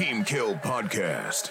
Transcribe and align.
Team 0.00 0.24
Kill 0.24 0.54
Podcast. 0.54 1.50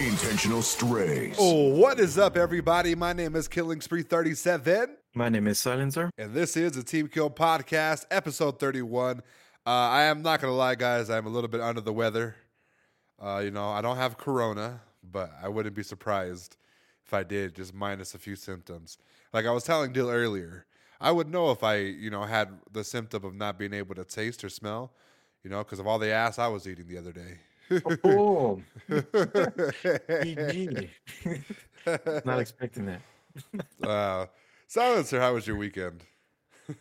Intentional 0.00 0.62
Strays. 0.62 1.36
Oh, 1.38 1.76
what 1.76 2.00
is 2.00 2.16
up, 2.16 2.38
everybody? 2.38 2.94
My 2.94 3.12
name 3.12 3.36
is 3.36 3.48
Killing 3.48 3.82
Spree 3.82 4.02
37, 4.02 4.96
My 5.14 5.28
name 5.28 5.46
is 5.46 5.58
Silencer. 5.58 6.10
and 6.16 6.32
this 6.32 6.56
is 6.56 6.72
the 6.72 6.84
Team 6.84 7.06
Kill 7.06 7.28
Podcast, 7.28 8.06
episode 8.10 8.58
31. 8.58 9.18
Uh, 9.18 9.20
I 9.68 10.04
am 10.04 10.22
not 10.22 10.40
going 10.40 10.50
to 10.50 10.56
lie, 10.56 10.74
guys, 10.74 11.10
I'm 11.10 11.26
a 11.26 11.28
little 11.28 11.50
bit 11.50 11.60
under 11.60 11.82
the 11.82 11.92
weather. 11.92 12.34
Uh, 13.22 13.42
you 13.44 13.50
know, 13.50 13.68
I 13.68 13.82
don't 13.82 13.98
have 13.98 14.16
corona, 14.16 14.80
but 15.04 15.30
I 15.42 15.48
wouldn't 15.50 15.76
be 15.76 15.82
surprised 15.82 16.56
if 17.04 17.12
I 17.12 17.24
did, 17.24 17.54
just 17.54 17.74
minus 17.74 18.14
a 18.14 18.18
few 18.18 18.36
symptoms. 18.36 18.96
Like 19.34 19.44
I 19.44 19.50
was 19.50 19.64
telling 19.64 19.92
Dill 19.92 20.08
earlier, 20.08 20.64
I 20.98 21.10
would 21.10 21.28
know 21.28 21.50
if 21.50 21.62
I, 21.62 21.76
you 21.76 22.08
know, 22.08 22.22
had 22.22 22.58
the 22.72 22.84
symptom 22.84 23.22
of 23.22 23.34
not 23.34 23.58
being 23.58 23.74
able 23.74 23.94
to 23.96 24.04
taste 24.06 24.42
or 24.44 24.48
smell, 24.48 24.94
you 25.44 25.50
know, 25.50 25.58
because 25.58 25.78
of 25.78 25.86
all 25.86 25.98
the 25.98 26.10
ass 26.10 26.38
I 26.38 26.48
was 26.48 26.66
eating 26.66 26.86
the 26.86 26.96
other 26.96 27.12
day. 27.12 27.40
Oh, 28.04 28.60
PG. 30.22 30.90
Not 32.24 32.38
expecting 32.40 32.86
that. 32.86 33.00
uh, 33.82 34.26
Silencer, 34.66 35.20
how 35.20 35.34
was 35.34 35.46
your 35.46 35.56
weekend? 35.56 36.04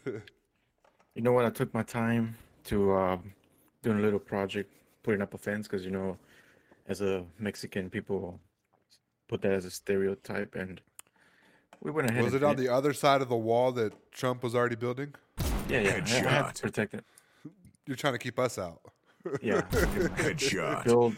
You 0.06 1.22
know 1.22 1.32
what? 1.34 1.46
I 1.46 1.50
took 1.50 1.74
my 1.74 1.84
time 1.84 2.36
to 2.66 2.92
uh, 2.94 3.18
doing 3.84 4.00
a 4.00 4.02
little 4.02 4.20
project, 4.20 4.72
putting 5.04 5.22
up 5.22 5.34
a 5.34 5.38
fence, 5.38 5.68
because 5.68 5.84
you 5.84 5.92
know, 5.92 6.18
as 6.88 7.02
a 7.02 7.24
Mexican, 7.40 7.90
people 7.90 8.40
put 9.28 9.42
that 9.42 9.52
as 9.52 9.66
a 9.66 9.72
stereotype, 9.72 10.56
and 10.56 10.82
we 11.82 11.92
went 11.92 12.10
ahead. 12.10 12.24
Was 12.24 12.34
it 12.34 12.44
on 12.44 12.56
fin- 12.56 12.66
the 12.66 12.72
other 12.74 12.94
side 12.94 13.22
of 13.22 13.30
the 13.30 13.36
wall 13.36 13.72
that 13.74 13.94
Trump 14.12 14.44
was 14.44 14.56
already 14.56 14.76
building? 14.76 15.14
Yeah, 15.68 15.80
yeah. 15.82 16.06
I, 16.06 16.16
I 16.18 16.32
had 16.46 16.56
to 16.56 16.62
protect 16.64 16.94
it. 16.94 17.04
You're 17.88 17.98
trying 17.98 18.14
to 18.14 18.20
keep 18.20 18.38
us 18.40 18.58
out. 18.60 18.82
Yeah. 19.42 19.62
Headshot. 19.62 20.84
Build 20.86 21.16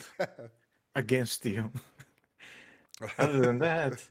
against 0.96 1.46
you. 1.46 1.72
Other 3.18 3.40
than 3.40 3.60
that, 3.60 4.02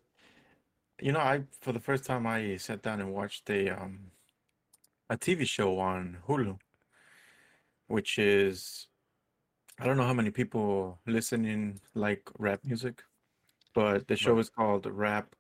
you 1.00 1.12
know, 1.12 1.20
I 1.20 1.44
for 1.60 1.72
the 1.72 1.80
first 1.80 2.04
time 2.04 2.26
I 2.26 2.56
sat 2.56 2.82
down 2.82 3.00
and 3.00 3.12
watched 3.12 3.48
a 3.50 3.70
um 3.70 4.10
a 5.08 5.16
TV 5.16 5.46
show 5.46 5.78
on 5.78 6.18
Hulu, 6.28 6.58
which 7.86 8.18
is 8.18 8.86
I 9.80 9.86
don't 9.86 9.96
know 9.96 10.06
how 10.06 10.14
many 10.14 10.30
people 10.30 10.98
listening 11.06 11.80
like 11.94 12.28
rap 12.38 12.60
music, 12.64 13.02
but 13.74 14.08
the 14.08 14.16
show 14.16 14.32
Right. 14.34 14.40
is 14.40 14.50
called 14.50 14.86
Rap. 14.86 15.34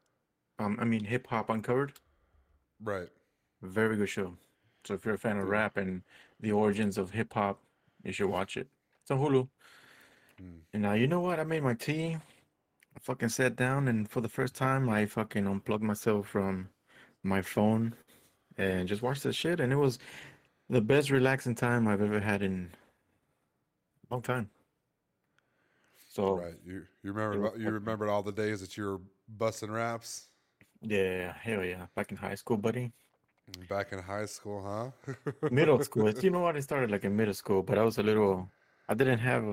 Um, 0.58 0.76
I 0.80 0.84
mean 0.84 1.04
Hip 1.04 1.26
Hop 1.28 1.50
Uncovered. 1.50 1.92
Right. 2.82 3.08
Very 3.62 3.96
good 3.96 4.08
show. 4.08 4.36
So 4.84 4.94
if 4.94 5.04
you're 5.04 5.14
a 5.14 5.18
fan 5.18 5.38
of 5.38 5.46
rap 5.48 5.76
and 5.76 6.02
the 6.40 6.52
origins 6.52 6.98
of 6.98 7.10
hip 7.12 7.32
hop, 7.34 7.60
you 8.04 8.12
should 8.12 8.28
watch 8.28 8.56
it. 8.56 8.68
It's 9.02 9.10
on 9.10 9.18
Hulu. 9.18 9.48
Hmm. 10.38 10.58
And 10.72 10.82
now 10.82 10.94
you 10.94 11.06
know 11.06 11.20
what? 11.20 11.40
I 11.40 11.44
made 11.44 11.62
my 11.62 11.74
tea. 11.74 12.16
I 12.16 13.00
fucking 13.00 13.30
sat 13.30 13.56
down 13.56 13.88
and 13.88 14.10
for 14.10 14.20
the 14.20 14.28
first 14.28 14.54
time 14.54 14.88
I 14.88 15.06
fucking 15.06 15.46
unplugged 15.46 15.82
myself 15.82 16.28
from 16.28 16.68
my 17.22 17.40
phone 17.40 17.94
and 18.58 18.88
just 18.88 19.02
watched 19.02 19.22
this 19.22 19.36
shit 19.36 19.60
and 19.60 19.72
it 19.72 19.76
was 19.76 19.98
the 20.68 20.80
best 20.80 21.10
relaxing 21.10 21.54
time 21.54 21.88
I've 21.88 22.02
ever 22.02 22.20
had 22.20 22.42
in 22.42 22.70
a 24.10 24.14
long 24.14 24.22
time. 24.22 24.50
So 26.10 26.36
Right. 26.36 26.54
You 26.66 26.82
you 27.02 27.12
remember 27.12 27.50
was 27.50 27.60
you 27.60 27.70
remembered 27.70 28.10
all 28.10 28.22
the 28.22 28.32
days 28.32 28.60
that 28.60 28.76
you 28.76 28.84
were 28.84 29.00
busting 29.28 29.70
raps 29.70 30.28
yeah, 30.82 31.34
hell 31.40 31.64
yeah. 31.64 31.86
Back 31.94 32.10
in 32.10 32.16
high 32.16 32.34
school, 32.34 32.56
buddy. 32.56 32.92
Back 33.68 33.92
in 33.92 33.98
high 33.98 34.26
school, 34.26 34.62
huh? 34.64 35.14
middle 35.50 35.82
school. 35.82 36.10
You 36.10 36.30
know 36.30 36.40
what? 36.40 36.56
I 36.56 36.60
started 36.60 36.90
like 36.90 37.04
in 37.04 37.16
middle 37.16 37.34
school, 37.34 37.62
but 37.62 37.78
I 37.78 37.82
was 37.82 37.98
a 37.98 38.02
little. 38.02 38.50
I 38.88 38.94
didn't 38.94 39.18
have. 39.18 39.44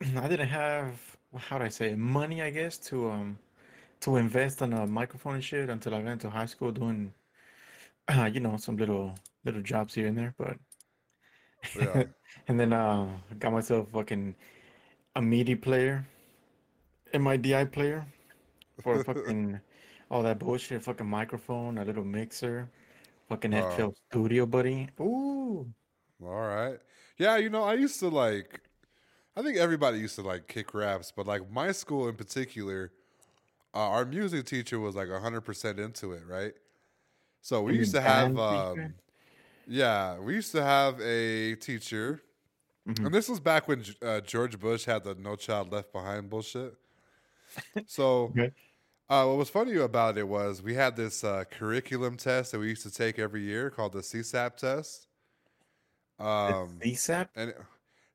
I 0.16 0.28
didn't 0.28 0.48
have 0.48 1.12
how 1.36 1.58
do 1.58 1.64
I 1.64 1.68
say 1.68 1.94
money, 1.94 2.42
I 2.42 2.50
guess, 2.50 2.78
to 2.90 3.10
um 3.10 3.38
to 4.00 4.16
invest 4.16 4.62
on 4.62 4.72
a 4.72 4.86
microphone 4.86 5.34
and 5.34 5.44
shit 5.44 5.70
until 5.70 5.94
I 5.94 6.00
went 6.00 6.20
to 6.22 6.30
high 6.30 6.46
school 6.46 6.72
doing, 6.72 7.12
uh, 8.08 8.24
you 8.32 8.40
know, 8.40 8.56
some 8.56 8.76
little 8.76 9.14
little 9.44 9.62
jobs 9.62 9.94
here 9.94 10.06
and 10.06 10.16
there. 10.16 10.34
But 10.38 10.56
Yeah. 11.78 12.04
and 12.48 12.58
then 12.58 12.72
uh, 12.72 13.08
got 13.38 13.52
myself 13.52 13.88
fucking 13.92 14.34
a 15.14 15.22
MIDI 15.22 15.54
player, 15.54 16.06
MIDI 17.14 17.64
player, 17.66 18.06
for 18.82 19.04
fucking 19.04 19.60
all 20.10 20.22
that 20.22 20.38
bullshit. 20.38 20.82
Fucking 20.82 21.06
microphone, 21.06 21.78
a 21.78 21.84
little 21.84 22.04
mixer, 22.04 22.68
fucking 23.32 23.52
Wow. 23.52 23.76
FL 23.76 23.90
Studio, 24.10 24.46
buddy. 24.46 24.88
Ooh. 25.00 25.72
All 26.22 26.40
right. 26.40 26.78
Yeah, 27.18 27.36
you 27.36 27.50
know, 27.50 27.62
I 27.64 27.74
used 27.74 27.98
to 28.00 28.08
like 28.08 28.60
I 29.34 29.42
think 29.42 29.56
everybody 29.56 29.98
used 29.98 30.16
to 30.16 30.22
like 30.22 30.46
kick 30.46 30.74
raps, 30.74 31.12
but 31.14 31.26
like 31.26 31.50
my 31.50 31.72
school 31.72 32.08
in 32.08 32.16
particular, 32.16 32.92
uh, 33.74 33.78
our 33.78 34.04
music 34.04 34.44
teacher 34.44 34.78
was 34.78 34.94
like 34.94 35.08
100% 35.08 35.78
into 35.78 36.12
it, 36.12 36.22
right? 36.28 36.52
So 37.40 37.62
we 37.62 37.76
used 37.76 37.94
to 37.94 38.00
have 38.00 38.38
um 38.38 38.94
yeah, 39.66 40.18
we 40.18 40.34
used 40.34 40.52
to 40.52 40.62
have 40.62 41.00
a 41.00 41.54
teacher 41.56 42.22
Mhm. 42.88 43.06
And 43.06 43.14
this 43.14 43.28
was 43.28 43.38
back 43.38 43.68
when 43.68 43.84
uh, 44.02 44.20
George 44.22 44.58
Bush 44.58 44.84
had 44.84 45.04
the 45.04 45.14
No 45.14 45.36
Child 45.36 45.70
Left 45.70 45.92
Behind 45.92 46.28
bullshit. 46.28 46.74
So. 47.86 48.34
uh, 49.08 49.24
what 49.24 49.36
was 49.36 49.50
funny 49.50 49.76
about 49.76 50.16
it 50.16 50.26
was 50.26 50.62
we 50.62 50.74
had 50.74 50.96
this 50.96 51.24
uh, 51.24 51.44
curriculum 51.50 52.16
test 52.16 52.52
that 52.52 52.58
we 52.58 52.68
used 52.68 52.82
to 52.82 52.90
take 52.90 53.18
every 53.18 53.42
year 53.42 53.70
called 53.70 53.92
the 53.92 54.00
CSAP 54.00 54.56
test. 54.56 55.06
Um, 56.18 56.78
CSAP? 56.82 57.28
and 57.36 57.50
it- 57.50 57.60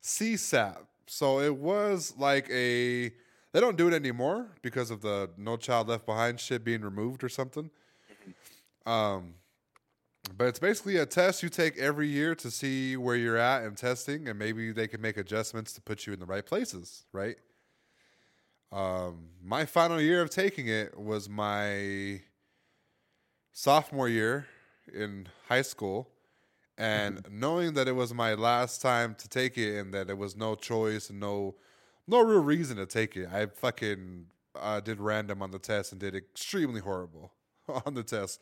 CSAP. 0.01 0.77
So 1.07 1.39
it 1.39 1.55
was 1.55 2.13
like 2.17 2.49
a. 2.49 3.11
They 3.53 3.61
don't 3.61 3.77
do 3.77 3.87
it 3.87 3.93
anymore 3.93 4.47
because 4.61 4.91
of 4.91 5.01
the 5.01 5.29
No 5.37 5.57
Child 5.57 5.87
Left 5.87 6.05
Behind 6.05 6.39
shit 6.39 6.63
being 6.63 6.81
removed 6.81 7.23
or 7.23 7.29
something. 7.29 7.71
Um, 8.85 9.35
but 10.37 10.47
it's 10.47 10.59
basically 10.59 10.97
a 10.97 11.05
test 11.05 11.41
you 11.41 11.49
take 11.49 11.77
every 11.77 12.07
year 12.07 12.35
to 12.35 12.51
see 12.51 12.97
where 12.97 13.15
you're 13.15 13.37
at 13.37 13.63
in 13.63 13.75
testing, 13.75 14.27
and 14.27 14.37
maybe 14.37 14.71
they 14.71 14.87
can 14.87 15.01
make 15.01 15.17
adjustments 15.17 15.73
to 15.73 15.81
put 15.81 16.05
you 16.05 16.13
in 16.13 16.19
the 16.19 16.25
right 16.25 16.45
places, 16.45 17.05
right? 17.13 17.37
Um, 18.71 19.29
my 19.43 19.65
final 19.65 20.01
year 20.01 20.21
of 20.21 20.29
taking 20.29 20.67
it 20.67 20.97
was 20.97 21.29
my 21.29 22.21
sophomore 23.51 24.09
year 24.09 24.47
in 24.93 25.27
high 25.47 25.61
school, 25.61 26.09
and 26.77 27.25
knowing 27.31 27.73
that 27.73 27.87
it 27.87 27.93
was 27.93 28.13
my 28.13 28.33
last 28.33 28.81
time 28.81 29.15
to 29.15 29.27
take 29.27 29.57
it, 29.57 29.79
and 29.79 29.93
that 29.93 30.07
there 30.07 30.15
was 30.15 30.35
no 30.35 30.55
choice 30.55 31.09
and 31.09 31.19
no 31.19 31.55
no 32.07 32.21
real 32.21 32.41
reason 32.41 32.77
to 32.77 32.85
take 32.85 33.17
it, 33.17 33.27
I 33.31 33.47
fucking 33.47 34.27
uh, 34.55 34.79
did 34.79 34.99
random 34.99 35.41
on 35.41 35.51
the 35.51 35.59
test 35.59 35.91
and 35.91 35.99
did 35.99 36.15
extremely 36.15 36.79
horrible 36.79 37.33
on 37.85 37.93
the 37.93 38.03
test. 38.03 38.41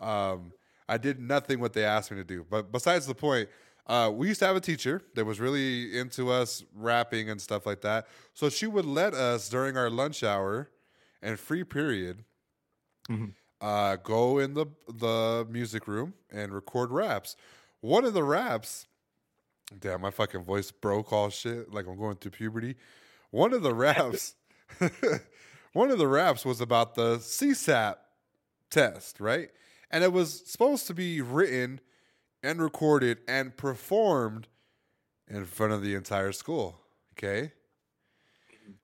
Um, 0.00 0.52
I 0.88 0.98
did 0.98 1.20
nothing 1.20 1.60
what 1.60 1.72
they 1.72 1.84
asked 1.84 2.10
me 2.10 2.18
to 2.18 2.24
do. 2.24 2.44
But 2.48 2.70
besides 2.70 3.06
the 3.06 3.14
point, 3.14 3.48
uh, 3.86 4.10
we 4.14 4.28
used 4.28 4.40
to 4.40 4.46
have 4.46 4.56
a 4.56 4.60
teacher 4.60 5.02
that 5.14 5.24
was 5.24 5.40
really 5.40 5.98
into 5.98 6.30
us 6.30 6.62
rapping 6.74 7.28
and 7.30 7.40
stuff 7.40 7.66
like 7.66 7.80
that. 7.82 8.06
So 8.34 8.48
she 8.48 8.66
would 8.66 8.84
let 8.86 9.12
us 9.14 9.48
during 9.48 9.76
our 9.76 9.90
lunch 9.90 10.22
hour 10.22 10.70
and 11.20 11.38
free 11.38 11.64
period 11.64 12.24
Mhm. 13.08 13.34
uh, 13.60 13.96
go 13.96 14.38
in 14.38 14.54
the 14.54 14.66
the 14.88 15.46
music 15.50 15.86
room 15.88 16.14
and 16.30 16.52
record 16.52 16.90
raps. 16.90 17.36
One 17.80 18.04
of 18.04 18.14
the 18.14 18.22
raps, 18.22 18.86
damn, 19.78 20.00
my 20.00 20.10
fucking 20.10 20.44
voice 20.44 20.70
broke 20.70 21.12
all 21.12 21.30
shit 21.30 21.72
like 21.72 21.86
I'm 21.86 21.96
going 21.98 22.16
through 22.16 22.30
puberty. 22.32 22.76
One 23.30 23.52
of 23.52 23.62
the 23.62 23.74
raps, 23.74 24.34
one 25.72 25.90
of 25.90 25.98
the 25.98 26.06
raps 26.08 26.44
was 26.44 26.60
about 26.60 26.94
the 26.94 27.16
CSAP 27.18 27.96
test, 28.70 29.20
right? 29.20 29.50
And 29.90 30.04
it 30.04 30.12
was 30.12 30.48
supposed 30.50 30.86
to 30.86 30.94
be 30.94 31.20
written 31.20 31.80
and 32.42 32.60
recorded 32.60 33.18
and 33.28 33.56
performed 33.56 34.48
in 35.28 35.44
front 35.46 35.72
of 35.72 35.82
the 35.82 35.94
entire 35.94 36.32
school. 36.32 36.80
Okay. 37.12 37.52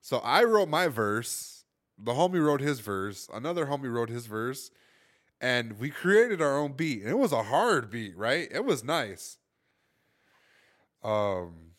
So 0.01 0.19
I 0.19 0.45
wrote 0.45 0.69
my 0.69 0.89
verse. 0.89 1.65
The 1.99 2.13
homie 2.13 2.45
wrote 2.45 2.61
his 2.61 2.81
verse. 2.81 3.29
Another 3.33 3.67
homie 3.67 3.93
wrote 3.93 4.09
his 4.09 4.27
verse. 4.27 4.71
And 5.41 5.79
we 5.79 5.91
created 5.91 6.41
our 6.41 6.57
own 6.59 6.73
beat. 6.73 7.03
And 7.03 7.11
it 7.11 7.19
was 7.19 7.33
a 7.33 7.45
hard 7.45 7.91
beat, 7.91 8.17
right? 8.17 8.49
It 8.51 8.65
was 8.65 8.85
nice. 8.85 9.39
Um, 11.03 11.73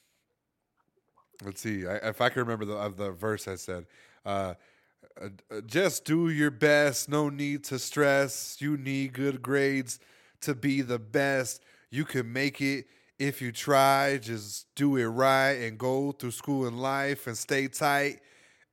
let's 1.43 1.61
see. 1.61 1.85
I, 1.87 1.95
if 1.95 2.21
I 2.21 2.29
can 2.29 2.41
remember 2.41 2.65
the 2.65 2.75
of 2.75 2.97
the 2.97 3.11
verse 3.11 3.47
I 3.47 3.55
said, 3.55 3.85
uh, 4.25 4.53
uh, 5.21 5.29
just 5.65 6.05
do 6.05 6.29
your 6.29 6.51
best. 6.51 7.09
No 7.09 7.29
need 7.29 7.63
to 7.65 7.79
stress. 7.79 8.57
You 8.59 8.77
need 8.77 9.13
good 9.13 9.41
grades 9.41 9.99
to 10.41 10.55
be 10.55 10.81
the 10.81 10.99
best. 10.99 11.61
You 11.89 12.05
can 12.05 12.31
make 12.31 12.61
it 12.61 12.85
if 13.17 13.41
you 13.41 13.51
try. 13.51 14.17
Just 14.17 14.67
do 14.75 14.95
it 14.97 15.05
right 15.05 15.53
and 15.53 15.77
go 15.77 16.11
through 16.11 16.31
school 16.31 16.67
and 16.67 16.81
life 16.81 17.27
and 17.27 17.37
stay 17.37 17.67
tight. 17.67 18.19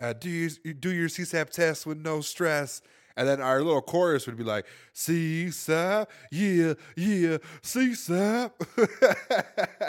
Uh, 0.01 0.13
do 0.13 0.29
you, 0.29 0.51
you 0.63 0.75
do 0.75 0.93
your 0.93 1.09
CSAP 1.09 1.51
test 1.51 1.87
with 1.87 1.99
no 1.99 2.21
stress. 2.21 2.83
And 3.19 3.27
then 3.27 3.41
our 3.41 3.63
little 3.63 3.81
chorus 3.81 4.27
would 4.27 4.37
be 4.37 4.45
like, 4.45 4.67
CSAP, 4.95 6.07
yeah, 6.31 6.75
yeah, 6.97 7.39
CSAP. 7.63 8.51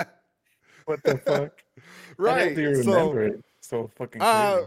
What 0.87 1.03
the 1.03 1.17
fuck? 1.17 1.51
right. 2.17 2.55
do 2.55 2.61
you 2.61 2.81
so, 2.81 2.91
remember 2.91 3.23
it 3.23 3.43
so 3.59 3.91
fucking 3.97 4.21
uh, 4.21 4.61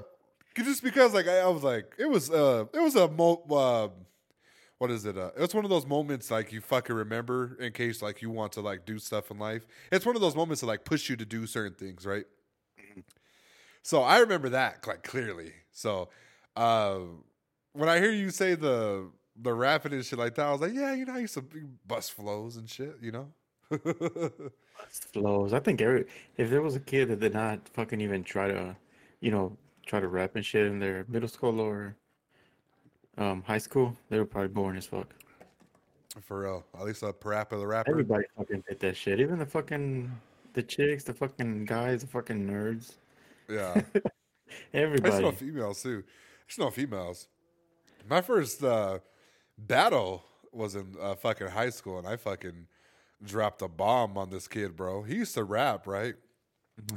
just 0.55 0.83
because 0.83 1.15
like 1.15 1.27
I, 1.27 1.39
I 1.39 1.49
was 1.49 1.63
like 1.63 1.95
it 1.99 2.05
was 2.05 2.31
uh 2.31 2.67
it 2.75 2.79
was 2.79 2.95
a 2.95 3.09
mo 3.09 3.43
uh, 3.51 3.89
what 4.81 4.91
is 4.91 5.05
it 5.05 5.19
uh 5.19 5.31
it's 5.37 5.55
one 5.55 5.63
of 5.63 5.71
those 5.71 5.85
moments 5.85 6.31
like 6.31 6.53
you 6.53 6.61
fucking 6.63 6.97
remember 6.97 7.55
in 7.61 7.71
case 7.71 8.01
like 8.01 8.23
you 8.23 8.31
want 8.31 8.51
to 8.51 8.63
like 8.63 8.87
do 8.87 8.99
stuff 8.99 9.31
in 9.31 9.39
life. 9.39 9.67
It's 9.93 10.07
one 10.07 10.17
of 10.17 10.23
those 10.23 10.35
moments 10.35 10.63
that 10.63 10.69
like 10.69 10.87
push 10.87 11.11
you 11.11 11.17
to 11.17 11.27
do 11.27 11.47
certain 11.47 11.75
things 11.75 12.07
right? 12.07 12.25
So 13.83 14.03
I 14.03 14.19
remember 14.19 14.49
that 14.49 14.87
like 14.87 15.03
clearly. 15.03 15.53
So 15.71 16.09
uh 16.57 17.01
when 17.75 17.91
I 17.91 17.99
hear 17.99 18.11
you 18.11 18.31
say 18.31 18.55
the 18.55 19.11
the 19.37 19.53
rapping 19.53 19.93
and 19.93 20.05
shit 20.05 20.19
like 20.19 20.35
that 20.37 20.47
I 20.47 20.53
was 20.53 20.63
like 20.63 20.73
yeah 20.73 20.95
you 20.95 21.05
know 21.05 21.15
I 21.15 21.19
used 21.19 21.35
to 21.35 21.45
bust 21.87 22.13
flows 22.13 22.57
and 22.57 22.69
shit 22.69 22.97
you 23.03 23.13
know? 23.13 23.29
Flows. 25.13 25.53
I 25.53 25.61
think 25.61 25.81
every 25.83 26.07
if 26.39 26.49
there 26.49 26.63
was 26.63 26.75
a 26.75 26.81
kid 26.81 27.09
that 27.09 27.21
did 27.21 27.35
not 27.35 27.69
fucking 27.69 28.01
even 28.01 28.25
try 28.25 28.49
to, 28.49 28.75
you 29.21 29.31
know, 29.31 29.57
try 29.87 30.01
to 30.01 30.09
rap 30.09 30.37
and 30.37 30.45
shit 30.45 30.67
in 30.67 30.79
their 30.81 31.05
middle 31.09 31.29
school 31.29 31.61
or 31.61 31.97
um 33.21 33.43
high 33.47 33.59
school, 33.59 33.97
they 34.09 34.19
were 34.19 34.25
probably 34.25 34.49
boring 34.49 34.77
as 34.77 34.87
fuck. 34.87 35.07
for 36.21 36.41
real 36.41 36.65
at 36.75 36.85
least 36.85 37.03
a 37.03 37.13
parappa 37.13 37.51
the 37.51 37.67
rapper 37.67 37.91
Everybody 37.91 38.25
fucking 38.37 38.65
did 38.69 38.81
that 38.81 38.97
shit. 38.97 39.21
Even 39.21 39.39
the 39.39 39.47
fucking 39.47 40.11
the 40.55 40.63
chicks, 40.63 41.05
the 41.05 41.15
fucking 41.15 41.67
guys, 41.67 42.01
the 42.01 42.09
fucking 42.09 42.47
nerds. 42.49 42.95
yeah 43.49 43.81
everybody. 44.75 45.15
I 45.15 45.21
know 45.21 45.33
females 45.33 45.83
too. 45.83 46.03
I 46.49 46.63
know 46.63 46.71
females. 46.71 47.29
My 48.09 48.21
first 48.21 48.63
uh, 48.65 48.99
battle 49.59 50.25
was 50.53 50.75
in 50.75 50.97
uh, 51.01 51.15
fucking 51.15 51.49
high 51.49 51.71
school, 51.71 51.99
and 51.99 52.07
I 52.09 52.17
fucking 52.17 52.67
dropped 53.23 53.63
a 53.63 53.69
bomb 53.69 54.17
on 54.17 54.31
this 54.31 54.49
kid, 54.49 54.77
bro. 54.77 55.03
He 55.03 55.17
used 55.17 55.35
to 55.35 55.45
rap, 55.45 55.87
right? 55.87 56.15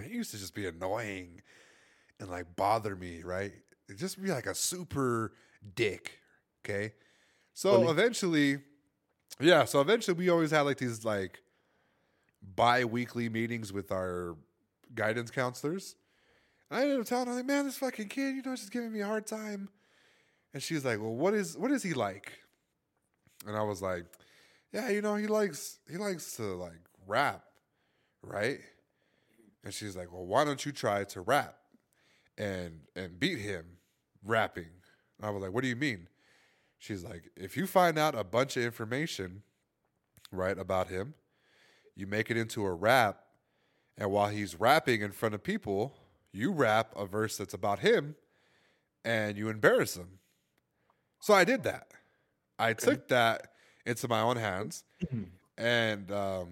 He 0.01 0.13
used 0.13 0.31
to 0.31 0.37
just 0.37 0.55
be 0.55 0.65
annoying 0.65 1.41
and 2.19 2.29
like 2.29 2.55
bother 2.55 2.95
me, 2.95 3.21
right? 3.23 3.51
It'd 3.87 3.99
just 3.99 4.21
be 4.21 4.31
like 4.31 4.45
a 4.45 4.55
super 4.55 5.33
dick. 5.75 6.19
Okay. 6.63 6.93
So 7.53 7.77
Bully. 7.77 7.91
eventually, 7.91 8.57
yeah. 9.39 9.65
So 9.65 9.81
eventually, 9.81 10.17
we 10.17 10.29
always 10.29 10.51
had 10.51 10.61
like 10.61 10.77
these 10.77 11.05
like 11.05 11.41
bi 12.55 12.85
weekly 12.85 13.29
meetings 13.29 13.71
with 13.71 13.91
our 13.91 14.35
guidance 14.93 15.31
counselors. 15.31 15.95
And 16.69 16.79
I 16.79 16.83
ended 16.83 16.99
up 16.99 17.05
telling 17.05 17.27
her, 17.27 17.35
like, 17.35 17.45
man, 17.45 17.65
this 17.65 17.77
fucking 17.77 18.09
kid, 18.09 18.35
you 18.35 18.41
know, 18.41 18.55
she's 18.55 18.69
giving 18.69 18.91
me 18.91 19.01
a 19.01 19.05
hard 19.05 19.27
time. 19.27 19.69
And 20.53 20.61
she's 20.61 20.85
like, 20.85 20.99
well, 20.99 21.13
what 21.13 21.33
is 21.33 21.57
what 21.57 21.71
is 21.71 21.83
he 21.83 21.93
like? 21.93 22.33
And 23.47 23.55
I 23.55 23.63
was 23.63 23.81
like, 23.81 24.05
yeah, 24.71 24.89
you 24.89 25.01
know, 25.01 25.15
he 25.15 25.27
likes 25.27 25.79
he 25.89 25.97
likes 25.97 26.35
to 26.37 26.43
like 26.55 26.79
rap, 27.07 27.43
right? 28.21 28.59
And 29.63 29.73
she's 29.73 29.95
like, 29.95 30.11
well, 30.11 30.25
why 30.25 30.43
don't 30.43 30.65
you 30.65 30.71
try 30.71 31.03
to 31.05 31.21
rap 31.21 31.55
and 32.37 32.81
and 32.95 33.19
beat 33.19 33.39
him 33.39 33.65
rapping? 34.23 34.69
And 35.23 35.29
I 35.29 35.31
was 35.31 35.41
like, 35.41 35.53
what 35.53 35.61
do 35.61 35.69
you 35.69 35.77
mean? 35.77 36.09
She's 36.79 37.01
like, 37.01 37.31
if 37.37 37.55
you 37.55 37.65
find 37.65 37.97
out 37.97 38.13
a 38.13 38.25
bunch 38.25 38.57
of 38.57 38.63
information, 38.63 39.43
right, 40.33 40.57
about 40.57 40.89
him, 40.89 41.13
you 41.95 42.07
make 42.07 42.29
it 42.29 42.35
into 42.35 42.65
a 42.65 42.73
rap, 42.73 43.23
and 43.97 44.11
while 44.11 44.27
he's 44.27 44.59
rapping 44.59 45.01
in 45.01 45.13
front 45.13 45.33
of 45.33 45.41
people, 45.41 45.95
you 46.33 46.51
rap 46.51 46.91
a 46.97 47.05
verse 47.05 47.37
that's 47.37 47.53
about 47.53 47.79
him 47.79 48.15
and 49.05 49.37
you 49.37 49.47
embarrass 49.47 49.95
him. 49.95 50.19
So 51.21 51.33
I 51.33 51.45
did 51.45 51.63
that. 51.63 51.93
I 52.59 52.73
took 52.73 53.07
that 53.07 53.53
into 53.85 54.09
my 54.09 54.19
own 54.19 54.35
hands 54.35 54.83
and 55.57 56.11
um 56.11 56.47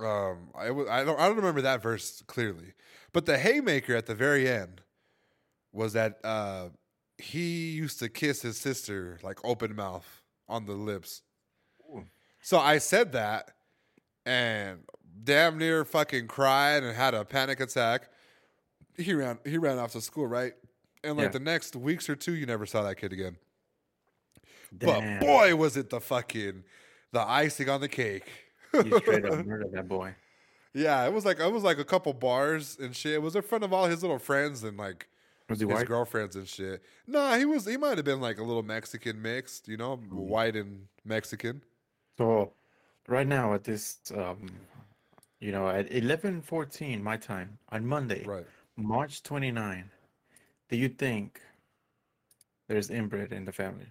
um 0.00 0.48
I 0.56 0.70
was 0.70 0.88
I 0.88 1.04
don't 1.04 1.20
I 1.20 1.28
don't 1.28 1.36
remember 1.36 1.60
that 1.62 1.82
verse 1.82 2.22
clearly. 2.26 2.72
But 3.12 3.26
the 3.26 3.38
haymaker 3.38 3.94
at 3.94 4.06
the 4.06 4.14
very 4.14 4.48
end 4.48 4.80
was 5.72 5.92
that 5.92 6.18
uh 6.24 6.70
he 7.18 7.70
used 7.72 7.98
to 7.98 8.08
kiss 8.08 8.42
his 8.42 8.56
sister 8.58 9.18
like 9.22 9.38
open 9.44 9.74
mouth 9.74 10.06
on 10.48 10.64
the 10.66 10.72
lips. 10.72 11.22
Ooh. 11.90 12.04
So 12.42 12.58
I 12.58 12.78
said 12.78 13.12
that 13.12 13.52
and 14.24 14.80
damn 15.24 15.58
near 15.58 15.84
fucking 15.84 16.28
cried 16.28 16.82
and 16.84 16.96
had 16.96 17.14
a 17.14 17.24
panic 17.24 17.60
attack. 17.60 18.08
He 18.96 19.12
ran 19.14 19.38
he 19.44 19.58
ran 19.58 19.78
off 19.78 19.92
to 19.92 20.00
school, 20.00 20.26
right? 20.26 20.52
And 21.04 21.16
like 21.16 21.24
Yeah. 21.26 21.30
the 21.30 21.40
next 21.40 21.76
weeks 21.76 22.08
or 22.08 22.16
two 22.16 22.32
you 22.34 22.46
never 22.46 22.66
saw 22.66 22.82
that 22.82 22.96
kid 22.96 23.12
again. 23.12 23.36
Damn. 24.76 25.18
But 25.18 25.26
boy 25.26 25.56
was 25.56 25.76
it 25.76 25.90
the 25.90 26.00
fucking 26.00 26.64
the 27.12 27.20
icing 27.20 27.68
on 27.68 27.80
the 27.80 27.88
cake. 27.88 28.28
you 28.74 28.98
straight 28.98 29.24
up 29.24 29.44
murdered 29.46 29.72
that 29.72 29.88
boy. 29.88 30.14
Yeah, 30.74 31.04
it 31.06 31.12
was 31.12 31.24
like 31.24 31.40
it 31.40 31.50
was 31.52 31.62
like 31.64 31.78
a 31.78 31.84
couple 31.84 32.12
bars 32.12 32.76
and 32.80 32.94
shit. 32.94 33.14
It 33.14 33.22
was 33.22 33.34
in 33.34 33.42
front 33.42 33.64
of 33.64 33.72
all 33.72 33.86
his 33.86 34.02
little 34.02 34.18
friends 34.18 34.62
and 34.62 34.76
like 34.76 35.08
Was 35.48 35.60
he 35.60 35.66
his 35.66 35.82
white? 35.82 35.84
girlfriends 35.84 36.36
and 36.36 36.46
shit. 36.48 36.82
Nah, 37.06 37.36
he 37.36 37.44
was 37.44 37.66
he 37.66 37.76
might 37.76 37.98
have 37.98 38.04
been 38.04 38.20
like 38.20 38.38
a 38.38 38.42
little 38.44 38.62
Mexican 38.62 39.20
mixed, 39.22 39.68
you 39.68 39.76
know, 39.76 39.96
white 39.96 40.56
and 40.56 40.88
Mexican. 41.04 41.62
So 42.18 42.52
right 43.06 43.26
now 43.26 43.54
at 43.54 43.64
this 43.64 44.00
um 44.14 44.68
you 45.40 45.52
know 45.52 45.68
at 45.68 45.90
11:14 45.92 47.02
my 47.02 47.16
time 47.16 47.58
on 47.70 47.86
Monday, 47.86 48.30
Right. 48.30 48.46
March 48.76 49.22
29, 49.22 49.90
do 50.68 50.76
you 50.76 50.88
think 50.90 51.42
there's 52.68 52.88
inbred 52.88 53.32
in 53.32 53.44
the 53.46 53.52
family? 53.52 53.88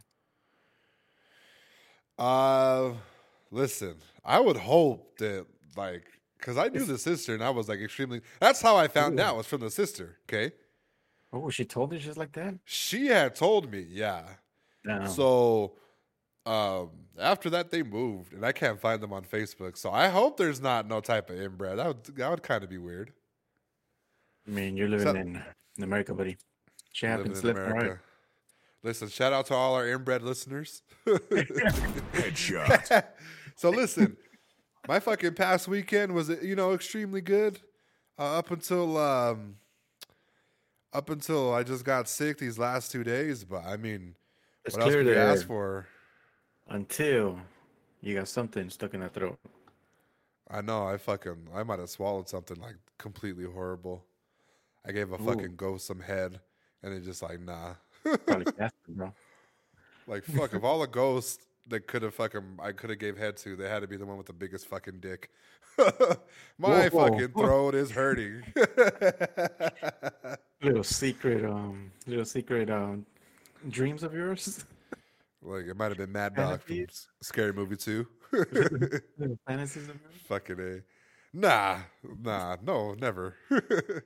Uh 2.18 2.94
listen, 3.52 3.98
I 4.26 4.40
would 4.40 4.58
hope 4.58 5.18
that 5.20 5.46
like 5.76 6.06
cuz 6.40 6.58
I 6.58 6.70
knew 6.70 6.86
the 6.86 6.98
sister 6.98 7.34
and 7.34 7.44
I 7.44 7.50
was 7.52 7.70
like 7.70 7.80
extremely 7.80 8.22
That's 8.40 8.62
how 8.62 8.76
I 8.76 8.88
found 8.88 9.20
Ooh. 9.20 9.20
out 9.20 9.38
was 9.38 9.48
from 9.48 9.62
the 9.62 9.72
sister, 9.72 10.18
okay? 10.26 10.52
Oh, 11.34 11.50
she 11.50 11.66
told 11.66 11.92
you 11.94 12.00
just 12.00 12.18
like 12.18 12.32
that? 12.34 12.56
She 12.66 13.08
had 13.08 13.36
told 13.36 13.72
me, 13.72 13.86
yeah. 13.90 14.24
Damn. 14.86 15.08
So 15.08 15.74
um 16.46 16.92
after 17.20 17.50
that 17.50 17.72
they 17.72 17.84
moved 17.84 18.32
and 18.34 18.46
I 18.46 18.52
can't 18.54 18.80
find 18.80 19.02
them 19.02 19.12
on 19.12 19.24
Facebook. 19.24 19.78
So 19.78 19.92
I 19.92 20.08
hope 20.08 20.38
there's 20.38 20.62
not 20.62 20.88
no 20.88 21.02
type 21.02 21.30
of 21.30 21.40
inbred. 21.40 21.78
That 21.80 21.88
would 21.88 22.04
that 22.16 22.30
would 22.30 22.44
kind 22.44 22.64
of 22.64 22.70
be 22.70 22.78
weird. 22.78 23.12
I 24.48 24.52
mean, 24.52 24.78
you're 24.78 24.88
living 24.88 25.06
So- 25.06 25.16
in, 25.16 25.44
in 25.78 25.84
America, 25.84 26.14
buddy. 26.14 26.38
She 26.94 27.06
happens 27.06 27.42
in 27.42 27.48
left 27.48 27.60
and 27.60 27.68
right. 27.68 27.82
America. 27.84 28.02
Listen, 28.84 29.10
shout 29.10 29.34
out 29.34 29.48
to 29.48 29.54
all 29.54 29.76
our 29.76 29.88
inbred 29.88 30.22
listeners. 30.24 30.82
Headshot. 31.06 33.04
so 33.56 33.70
listen, 33.70 34.16
my 34.88 35.00
fucking 35.00 35.34
past 35.34 35.68
weekend 35.68 36.14
was 36.14 36.30
you 36.42 36.56
know 36.56 36.74
extremely 36.74 37.22
good 37.22 37.60
uh, 38.18 38.38
up 38.38 38.52
until 38.52 38.98
um 38.98 39.56
up 40.94 41.10
until 41.10 41.54
I 41.54 41.64
just 41.64 41.84
got 41.84 42.08
sick 42.08 42.38
these 42.38 42.58
last 42.58 42.92
two 42.92 43.04
days. 43.04 43.44
But 43.44 43.66
I 43.66 43.78
mean, 43.78 44.16
It's 44.66 44.76
what 44.76 44.84
else 44.84 44.94
could 44.94 45.06
you 45.08 45.16
ask 45.16 45.46
for? 45.48 45.88
until 46.70 47.40
you 48.02 48.16
got 48.16 48.28
something 48.28 48.70
stuck 48.70 48.94
in 48.94 49.00
the 49.00 49.10
throat. 49.10 49.40
I 50.50 50.62
know 50.62 50.88
I 50.88 50.98
fucking 50.98 51.48
I 51.54 51.64
might 51.64 51.80
have 51.80 51.90
swallowed 51.90 52.30
something 52.30 52.60
like 52.60 52.76
completely 52.98 53.46
horrible. 53.46 54.04
I 54.86 54.92
gave 54.92 55.12
a 55.12 55.16
Ooh. 55.16 55.26
fucking 55.26 55.56
ghost 55.58 55.86
some 55.88 56.00
head, 56.00 56.40
and 56.84 56.94
it 56.94 57.02
just 57.02 57.22
like 57.22 57.40
nah. 57.42 57.74
Probably 58.26 58.46
bro. 58.90 59.14
Like 60.08 60.24
fuck, 60.24 60.54
of 60.54 60.64
all 60.64 60.80
the 60.80 60.88
ghosts 60.88 61.47
that 61.70 61.88
could 61.88 62.02
have 62.04 62.14
fucking 62.14 62.60
I 62.62 62.72
could 62.72 62.90
have 62.90 63.00
gave 63.00 63.18
head 63.18 63.38
to, 63.38 63.56
they 63.56 63.70
had 63.70 63.82
to 63.82 63.88
be 63.88 63.98
the 63.98 64.06
one 64.06 64.18
with 64.18 64.28
the 64.28 64.34
biggest 64.34 64.68
fucking 64.68 65.00
dick. 65.00 65.30
My 66.58 66.68
Whoa, 66.88 66.90
whoa. 66.90 67.08
fucking 67.10 67.28
throat 67.38 67.76
is 67.76 67.92
hurting. 67.92 68.44
Little 70.64 70.84
secret, 70.84 71.46
um, 71.46 71.92
little 72.08 72.26
secret, 72.26 72.72
um, 72.72 73.06
dreams 73.70 74.02
of 74.02 74.12
yours. 74.14 74.66
like 75.44 75.66
it 75.68 75.78
might 75.78 75.90
have 75.90 75.98
been 75.98 76.12
Mad 76.12 76.36
Dog 76.36 76.64
from 76.64 76.86
Scary 77.22 77.54
Movie 77.54 77.76
Two. 77.78 78.08
fantasies 79.48 79.84
of 79.88 80.00
yours. 80.02 80.16
fucking 80.28 80.60
a. 80.60 80.82
Nah, 81.32 81.78
nah, 82.24 82.56
no, 82.64 82.96
never. 82.96 83.36
uh, 83.52 84.02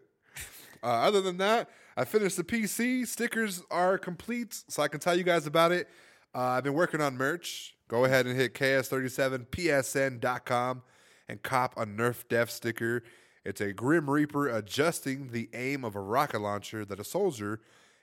other 0.83 1.21
than 1.21 1.37
that, 1.37 1.69
I 1.95 2.03
finished 2.03 2.35
the 2.35 2.43
PC. 2.43 3.07
Stickers 3.07 3.63
are 3.71 3.97
complete, 3.97 4.61
so 4.67 4.83
I 4.83 4.89
can 4.89 4.99
tell 4.99 5.15
you 5.15 5.23
guys 5.23 5.47
about 5.47 5.71
it. 5.71 5.87
Uh, 6.33 6.39
I've 6.39 6.63
been 6.63 6.73
working 6.73 7.01
on 7.01 7.17
merch. 7.17 7.75
Go 7.89 8.05
ahead 8.05 8.25
and 8.25 8.37
hit 8.37 8.53
ks37psn.com 8.53 10.81
and 11.27 11.43
cop 11.43 11.77
a 11.77 11.85
Nerf 11.85 12.25
Def 12.29 12.49
sticker. 12.49 13.03
It's 13.43 13.59
a 13.59 13.73
Grim 13.73 14.09
Reaper 14.09 14.47
adjusting 14.47 15.31
the 15.31 15.49
aim 15.53 15.83
of 15.83 15.93
a 15.95 15.99
rocket 15.99 16.39
launcher 16.39 16.85
that 16.85 17.01
a 17.01 17.03
soldier 17.03 17.59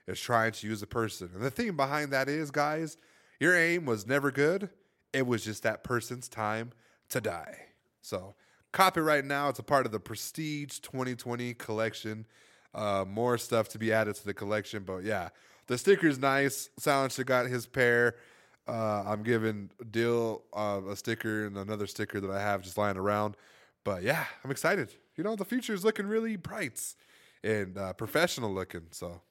is 0.06 0.20
trying 0.20 0.52
to 0.52 0.66
use 0.66 0.82
a 0.82 0.86
person. 0.86 1.30
And 1.34 1.42
the 1.42 1.50
theme 1.50 1.74
behind 1.76 2.12
that 2.12 2.28
is, 2.28 2.50
guys, 2.50 2.98
your 3.40 3.56
aim 3.56 3.86
was 3.86 4.06
never 4.06 4.30
good. 4.30 4.68
It 5.12 5.26
was 5.26 5.44
just 5.44 5.62
that 5.62 5.82
person's 5.82 6.28
time 6.28 6.72
to 7.08 7.22
die. 7.22 7.56
So, 8.02 8.34
copy 8.72 9.00
right 9.00 9.24
now. 9.24 9.48
It's 9.48 9.58
a 9.58 9.62
part 9.62 9.86
of 9.86 9.92
the 9.92 10.00
Prestige 10.00 10.80
2020 10.80 11.54
collection. 11.54 12.26
Uh, 12.74 13.06
more 13.08 13.38
stuff 13.38 13.70
to 13.70 13.78
be 13.78 13.90
added 13.92 14.16
to 14.16 14.26
the 14.26 14.34
collection, 14.34 14.82
but 14.82 15.02
yeah, 15.02 15.30
the 15.68 15.78
sticker's 15.78 16.18
nice. 16.18 16.68
Silencer 16.78 17.22
got 17.24 17.46
his 17.46 17.66
pair. 17.66 18.16
Uh, 18.66 19.04
I'm 19.06 19.22
giving 19.22 19.70
Dill 19.90 20.42
uh, 20.52 20.80
a 20.90 20.96
sticker 20.96 21.46
and 21.46 21.56
another 21.56 21.86
sticker 21.86 22.20
that 22.20 22.30
I 22.30 22.40
have 22.40 22.60
just 22.62 22.76
lying 22.76 22.96
around. 22.98 23.36
But 23.84 24.02
yeah, 24.02 24.24
I'm 24.44 24.50
excited. 24.50 24.92
You 25.16 25.24
know, 25.24 25.36
the 25.36 25.44
future 25.44 25.72
is 25.72 25.84
looking 25.84 26.06
really 26.06 26.36
bright 26.36 26.82
and 27.42 27.78
uh, 27.78 27.92
professional 27.94 28.52
looking. 28.52 28.82
So 28.90 29.22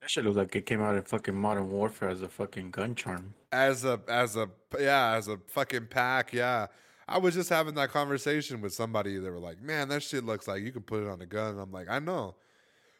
That 0.00 0.10
shit 0.10 0.24
looks 0.24 0.36
like 0.36 0.54
it 0.56 0.64
came 0.64 0.80
out 0.80 0.94
in 0.96 1.02
fucking 1.02 1.34
Modern 1.34 1.70
Warfare 1.70 2.08
as 2.08 2.22
a 2.22 2.28
fucking 2.28 2.70
gun 2.70 2.94
charm. 2.94 3.34
as 3.52 3.84
a 3.84 4.00
as 4.08 4.36
a 4.36 4.48
yeah 4.80 5.12
as 5.12 5.28
a 5.28 5.38
fucking 5.46 5.86
pack 5.86 6.32
yeah 6.32 6.66
i 7.06 7.16
was 7.16 7.34
just 7.34 7.48
having 7.48 7.74
that 7.74 7.88
conversation 7.90 8.60
with 8.60 8.74
somebody 8.74 9.16
that 9.16 9.30
were 9.30 9.38
like 9.38 9.62
man 9.62 9.88
that 9.88 10.02
shit 10.02 10.24
looks 10.24 10.48
like 10.48 10.60
you 10.60 10.72
can 10.72 10.82
put 10.82 11.04
it 11.04 11.08
on 11.08 11.20
a 11.22 11.26
gun 11.26 11.50
and 11.52 11.60
i'm 11.60 11.70
like 11.70 11.88
i 11.88 12.00
know 12.00 12.34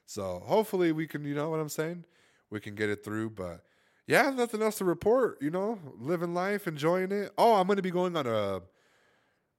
so 0.06 0.40
hopefully 0.46 0.92
we 0.92 1.08
can 1.08 1.24
you 1.24 1.34
know 1.34 1.50
what 1.50 1.58
i'm 1.58 1.68
saying 1.68 2.04
we 2.54 2.60
can 2.60 2.74
get 2.74 2.88
it 2.88 3.04
through 3.04 3.28
but 3.28 3.60
yeah 4.06 4.30
nothing 4.30 4.62
else 4.62 4.78
to 4.78 4.84
report 4.84 5.36
you 5.42 5.50
know 5.50 5.78
living 5.98 6.32
life 6.32 6.66
enjoying 6.66 7.12
it 7.12 7.30
oh 7.36 7.56
i'm 7.56 7.66
going 7.66 7.76
to 7.76 7.82
be 7.82 7.90
going 7.90 8.16
on 8.16 8.26
a 8.26 8.62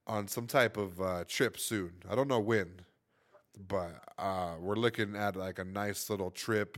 on 0.07 0.27
some 0.27 0.47
type 0.47 0.77
of 0.77 0.99
uh, 0.99 1.23
trip 1.27 1.59
soon 1.59 1.91
i 2.09 2.15
don't 2.15 2.27
know 2.27 2.39
when 2.39 2.71
but 3.67 4.03
uh, 4.17 4.53
we're 4.59 4.75
looking 4.75 5.15
at 5.15 5.35
like 5.35 5.59
a 5.59 5.63
nice 5.63 6.09
little 6.09 6.31
trip 6.31 6.77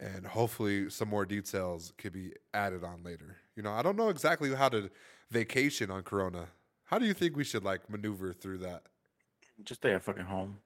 and 0.00 0.26
hopefully 0.26 0.88
some 0.90 1.08
more 1.08 1.26
details 1.26 1.92
could 1.98 2.12
be 2.12 2.32
added 2.54 2.82
on 2.82 3.02
later. 3.04 3.36
You 3.54 3.62
know, 3.62 3.72
I 3.72 3.82
don't 3.82 3.96
know 3.96 4.08
exactly 4.08 4.54
how 4.54 4.68
to 4.70 4.90
vacation 5.30 5.90
on 5.90 6.02
Corona. 6.02 6.46
How 6.84 6.98
do 6.98 7.06
you 7.06 7.14
think 7.14 7.36
we 7.36 7.44
should 7.44 7.64
like 7.64 7.88
maneuver 7.90 8.32
through 8.32 8.58
that? 8.58 8.82
Just 9.62 9.82
stay 9.82 9.92
at 9.92 10.02
fucking 10.02 10.24
home. 10.24 10.58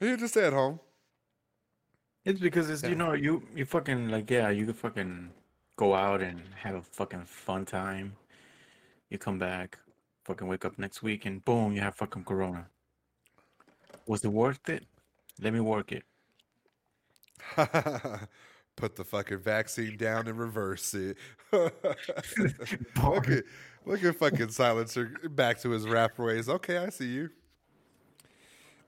You 0.00 0.16
just 0.16 0.34
stay 0.34 0.44
at 0.44 0.52
home. 0.52 0.80
It's 2.24 2.40
because 2.40 2.70
it's 2.70 2.82
Yeah. 2.82 2.90
you 2.90 2.94
know 2.96 3.12
you 3.12 3.42
you 3.54 3.64
fucking 3.64 4.08
like 4.08 4.30
yeah 4.30 4.50
you 4.50 4.66
could 4.66 4.76
fucking 4.76 5.30
go 5.76 5.94
out 5.94 6.22
and 6.22 6.40
have 6.56 6.74
a 6.76 6.82
fucking 6.82 7.24
fun 7.24 7.64
time. 7.66 8.16
You 9.10 9.18
come 9.18 9.38
back, 9.38 9.78
fucking 10.24 10.46
wake 10.46 10.64
up 10.64 10.78
next 10.78 11.02
week 11.02 11.26
and 11.26 11.44
boom 11.44 11.72
you 11.72 11.80
have 11.80 11.94
fucking 11.96 12.24
corona. 12.24 12.66
Was 14.06 14.24
it 14.24 14.28
worth 14.28 14.68
it? 14.68 14.84
Let 15.40 15.52
me 15.52 15.60
work 15.60 15.92
it. 15.92 16.04
Put 18.76 18.96
the 18.96 19.04
fucking 19.04 19.38
vaccine 19.38 19.96
down 19.96 20.26
and 20.26 20.38
reverse 20.38 20.94
it. 20.94 21.16
look 21.52 23.28
at 23.28 23.44
look 23.86 24.02
at 24.02 24.16
fucking 24.16 24.48
silencer 24.50 25.12
back 25.30 25.60
to 25.60 25.70
his 25.70 25.86
rap 25.86 26.18
ways. 26.18 26.48
Okay, 26.48 26.78
I 26.78 26.88
see 26.88 27.06
you. 27.12 27.30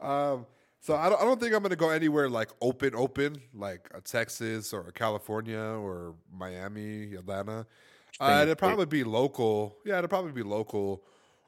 Um, 0.00 0.46
so 0.86 0.94
I 0.94 1.08
don't, 1.08 1.20
I 1.20 1.24
don't 1.24 1.40
think 1.40 1.52
I'm 1.52 1.62
gonna 1.62 1.74
go 1.74 1.90
anywhere 1.90 2.28
like 2.28 2.50
open, 2.60 2.94
open, 2.94 3.40
like 3.52 3.90
a 3.92 4.00
Texas 4.00 4.72
or 4.72 4.82
a 4.86 4.92
California 4.92 5.58
or 5.58 6.14
Miami, 6.32 7.14
Atlanta. 7.14 7.66
Uh, 8.20 8.40
it'd 8.44 8.56
probably 8.56 8.86
be 8.86 9.02
local. 9.02 9.76
Yeah, 9.84 9.98
it'd 9.98 10.08
probably 10.10 10.30
be 10.30 10.44
local, 10.44 11.02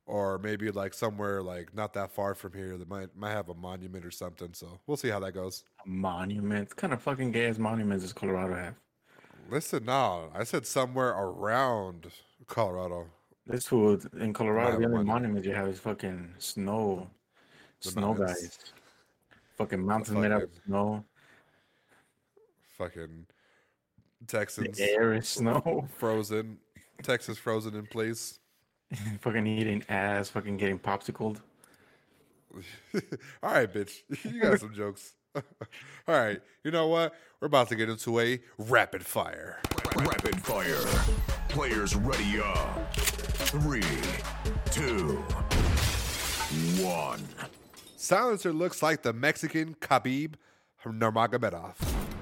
or 0.07 0.38
maybe 0.38 0.71
like 0.73 0.92
somewhere 0.92 1.40
like 1.40 1.73
not 1.73 1.92
that 1.95 2.11
far 2.11 2.35
from 2.35 2.52
here 2.52 2.76
that 2.76 2.88
might 2.88 3.16
might 3.16 3.30
have 3.30 3.49
a 3.49 3.54
monument 3.54 4.04
or 4.04 4.11
something. 4.11 4.52
So 4.54 4.80
we'll 4.88 4.97
see 4.97 5.09
how 5.09 5.21
that 5.21 5.33
goes. 5.33 5.62
Monuments. 5.87 6.75
kind 6.75 6.92
of 6.92 7.00
fucking 7.00 7.30
gay 7.30 7.47
as 7.47 7.61
monuments 7.61 8.02
does 8.04 8.12
Colorado 8.12 8.57
have? 8.57 8.75
Listen, 9.49 9.85
no, 9.85 10.30
I 10.35 10.42
said 10.45 10.66
somewhere 10.66 11.11
around 11.11 12.09
Colorado. 12.49 13.07
This 13.47 13.66
food 13.68 14.04
in 14.21 14.35
Colorado, 14.35 14.73
the 14.73 14.85
only 14.85 15.04
monument. 15.04 15.07
monument 15.07 15.45
you 15.47 15.54
have 15.54 15.68
is 15.68 15.78
fucking 15.78 16.35
snow, 16.38 17.09
The 17.83 17.92
snow 17.92 18.12
mountains. 18.12 18.40
guys, 18.42 18.59
fucking 19.58 19.84
mountains 19.84 20.16
made 20.16 20.32
out 20.32 20.42
of 20.44 20.48
fucking- 20.50 20.62
snow. 20.66 21.04
Fucking 22.78 23.26
Texans. 24.26 24.78
The 24.78 24.84
air 24.90 25.14
is 25.14 25.28
snow. 25.28 25.88
frozen. 25.98 26.58
Texas 27.02 27.36
frozen 27.36 27.74
in 27.74 27.86
place. 27.86 28.38
fucking 29.20 29.46
eating 29.46 29.84
ass. 29.88 30.30
Fucking 30.30 30.56
getting 30.56 30.78
popsicled. 30.78 31.40
All 33.42 33.52
right, 33.52 33.72
bitch. 33.72 34.02
You 34.24 34.40
got 34.40 34.60
some 34.60 34.72
jokes. 34.74 35.14
All 35.34 35.42
right. 36.06 36.40
You 36.64 36.70
know 36.70 36.86
what? 36.88 37.14
We're 37.40 37.46
about 37.46 37.68
to 37.68 37.76
get 37.76 37.88
into 37.88 38.18
a 38.20 38.40
rapid 38.56 39.04
fire. 39.04 39.60
Rapid 39.96 40.40
fire. 40.42 40.80
Players 41.48 41.94
ready 41.94 42.40
up. 42.40 42.94
Three, 42.94 43.82
two, 44.70 45.16
one. 46.82 47.22
Silencer 48.00 48.52
looks 48.52 48.80
like 48.80 49.02
the 49.02 49.12
Mexican 49.12 49.74
Khabib 49.74 50.34
Nurmagomedov. 50.86 51.74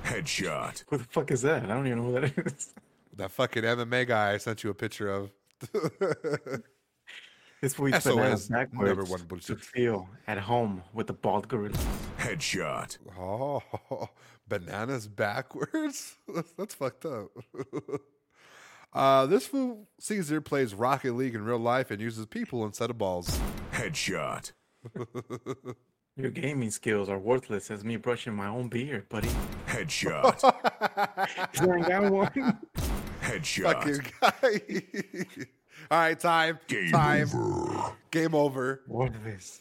Headshot. 0.04 0.84
Who 0.88 0.96
the 0.96 1.04
fuck 1.04 1.30
is 1.30 1.42
that? 1.42 1.64
I 1.64 1.66
don't 1.66 1.86
even 1.86 1.98
know 1.98 2.18
who 2.18 2.20
that 2.20 2.46
is. 2.46 2.72
That 3.14 3.30
fucking 3.30 3.62
MMA 3.62 4.08
guy 4.08 4.32
I 4.32 4.38
sent 4.38 4.64
you 4.64 4.70
a 4.70 4.74
picture 4.74 5.10
of. 5.10 5.30
This 7.62 7.78
week's 7.78 8.04
bananas 8.04 8.44
SOS, 8.44 8.50
number 8.50 8.66
backwards 8.94 9.10
one 9.10 9.20
to 9.20 9.24
bullshit. 9.26 9.60
feel 9.60 10.08
at 10.26 10.36
home 10.36 10.82
with 10.92 11.06
the 11.06 11.14
bald 11.14 11.48
gorilla. 11.48 11.78
Headshot. 12.18 12.98
Oh, 13.18 13.62
bananas 14.48 15.08
backwards? 15.08 16.16
That's, 16.28 16.52
that's 16.58 16.74
fucked 16.74 17.06
up. 17.06 17.28
uh, 18.92 19.24
this 19.26 19.46
fool 19.46 19.88
Caesar 20.00 20.42
plays 20.42 20.74
Rocket 20.74 21.14
League 21.14 21.34
in 21.34 21.44
real 21.46 21.58
life 21.58 21.90
and 21.90 21.98
uses 22.00 22.26
people 22.26 22.64
instead 22.66 22.90
of 22.90 22.98
balls. 22.98 23.40
Headshot. 23.72 24.52
Your 26.16 26.30
gaming 26.30 26.70
skills 26.70 27.10
are 27.10 27.18
worthless 27.18 27.70
as 27.70 27.84
me 27.84 27.96
brushing 27.96 28.34
my 28.34 28.46
own 28.46 28.68
beard, 28.68 29.06
buddy. 29.10 29.28
Headshot. 29.66 30.40
You 31.60 31.74
ain't 31.74 31.86
got 31.86 32.10
one. 32.10 32.58
Headshot. 33.20 33.84
Fucking 33.84 34.86
guy. 35.38 35.46
All 35.90 35.98
right, 35.98 36.18
time. 36.18 36.58
Game 36.68 36.90
time. 36.90 37.28
over. 37.34 37.92
Game 38.10 38.34
over. 38.34 38.80
Worthless. 38.86 39.60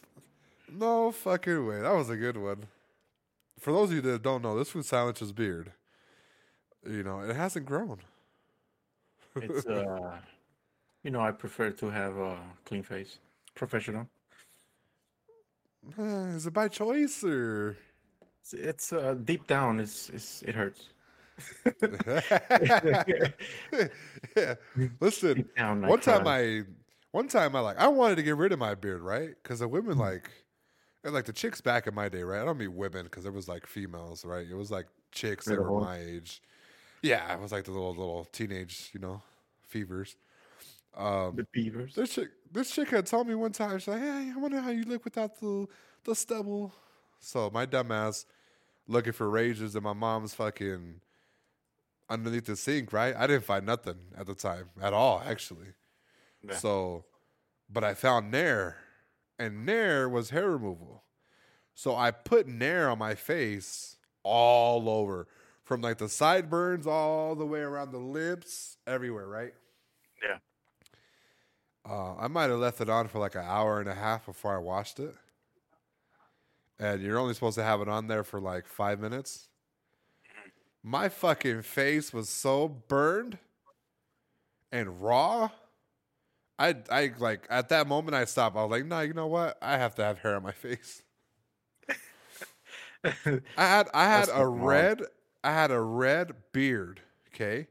No 0.72 1.12
fucking 1.12 1.66
way. 1.66 1.82
That 1.82 1.94
was 1.94 2.08
a 2.08 2.16
good 2.16 2.38
one. 2.38 2.66
For 3.58 3.72
those 3.72 3.90
of 3.90 3.96
you 3.96 4.00
that 4.02 4.22
don't 4.22 4.42
know, 4.42 4.58
this 4.58 4.70
food 4.70 4.86
silences 4.86 5.32
beard. 5.32 5.72
You 6.88 7.02
know, 7.02 7.20
it 7.20 7.36
hasn't 7.36 7.66
grown. 7.66 7.98
It's 9.36 9.66
uh, 9.66 10.18
you 11.02 11.10
know, 11.10 11.20
I 11.20 11.32
prefer 11.32 11.70
to 11.70 11.90
have 11.90 12.16
a 12.16 12.38
clean 12.64 12.82
face, 12.82 13.18
professional. 13.54 14.08
Uh, 15.98 16.02
is 16.36 16.46
it 16.46 16.52
by 16.52 16.68
choice 16.68 17.22
or? 17.24 17.76
It's, 18.40 18.52
it's 18.52 18.92
uh, 18.92 19.16
deep 19.24 19.46
down, 19.46 19.80
it's, 19.80 20.08
it's 20.10 20.42
it 20.42 20.54
hurts. 20.54 20.88
yeah. 24.36 24.54
Listen, 25.00 25.48
down, 25.56 25.84
I 25.84 25.88
one 25.88 26.00
time. 26.00 26.26
I, 26.26 26.62
one 27.10 27.28
time 27.28 27.56
I 27.56 27.60
like, 27.60 27.78
I 27.78 27.88
wanted 27.88 28.16
to 28.16 28.22
get 28.22 28.36
rid 28.36 28.52
of 28.52 28.58
my 28.58 28.74
beard, 28.74 29.02
right? 29.02 29.30
Because 29.42 29.58
the 29.60 29.68
women 29.68 29.98
like, 29.98 30.30
and 31.04 31.14
like 31.14 31.24
the 31.24 31.32
chicks 31.32 31.60
back 31.60 31.86
in 31.86 31.94
my 31.94 32.08
day, 32.08 32.22
right? 32.22 32.40
I 32.40 32.44
don't 32.44 32.58
mean 32.58 32.76
women 32.76 33.04
because 33.04 33.26
it 33.26 33.32
was 33.32 33.48
like 33.48 33.66
females, 33.66 34.24
right? 34.24 34.46
It 34.48 34.54
was 34.54 34.70
like 34.70 34.86
chicks 35.12 35.46
that 35.46 35.60
were 35.60 35.80
my 35.80 35.98
age. 35.98 36.42
Yeah, 37.02 37.32
it 37.32 37.40
was 37.40 37.52
like 37.52 37.64
the 37.64 37.70
little 37.70 37.94
little 37.94 38.26
teenage, 38.32 38.90
you 38.92 39.00
know, 39.00 39.22
fevers. 39.66 40.16
Um, 40.96 41.36
the 41.36 41.46
beavers. 41.52 41.94
this 41.94 42.14
chick, 42.14 42.28
this 42.50 42.70
chick 42.70 42.88
had 42.88 43.06
told 43.06 43.28
me 43.28 43.34
one 43.34 43.52
time, 43.52 43.78
she's 43.78 43.88
like, 43.88 44.00
"Hey, 44.00 44.32
I 44.34 44.38
wonder 44.38 44.60
how 44.60 44.70
you 44.70 44.84
look 44.84 45.04
without 45.04 45.38
the 45.40 45.66
the 46.04 46.14
stubble." 46.14 46.74
So 47.20 47.50
my 47.52 47.66
dumbass 47.66 48.24
looking 48.88 49.12
for 49.12 49.28
razors 49.28 49.76
in 49.76 49.82
my 49.82 49.92
mom's 49.92 50.34
fucking 50.34 51.00
underneath 52.08 52.46
the 52.46 52.56
sink, 52.56 52.92
right? 52.92 53.14
I 53.16 53.26
didn't 53.26 53.44
find 53.44 53.66
nothing 53.66 53.98
at 54.16 54.26
the 54.26 54.34
time 54.34 54.70
at 54.80 54.92
all, 54.92 55.22
actually. 55.24 55.68
Yeah. 56.42 56.56
So, 56.56 57.04
but 57.68 57.84
I 57.84 57.94
found 57.94 58.30
Nair, 58.30 58.76
and 59.38 59.66
Nair 59.66 60.08
was 60.08 60.30
hair 60.30 60.50
removal. 60.50 61.02
So 61.74 61.94
I 61.94 62.10
put 62.10 62.46
Nair 62.46 62.88
on 62.88 62.98
my 62.98 63.14
face 63.14 63.96
all 64.22 64.88
over, 64.88 65.26
from 65.62 65.80
like 65.80 65.98
the 65.98 66.08
sideburns 66.08 66.86
all 66.86 67.34
the 67.34 67.46
way 67.46 67.60
around 67.60 67.92
the 67.92 67.98
lips, 67.98 68.78
everywhere, 68.86 69.26
right? 69.26 69.52
Yeah. 70.22 70.38
Uh, 71.88 72.14
I 72.16 72.28
might 72.28 72.50
have 72.50 72.58
left 72.58 72.80
it 72.80 72.90
on 72.90 73.08
for 73.08 73.18
like 73.18 73.34
an 73.34 73.44
hour 73.46 73.80
and 73.80 73.88
a 73.88 73.94
half 73.94 74.26
before 74.26 74.54
I 74.54 74.58
washed 74.58 74.98
it. 75.00 75.14
And 76.78 77.02
you're 77.02 77.18
only 77.18 77.34
supposed 77.34 77.56
to 77.56 77.64
have 77.64 77.80
it 77.80 77.88
on 77.88 78.06
there 78.06 78.24
for 78.24 78.40
like 78.40 78.66
five 78.66 79.00
minutes. 79.00 79.48
My 80.82 81.08
fucking 81.10 81.62
face 81.62 82.12
was 82.14 82.30
so 82.30 82.66
burned 82.68 83.38
and 84.72 85.00
raw. 85.02 85.50
I 86.58 86.76
I 86.90 87.12
like 87.18 87.46
at 87.50 87.68
that 87.70 87.86
moment 87.86 88.14
I 88.14 88.24
stopped. 88.24 88.56
I 88.56 88.62
was 88.64 88.70
like, 88.70 88.86
no, 88.86 89.00
you 89.00 89.14
know 89.14 89.26
what? 89.26 89.58
I 89.62 89.76
have 89.78 89.94
to 89.96 90.04
have 90.04 90.18
hair 90.20 90.36
on 90.36 90.42
my 90.42 90.52
face. 90.52 91.02
I 93.56 93.66
had 93.66 93.88
I 93.94 94.04
had 94.06 94.28
That's 94.28 94.32
a 94.32 94.46
wrong. 94.46 94.46
red 94.46 95.02
I 95.44 95.52
had 95.52 95.70
a 95.70 95.80
red 95.80 96.32
beard, 96.52 97.00
okay? 97.28 97.68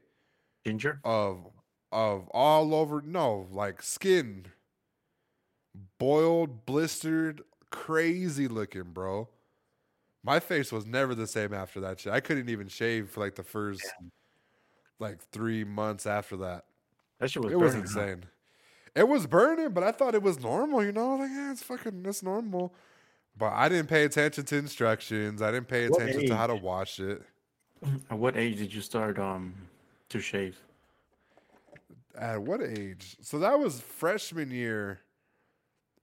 Ginger. 0.64 1.02
of 1.04 1.50
of 1.92 2.28
all 2.28 2.74
over 2.74 3.02
no 3.02 3.46
like 3.50 3.82
skin. 3.82 4.46
Boiled 5.98 6.66
blistered 6.66 7.42
crazy 7.70 8.48
looking 8.48 8.92
bro. 8.92 9.28
My 10.22 10.40
face 10.40 10.72
was 10.72 10.86
never 10.86 11.14
the 11.14 11.26
same 11.26 11.54
after 11.54 11.80
that 11.80 12.00
shit. 12.00 12.12
I 12.12 12.20
couldn't 12.20 12.48
even 12.48 12.68
shave 12.68 13.10
for 13.10 13.20
like 13.20 13.36
the 13.36 13.44
first 13.44 13.84
like 14.98 15.20
three 15.30 15.64
months 15.64 16.06
after 16.06 16.36
that. 16.38 16.64
That 17.20 17.30
shit 17.30 17.44
was 17.44 17.52
it 17.52 17.56
was 17.56 17.74
burning, 17.74 17.88
huh? 17.88 18.00
insane. 18.00 18.24
It 18.94 19.08
was 19.08 19.26
burning 19.26 19.70
but 19.70 19.82
i 19.82 19.92
thought 19.92 20.14
it 20.14 20.22
was 20.22 20.40
normal 20.40 20.82
you 20.82 20.92
know? 20.92 21.16
Like 21.16 21.30
yeah 21.30 21.52
it's 21.52 21.62
fucking 21.62 22.02
that's 22.02 22.22
normal. 22.22 22.74
But 23.38 23.52
I 23.52 23.68
didn't 23.68 23.88
pay 23.88 24.04
attention 24.04 24.44
to 24.44 24.56
instructions. 24.56 25.42
I 25.42 25.52
didn't 25.52 25.68
pay 25.68 25.84
attention 25.84 26.26
to 26.28 26.36
how 26.36 26.46
to 26.46 26.54
wash 26.54 26.98
it. 26.98 27.22
At 28.10 28.18
what 28.18 28.36
age 28.36 28.56
did 28.56 28.72
you 28.72 28.80
start 28.80 29.18
um 29.18 29.54
to 30.08 30.20
shave? 30.20 30.58
At 32.16 32.42
what 32.42 32.62
age? 32.62 33.16
So 33.20 33.38
that 33.40 33.58
was 33.58 33.80
freshman 33.80 34.50
year 34.50 35.00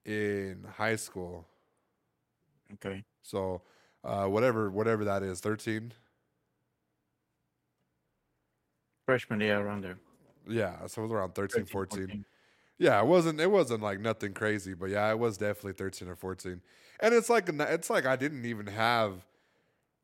in 0.06 0.66
high 0.78 0.96
school. 0.96 1.48
Okay. 2.74 3.04
So 3.24 3.62
uh, 4.04 4.26
whatever 4.26 4.70
whatever 4.70 5.06
that 5.06 5.24
is, 5.24 5.40
13. 5.40 5.94
Freshman, 9.06 9.42
year 9.42 9.60
around 9.60 9.84
there. 9.84 9.98
Yeah, 10.48 10.86
so 10.88 11.02
it 11.02 11.06
was 11.06 11.12
around 11.12 11.36
13, 11.36 11.66
13, 11.66 11.72
14. 11.72 12.26
Yeah, 12.78 13.00
it 13.02 13.06
wasn't 13.06 13.40
it 13.40 13.52
wasn't 13.52 13.82
like 13.82 14.00
nothing 14.00 14.34
crazy, 14.34 14.74
but 14.74 14.90
yeah, 14.90 15.10
it 15.10 15.20
was 15.20 15.38
definitely 15.38 15.74
13 15.74 16.08
or 16.08 16.16
14. 16.16 16.62
And 17.00 17.14
it's 17.14 17.30
like 17.30 17.50
it's 17.50 17.90
like 17.90 18.06
I 18.06 18.16
didn't 18.16 18.46
even 18.46 18.68
have 18.68 19.26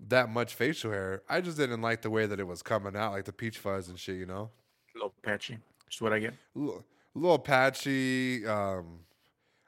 that 0.08 0.30
much 0.30 0.54
facial 0.54 0.92
hair. 0.92 1.24
I 1.30 1.42
just 1.42 1.58
didn't 1.58 1.82
like 1.82 2.02
the 2.02 2.10
way 2.10 2.26
that 2.26 2.40
it 2.40 2.48
was 2.48 2.62
coming 2.62 2.96
out, 2.96 3.14
like 3.14 3.26
the 3.26 3.34
peach 3.34 3.58
fuzz 3.58 3.90
and 3.90 4.00
shit, 4.00 4.18
you 4.18 4.26
know. 4.26 4.50
A 4.96 4.98
little 4.98 5.14
patchy. 5.24 5.58
That's 5.90 6.02
what 6.02 6.14
I 6.14 6.20
get. 6.20 6.34
A 6.56 6.60
little, 6.60 6.86
a 7.16 7.20
little 7.20 7.40
patchy. 7.40 8.46
Um, 8.46 9.00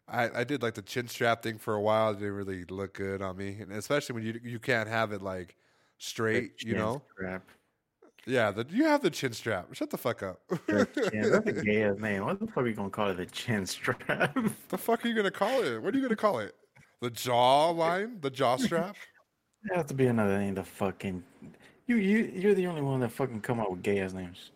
I 0.07 0.41
I 0.41 0.43
did 0.43 0.61
like 0.61 0.75
the 0.75 0.83
chin 0.83 1.07
strap 1.07 1.41
thing 1.41 1.57
for 1.57 1.73
a 1.73 1.81
while. 1.81 2.11
It 2.11 2.19
didn't 2.19 2.33
really 2.35 2.63
look 2.65 2.93
good 2.93 3.21
on 3.23 3.37
me, 3.37 3.57
and 3.59 3.71
especially 3.71 4.13
when 4.13 4.23
you 4.23 4.39
you 4.43 4.59
can't 4.59 4.87
have 4.87 5.11
it 5.11 5.21
like 5.21 5.55
straight, 5.97 6.53
you 6.59 6.73
Chin 6.73 6.77
know. 6.77 7.01
strap. 7.13 7.43
Yeah, 8.27 8.51
the, 8.51 8.67
you 8.69 8.83
have 8.83 9.01
the 9.01 9.09
chin 9.09 9.33
strap. 9.33 9.73
Shut 9.73 9.89
the 9.89 9.97
fuck 9.97 10.21
up. 10.21 10.41
The 10.67 10.85
chin- 11.11 11.31
That's 11.31 11.47
a 11.47 11.63
gay 11.65 11.81
ass 11.83 11.97
name. 11.97 12.23
What 12.23 12.39
the 12.39 12.45
fuck 12.45 12.57
are 12.57 12.63
we 12.63 12.73
gonna 12.73 12.91
call 12.91 13.09
it? 13.09 13.15
The 13.17 13.25
chin 13.25 13.65
strap? 13.65 14.35
the 14.69 14.77
fuck 14.77 15.03
are 15.03 15.07
you 15.07 15.15
gonna 15.15 15.31
call 15.31 15.63
it? 15.63 15.81
What 15.81 15.95
are 15.95 15.97
you 15.97 16.03
gonna 16.03 16.15
call 16.15 16.37
it? 16.37 16.53
The 17.01 17.09
jaw 17.09 17.71
line? 17.71 18.19
The 18.21 18.29
jaw 18.29 18.57
strap? 18.57 18.95
There 19.63 19.75
has 19.77 19.87
to 19.87 19.95
be 19.95 20.05
another 20.05 20.37
name. 20.37 20.53
The 20.53 20.63
fucking 20.63 21.23
you 21.87 21.95
you 21.95 22.31
you're 22.35 22.53
the 22.53 22.67
only 22.67 22.81
one 22.83 22.99
that 22.99 23.11
fucking 23.11 23.41
come 23.41 23.59
up 23.59 23.71
with 23.71 23.81
gay 23.81 23.99
ass 24.01 24.13
names. 24.13 24.51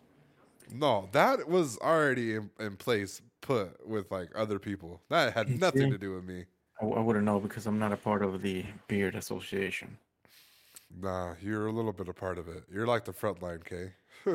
No, 0.72 1.08
that 1.12 1.48
was 1.48 1.78
already 1.78 2.34
in, 2.34 2.50
in 2.58 2.76
place, 2.76 3.22
put 3.40 3.86
with 3.86 4.10
like 4.10 4.30
other 4.34 4.58
people. 4.58 5.00
That 5.08 5.32
had 5.34 5.48
nothing 5.60 5.82
see? 5.82 5.90
to 5.90 5.98
do 5.98 6.14
with 6.14 6.24
me. 6.24 6.44
I, 6.80 6.86
I 6.86 7.00
wouldn't 7.00 7.24
know 7.24 7.40
because 7.40 7.66
I'm 7.66 7.78
not 7.78 7.92
a 7.92 7.96
part 7.96 8.22
of 8.22 8.42
the 8.42 8.64
beard 8.88 9.14
association. 9.14 9.96
Nah, 11.00 11.34
you're 11.40 11.66
a 11.66 11.72
little 11.72 11.92
bit 11.92 12.08
a 12.08 12.12
part 12.12 12.38
of 12.38 12.48
it. 12.48 12.64
You're 12.72 12.86
like 12.86 13.04
the 13.04 13.12
front 13.12 13.42
line, 13.42 13.60
K. 13.64 13.92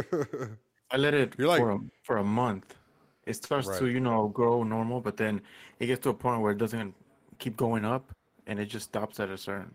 I 0.92 0.98
let 0.98 1.14
it 1.14 1.34
You're 1.38 1.48
like- 1.48 1.60
for 1.60 1.72
a, 1.72 1.80
for 2.04 2.18
a 2.18 2.24
month. 2.24 2.76
It 3.28 3.36
starts 3.36 3.78
to 3.78 3.88
you 3.88 4.00
know 4.00 4.30
grow 4.30 4.64
normal, 4.64 5.00
but 5.00 5.16
then 5.16 5.42
it 5.80 5.86
gets 5.86 6.02
to 6.04 6.10
a 6.10 6.14
point 6.14 6.42
where 6.42 6.52
it 6.52 6.58
doesn't 6.58 6.96
keep 7.38 7.56
going 7.56 7.86
up, 7.86 8.12
and 8.48 8.60
it 8.60 8.66
just 8.66 8.88
stops 8.88 9.20
at 9.20 9.30
a 9.30 9.38
certain. 9.38 9.72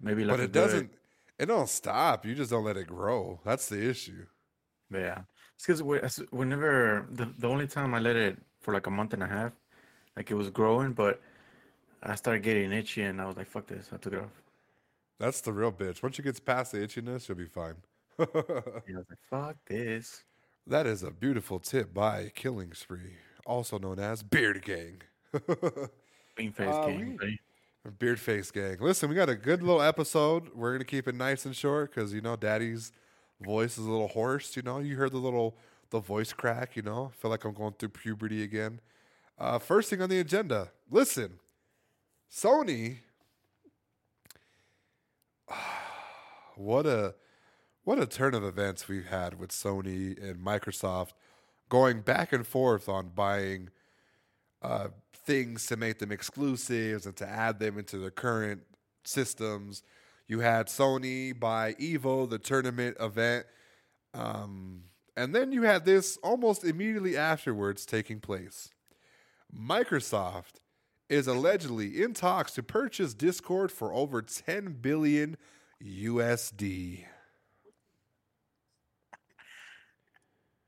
Maybe 0.00 0.24
like 0.24 0.36
but 0.36 0.40
it 0.44 0.52
doesn't. 0.52 0.90
It 1.38 1.46
don't 1.46 1.68
stop. 1.68 2.26
You 2.26 2.34
just 2.34 2.50
don't 2.50 2.64
let 2.64 2.76
it 2.76 2.88
grow. 2.88 3.40
That's 3.42 3.68
the 3.68 3.88
issue. 3.88 4.26
Yeah, 4.92 5.20
it's 5.54 5.66
because 5.66 5.82
whenever 6.30 7.06
the 7.10 7.26
the 7.38 7.48
only 7.48 7.66
time 7.66 7.94
I 7.94 7.98
let 7.98 8.16
it 8.16 8.38
for 8.60 8.72
like 8.74 8.86
a 8.86 8.90
month 8.90 9.12
and 9.14 9.22
a 9.22 9.26
half, 9.26 9.52
like 10.16 10.30
it 10.30 10.34
was 10.34 10.50
growing, 10.50 10.92
but 10.92 11.20
I 12.02 12.14
started 12.14 12.42
getting 12.42 12.72
itchy, 12.72 13.02
and 13.02 13.20
I 13.20 13.26
was 13.26 13.36
like, 13.36 13.48
"Fuck 13.48 13.66
this!" 13.66 13.90
I 13.92 13.96
took 13.98 14.12
it 14.14 14.20
off. 14.20 14.42
That's 15.18 15.40
the 15.40 15.52
real 15.52 15.72
bitch. 15.72 16.02
Once 16.02 16.16
you 16.16 16.24
get 16.24 16.42
past 16.44 16.72
the 16.72 16.78
itchiness, 16.78 17.28
you'll 17.28 17.36
be 17.38 17.46
fine. 17.46 17.74
I 18.18 18.26
was 18.32 19.06
like, 19.08 19.18
"Fuck 19.28 19.56
this!" 19.66 20.24
that 20.66 20.86
is 20.86 21.02
a 21.02 21.10
beautiful 21.10 21.58
tip 21.58 21.92
by 21.92 22.30
Killing 22.34 22.72
Spree, 22.72 23.16
also 23.46 23.78
known 23.78 23.98
as 23.98 24.22
Beard 24.22 24.62
Gang. 24.64 25.02
Bean 26.36 26.52
face 26.52 26.68
Uh, 26.68 26.86
game, 26.86 27.18
we-. 27.20 27.38
Beard 27.98 28.20
Face 28.20 28.50
Gang. 28.50 28.76
Listen, 28.80 29.08
we 29.08 29.14
got 29.14 29.28
a 29.28 29.34
good 29.34 29.62
little 29.62 29.82
episode. 29.82 30.50
We're 30.54 30.72
gonna 30.72 30.84
keep 30.84 31.08
it 31.08 31.14
nice 31.14 31.44
and 31.46 31.54
short 31.56 31.94
because 31.94 32.12
you 32.12 32.20
know 32.20 32.36
Daddy's 32.36 32.92
voice 33.40 33.78
is 33.78 33.86
a 33.86 33.90
little 33.90 34.08
hoarse. 34.08 34.56
You 34.56 34.62
know, 34.62 34.78
you 34.78 34.96
heard 34.96 35.12
the 35.12 35.18
little 35.18 35.56
the 35.90 36.00
voice 36.00 36.32
crack. 36.32 36.76
You 36.76 36.82
know, 36.82 37.12
feel 37.18 37.30
like 37.30 37.44
I'm 37.44 37.54
going 37.54 37.74
through 37.78 37.90
puberty 37.90 38.42
again. 38.42 38.80
Uh, 39.38 39.58
first 39.58 39.90
thing 39.90 40.02
on 40.02 40.08
the 40.08 40.18
agenda. 40.20 40.70
Listen, 40.90 41.38
Sony. 42.30 42.98
what 46.56 46.86
a 46.86 47.14
what 47.84 47.98
a 47.98 48.06
turn 48.06 48.34
of 48.34 48.44
events 48.44 48.88
we've 48.88 49.06
had 49.06 49.38
with 49.38 49.50
Sony 49.50 50.22
and 50.22 50.44
Microsoft 50.44 51.12
going 51.68 52.00
back 52.00 52.32
and 52.32 52.46
forth 52.46 52.88
on 52.88 53.10
buying 53.14 53.70
uh, 54.62 54.88
things 55.14 55.66
to 55.66 55.76
make 55.76 55.98
them 55.98 56.10
exclusives 56.10 57.06
and 57.06 57.16
to 57.16 57.28
add 57.28 57.58
them 57.58 57.78
into 57.78 57.98
their 57.98 58.10
current 58.10 58.62
systems. 59.04 59.82
You 60.28 60.40
had 60.40 60.66
Sony 60.66 61.38
buy 61.38 61.72
Evo, 61.74 62.28
the 62.28 62.38
tournament 62.38 62.96
event, 63.00 63.46
um, 64.12 64.82
and 65.16 65.34
then 65.34 65.50
you 65.52 65.62
had 65.62 65.84
this 65.86 66.18
almost 66.18 66.64
immediately 66.64 67.16
afterwards 67.16 67.86
taking 67.86 68.20
place. 68.20 68.68
Microsoft 69.52 70.56
is 71.08 71.26
allegedly 71.26 72.02
in 72.02 72.12
talks 72.12 72.52
to 72.52 72.62
purchase 72.62 73.14
Discord 73.14 73.72
for 73.72 73.92
over 73.94 74.20
10 74.20 74.76
billion 74.82 75.36
USD. 75.82 77.04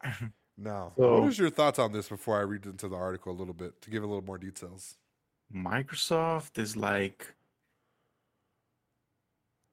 Now, 0.62 0.92
So- 0.98 1.20
what 1.22 1.28
is 1.30 1.38
your 1.38 1.48
thoughts 1.48 1.78
on 1.78 1.92
this 1.92 2.08
before 2.10 2.36
I 2.38 2.42
read 2.42 2.66
into 2.66 2.86
the 2.86 2.96
article 2.96 3.32
a 3.32 3.36
little 3.38 3.54
bit 3.54 3.80
to 3.80 3.88
give 3.90 4.02
a 4.02 4.06
little 4.06 4.22
more 4.24 4.36
details? 4.36 4.98
Microsoft 5.54 6.58
is 6.58 6.76
like 6.76 7.34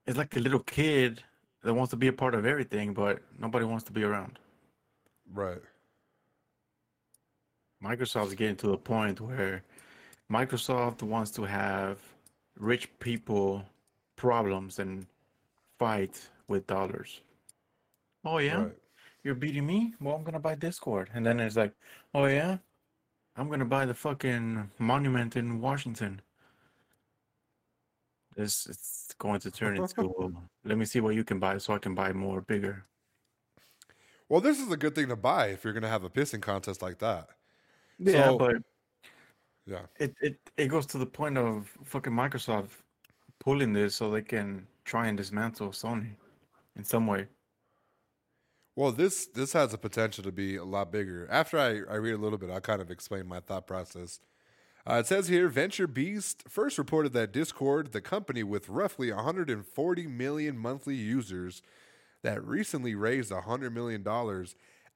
it's 0.08 0.18
like 0.18 0.36
a 0.36 0.40
little 0.40 0.60
kid 0.62 1.22
that 1.64 1.74
wants 1.74 1.92
to 1.92 1.98
be 1.98 2.08
a 2.08 2.14
part 2.14 2.34
of 2.34 2.46
everything, 2.46 2.94
but 2.94 3.20
nobody 3.38 3.66
wants 3.66 3.84
to 3.86 3.92
be 3.92 4.04
around. 4.04 4.40
Right. 5.34 5.62
Microsoft's 7.84 8.34
getting 8.34 8.56
to 8.58 8.68
the 8.68 8.78
point 8.78 9.22
where 9.22 9.64
Microsoft 10.32 11.04
wants 11.04 11.32
to 11.32 11.44
have 11.44 12.00
rich 12.58 12.90
people 13.00 13.64
problems 14.16 14.80
and 14.80 15.06
fight 15.78 16.28
with 16.48 16.66
dollars. 16.68 17.22
Oh 18.26 18.40
yeah, 18.40 18.64
Right. 18.64 18.78
you're 19.24 19.36
beating 19.36 19.66
me? 19.68 19.94
Well, 20.02 20.16
I'm 20.16 20.24
gonna 20.24 20.40
buy 20.40 20.56
Discord, 20.56 21.10
and 21.14 21.26
then 21.26 21.40
it's 21.40 21.56
like, 21.56 21.74
oh 22.16 22.26
yeah, 22.26 22.58
I'm 23.36 23.50
gonna 23.50 23.66
buy 23.66 23.86
the 23.86 23.94
fucking 23.94 24.72
monument 24.80 25.36
in 25.36 25.62
Washington. 25.62 26.22
This 28.38 28.68
it's 28.68 29.16
going 29.18 29.40
to 29.42 29.50
turn 29.52 29.78
into 29.78 30.02
uh, 30.24 30.30
let 30.64 30.78
me 30.78 30.86
see 30.86 31.02
what 31.02 31.16
you 31.16 31.24
can 31.24 31.40
buy 31.40 31.58
so 31.58 31.74
I 31.74 31.80
can 31.80 31.96
buy 31.96 32.14
more 32.14 32.42
bigger. 32.42 32.86
Well, 34.30 34.42
this 34.42 34.60
is 34.60 34.72
a 34.72 34.78
good 34.78 34.94
thing 34.94 35.08
to 35.08 35.16
buy 35.16 35.48
if 35.48 35.64
you're 35.64 35.74
going 35.74 35.84
to 35.84 35.90
have 35.90 36.04
a 36.04 36.10
pissing 36.10 36.42
contest 36.42 36.82
like 36.84 37.00
that. 37.00 37.30
Yeah, 37.98 38.28
So- 38.28 38.38
but 38.38 38.56
Yeah. 39.66 39.88
it, 40.00 40.16
it 40.22 40.38
it 40.56 40.68
goes 40.68 40.86
to 40.88 41.00
the 41.00 41.06
point 41.06 41.38
of 41.38 41.68
fucking 41.84 42.14
Microsoft 42.14 42.70
pulling 43.40 43.74
this 43.74 43.96
so 43.96 44.12
they 44.12 44.22
can 44.22 44.68
try 44.86 45.08
and 45.08 45.18
dismantle 45.18 45.70
Sony 45.70 46.12
in 46.76 46.84
some 46.86 47.08
way. 47.08 47.28
Well, 48.76 48.92
this 48.92 49.26
this 49.26 49.54
has 49.54 49.72
the 49.72 49.80
potential 49.80 50.24
to 50.26 50.32
be 50.32 50.58
a 50.58 50.64
lot 50.64 50.92
bigger. 50.92 51.28
After 51.32 51.58
I, 51.58 51.70
I 51.92 51.96
read 51.96 52.14
a 52.14 52.18
little 52.18 52.38
bit, 52.38 52.52
I'll 52.52 52.62
kind 52.62 52.82
of 52.82 52.92
explain 52.92 53.26
my 53.28 53.40
thought 53.40 53.66
process. 53.66 54.20
Uh, 54.90 55.00
it 55.00 55.06
says 55.06 55.28
here 55.28 55.50
VentureBeat 55.50 56.48
first 56.48 56.78
reported 56.78 57.12
that 57.12 57.34
Discord, 57.34 57.92
the 57.92 58.00
company 58.00 58.42
with 58.42 58.70
roughly 58.70 59.12
140 59.12 60.08
million 60.08 60.58
monthly 60.58 60.96
users 60.96 61.62
that 62.24 62.42
recently 62.42 62.96
raised 62.96 63.30
$100 63.30 63.74
million 63.74 64.06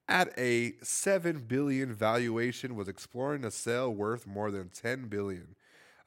at 0.07 0.39
a 0.39 0.73
7 0.81 1.39
billion 1.39 1.93
valuation, 1.93 2.75
was 2.77 2.87
exploring 2.87 3.43
a 3.43 3.51
sale 3.51 3.93
worth 3.93 4.25
more 4.25 4.49
than 4.49 4.69
10 4.69 5.09
billion. 5.09 5.55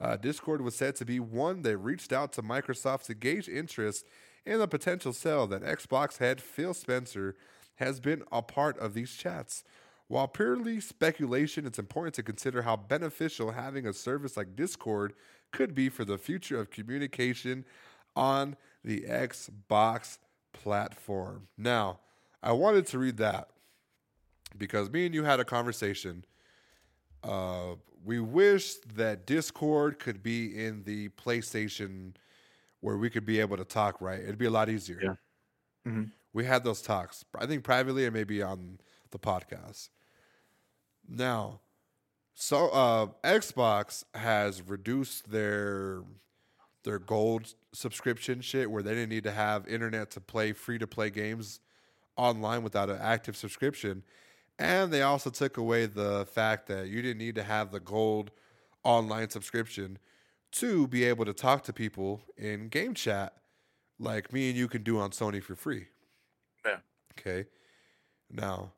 Uh, 0.00 0.16
Discord 0.16 0.62
was 0.62 0.74
said 0.74 0.96
to 0.96 1.04
be 1.04 1.20
one 1.20 1.60
that 1.60 1.76
reached 1.76 2.12
out 2.12 2.32
to 2.32 2.42
Microsoft 2.42 3.04
to 3.04 3.14
gauge 3.14 3.50
interest 3.50 4.06
in 4.46 4.60
the 4.60 4.66
potential 4.66 5.12
sale 5.12 5.46
that 5.48 5.62
Xbox 5.62 6.18
head 6.18 6.40
Phil 6.40 6.72
Spencer 6.72 7.36
has 7.76 8.00
been 8.00 8.22
a 8.32 8.40
part 8.40 8.78
of 8.78 8.94
these 8.94 9.14
chats. 9.14 9.62
While 10.08 10.28
purely 10.28 10.80
speculation, 10.80 11.66
it's 11.66 11.78
important 11.78 12.14
to 12.16 12.22
consider 12.22 12.62
how 12.62 12.76
beneficial 12.76 13.52
having 13.52 13.86
a 13.86 13.92
service 13.92 14.36
like 14.36 14.54
Discord 14.54 15.14
could 15.50 15.74
be 15.74 15.88
for 15.88 16.04
the 16.04 16.18
future 16.18 16.60
of 16.60 16.70
communication 16.70 17.64
on 18.14 18.56
the 18.84 19.02
Xbox 19.02 20.18
platform. 20.52 21.48
Now, 21.56 22.00
I 22.42 22.52
wanted 22.52 22.86
to 22.88 22.98
read 22.98 23.16
that 23.16 23.50
because 24.56 24.90
me 24.90 25.06
and 25.06 25.14
you 25.14 25.24
had 25.24 25.40
a 25.40 25.44
conversation. 25.44 26.24
Uh, 27.22 27.76
we 28.04 28.20
wish 28.20 28.76
that 28.94 29.26
Discord 29.26 29.98
could 29.98 30.22
be 30.22 30.64
in 30.64 30.84
the 30.84 31.08
PlayStation 31.10 32.14
where 32.80 32.98
we 32.98 33.10
could 33.10 33.26
be 33.26 33.40
able 33.40 33.56
to 33.58 33.64
talk, 33.64 34.00
right? 34.00 34.20
It'd 34.20 34.38
be 34.38 34.46
a 34.46 34.50
lot 34.50 34.68
easier. 34.68 35.02
Yeah. 35.02 35.16
Mhm. 35.86 36.12
We 36.32 36.44
had 36.44 36.64
those 36.64 36.82
talks, 36.82 37.24
I 37.36 37.46
think 37.46 37.64
privately 37.64 38.04
and 38.04 38.12
maybe 38.14 38.42
on 38.42 38.80
the 39.14 39.18
podcast. 39.18 39.88
Now, 41.08 41.60
So 42.34 42.68
uh, 42.70 43.06
Xbox 43.22 44.04
has 44.14 44.60
reduced 44.60 45.30
their 45.30 46.02
their 46.82 46.98
gold 46.98 47.54
subscription 47.72 48.42
shit 48.42 48.70
where 48.70 48.82
they 48.82 48.90
didn't 48.90 49.08
need 49.08 49.24
to 49.24 49.30
have 49.30 49.66
internet 49.66 50.10
to 50.10 50.20
play 50.20 50.52
free 50.52 50.78
to 50.78 50.86
play 50.86 51.08
games 51.08 51.60
online 52.16 52.62
without 52.62 52.90
an 52.90 52.98
active 53.00 53.36
subscription. 53.36 54.02
And 54.58 54.92
they 54.92 55.02
also 55.02 55.30
took 55.30 55.56
away 55.56 55.86
the 55.86 56.26
fact 56.26 56.66
that 56.66 56.88
you 56.88 57.00
didn't 57.00 57.18
need 57.18 57.36
to 57.36 57.42
have 57.42 57.70
the 57.72 57.80
gold 57.80 58.32
online 58.82 59.30
subscription 59.30 59.98
to 60.52 60.86
be 60.88 61.04
able 61.04 61.24
to 61.24 61.32
talk 61.32 61.64
to 61.64 61.72
people 61.72 62.22
in 62.36 62.68
game 62.68 62.94
chat 62.94 63.32
like 63.98 64.32
me 64.32 64.50
and 64.50 64.58
you 64.58 64.68
can 64.68 64.82
do 64.82 64.98
on 64.98 65.10
Sony 65.10 65.42
for 65.42 65.56
free. 65.56 65.86
Yeah. 66.66 66.78
Okay. 67.18 67.46
Now, 68.30 68.72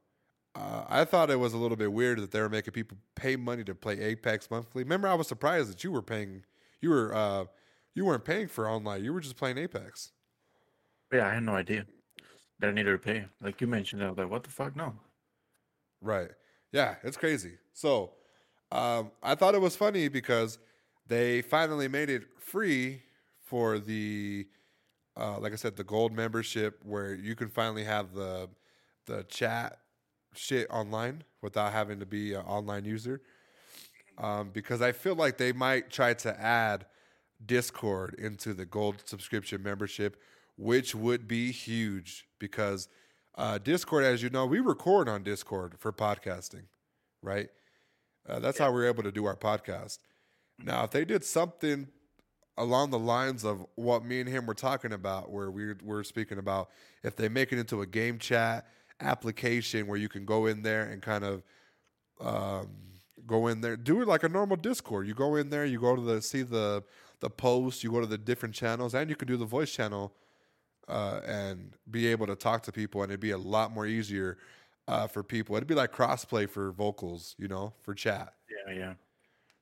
uh, 0.57 0.85
I 0.89 1.05
thought 1.05 1.31
it 1.31 1.39
was 1.39 1.53
a 1.53 1.59
little 1.59 1.77
bit 1.77 1.93
weird 1.93 2.19
that 2.21 2.31
they 2.31 2.41
were 2.41 2.49
making 2.49 2.73
people 2.73 2.97
pay 3.15 3.37
money 3.37 3.63
to 3.65 3.75
play 3.75 4.01
Apex 4.01 4.51
monthly. 4.51 4.83
Remember, 4.85 5.07
I 5.07 5.15
was 5.15 5.29
surprised 5.29 5.71
that 5.71 5.85
you 5.85 5.93
were 5.93 6.03
paying. 6.03 6.45
You 6.81 6.91
were 6.91 7.15
uh, 7.15 7.45
you 7.95 8.05
weren't 8.05 8.25
paying 8.25 8.49
for 8.49 8.69
online. 8.69 9.05
You 9.05 9.13
were 9.13 9.21
just 9.21 9.37
playing 9.37 9.59
Apex. 9.59 10.13
Yeah, 11.13 11.27
I 11.27 11.35
had 11.35 11.43
no 11.43 11.55
idea 11.55 11.87
that 12.59 12.69
I 12.69 12.73
needed 12.73 12.93
to 12.93 12.99
pay. 12.99 13.27
Like 13.43 13.61
you 13.61 13.67
mentioned, 13.67 14.03
I 14.03 14.09
was 14.09 14.19
like, 14.19 14.31
what 14.31 14.45
the 14.45 14.51
fuck? 14.51 14.75
No. 14.75 14.95
Right. 16.01 16.31
Yeah, 16.73 16.97
it's 17.03 17.17
crazy. 17.17 17.55
So, 17.73 18.13
um, 18.73 19.13
I 19.23 19.35
thought 19.35 19.55
it 19.55 19.61
was 19.61 19.77
funny 19.77 20.09
because 20.09 20.59
they 21.07 21.43
finally 21.43 21.89
made 21.89 22.11
it 22.11 22.25
free 22.39 23.03
for 23.41 23.79
the, 23.79 24.47
uh, 25.17 25.39
like 25.39 25.53
I 25.53 25.57
said, 25.57 25.77
the 25.77 25.85
gold 25.85 26.13
membership 26.13 26.81
where 26.83 27.15
you 27.15 27.35
can 27.35 27.49
finally 27.49 27.85
have 27.85 28.15
the 28.15 28.49
the 29.07 29.23
chat 29.25 29.79
shit 30.37 30.67
online 30.71 31.25
without 31.43 31.73
having 31.73 32.01
to 32.01 32.07
be 32.07 32.35
an 32.35 32.43
online 32.43 32.85
user. 32.85 33.21
Um, 34.19 34.51
because 34.53 34.81
I 34.81 34.93
feel 34.93 35.15
like 35.15 35.37
they 35.37 35.53
might 35.53 35.91
try 35.91 36.15
to 36.15 36.41
add 36.41 36.87
Discord 37.45 38.15
into 38.19 38.55
the 38.55 38.65
gold 38.65 39.03
subscription 39.05 39.63
membership, 39.63 40.21
which 40.57 40.95
would 40.95 41.29
be 41.29 41.53
huge 41.53 42.27
because 42.39 42.89
uh, 43.37 43.59
Discord, 43.59 44.05
as 44.05 44.23
you 44.23 44.31
know, 44.31 44.47
we 44.47 44.61
record 44.61 45.09
on 45.09 45.23
Discord 45.23 45.75
for 45.79 45.93
podcasting, 45.93 46.65
right? 47.23 47.49
Uh, 48.27 48.41
that's 48.41 48.59
how 48.59 48.73
we're 48.73 48.87
able 48.89 49.03
to 49.03 49.13
do 49.13 49.27
our 49.27 49.37
podcast. 49.37 49.99
Now, 50.59 50.85
if 50.85 50.91
they 50.91 51.05
did 51.05 51.23
something 51.23 51.89
along 52.57 52.91
the 52.91 52.99
lines 52.99 53.45
of 53.45 53.67
what 53.75 54.05
me 54.05 54.21
and 54.21 54.29
him 54.29 54.47
were 54.47 54.55
talking 54.55 54.93
about, 54.93 55.31
where 55.31 55.51
we're, 55.51 55.77
we're 55.85 56.03
speaking 56.03 56.39
about, 56.39 56.71
if 57.03 57.15
they 57.15 57.29
make 57.29 57.53
it 57.53 57.59
into 57.59 57.83
a 57.83 57.87
game 57.87 58.19
chat 58.19 58.67
application 59.01 59.87
where 59.87 59.99
you 59.99 60.09
can 60.09 60.25
go 60.25 60.47
in 60.47 60.63
there 60.63 60.85
and 60.85 61.03
kind 61.03 61.25
of 61.25 61.43
um, 62.21 62.69
go 63.27 63.49
in 63.49 63.61
there, 63.61 63.77
do 63.77 64.01
it 64.03 64.09
like 64.09 64.23
a 64.23 64.29
normal 64.29 64.57
Discord. 64.57 65.07
You 65.07 65.15
go 65.15 65.37
in 65.37 65.51
there, 65.51 65.65
you 65.65 65.81
go 65.81 65.97
to 65.97 66.03
the 66.03 66.23
see 66.23 66.43
the 66.43 66.83
the 67.21 67.31
post, 67.31 67.83
you 67.83 67.91
go 67.91 68.01
to 68.01 68.07
the 68.07 68.19
different 68.19 68.55
channels, 68.55 68.95
and 68.95 69.09
you 69.09 69.17
can 69.17 69.29
do 69.29 69.37
the 69.37 69.47
voice 69.47 69.73
channel 69.73 70.13
uh, 70.89 71.21
and 71.27 71.73
be 71.91 72.07
able 72.07 72.27
to 72.27 72.37
talk 72.37 72.63
to 72.65 72.73
people, 72.73 73.03
and 73.03 73.11
it'd 73.11 73.21
be 73.21 73.31
a 73.31 73.39
lot 73.39 73.73
more 73.73 73.87
easier 73.87 74.39
uh, 74.89 75.07
for 75.07 75.23
people. 75.23 75.57
It'd 75.57 75.69
be 75.69 75.75
like 75.75 75.93
crossplay 75.93 76.49
for 76.49 76.71
vocals, 76.71 77.35
you 77.39 77.49
know, 77.49 77.73
for 77.83 77.95
chat. 77.95 78.35
Yeah, 78.67 78.75
yeah. 78.75 78.93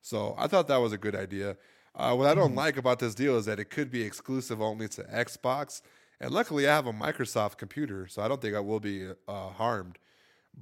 So 0.01 0.35
I 0.37 0.49
thought 0.49 0.68
that 0.68 0.77
was 0.77 0.92
a 0.92 0.99
good 0.99 1.14
idea. 1.14 1.57
Uh, 1.94 2.14
what 2.14 2.27
I 2.27 2.35
don't 2.35 2.55
like 2.55 2.77
about 2.77 2.99
this 2.99 3.14
deal 3.14 3.37
is 3.37 3.47
that 3.47 3.61
it 3.61 3.70
could 3.70 3.90
be 3.90 4.03
exclusive 4.03 4.61
only 4.61 4.88
to 4.88 5.03
Xbox, 5.05 5.81
and 6.25 6.33
luckily 6.33 6.67
I 6.67 6.75
have 6.75 6.87
a 6.87 6.93
Microsoft 6.93 7.59
computer, 7.59 8.07
so 8.07 8.23
I 8.23 8.29
don't 8.29 8.41
think 8.41 8.55
I 8.55 8.61
will 8.61 8.81
be 8.81 9.11
uh, 9.29 9.49
harmed. 9.51 9.99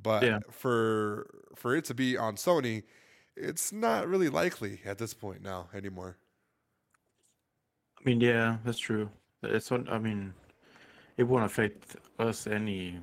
But 0.03 0.25
Yeah. 0.25 0.41
for 0.51 1.31
for 1.55 1.77
it 1.77 1.85
to 1.85 1.95
be 1.95 2.17
on 2.17 2.35
Sony, 2.35 2.83
it's 3.37 3.73
not 3.73 4.09
really 4.09 4.29
likely 4.29 4.81
at 4.85 4.99
this 4.99 5.15
point 5.15 5.41
now 5.41 5.69
anymore. 5.73 6.17
I 8.01 8.03
mean, 8.05 8.21
yeah, 8.21 8.57
that's 8.65 8.79
true. 8.79 9.09
It's. 9.45 9.71
I 9.71 9.99
mean, 9.99 10.35
it 11.17 11.23
won't 11.23 11.45
affect 11.45 11.95
us 12.19 12.49
any. 12.49 12.99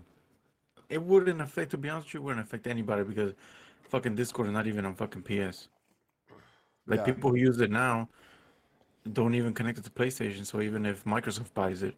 It 0.90 1.02
wouldn't 1.02 1.40
affect. 1.40 1.72
To 1.72 1.78
be 1.78 1.88
honest, 1.88 2.08
with 2.08 2.16
you, 2.16 2.20
it 2.20 2.24
wouldn't 2.24 2.46
affect 2.46 2.68
anybody 2.68 3.04
because 3.04 3.34
fucking 3.84 4.16
Discord 4.16 4.48
is 4.48 4.54
not 4.54 4.68
even 4.68 4.86
on 4.86 4.96
fucking 4.96 5.22
PS. 5.22 5.70
Like 6.88 7.00
Yeah. 7.00 7.06
people 7.06 7.30
who 7.30 7.38
use 7.38 7.62
it 7.62 7.72
now 7.72 8.10
don't 9.14 9.36
even 9.36 9.54
connect 9.54 9.78
it 9.78 9.86
to 9.86 9.92
PlayStation. 9.92 10.46
So 10.46 10.60
even 10.60 10.86
if 10.86 11.06
Microsoft 11.06 11.54
buys 11.54 11.84
it, 11.84 11.96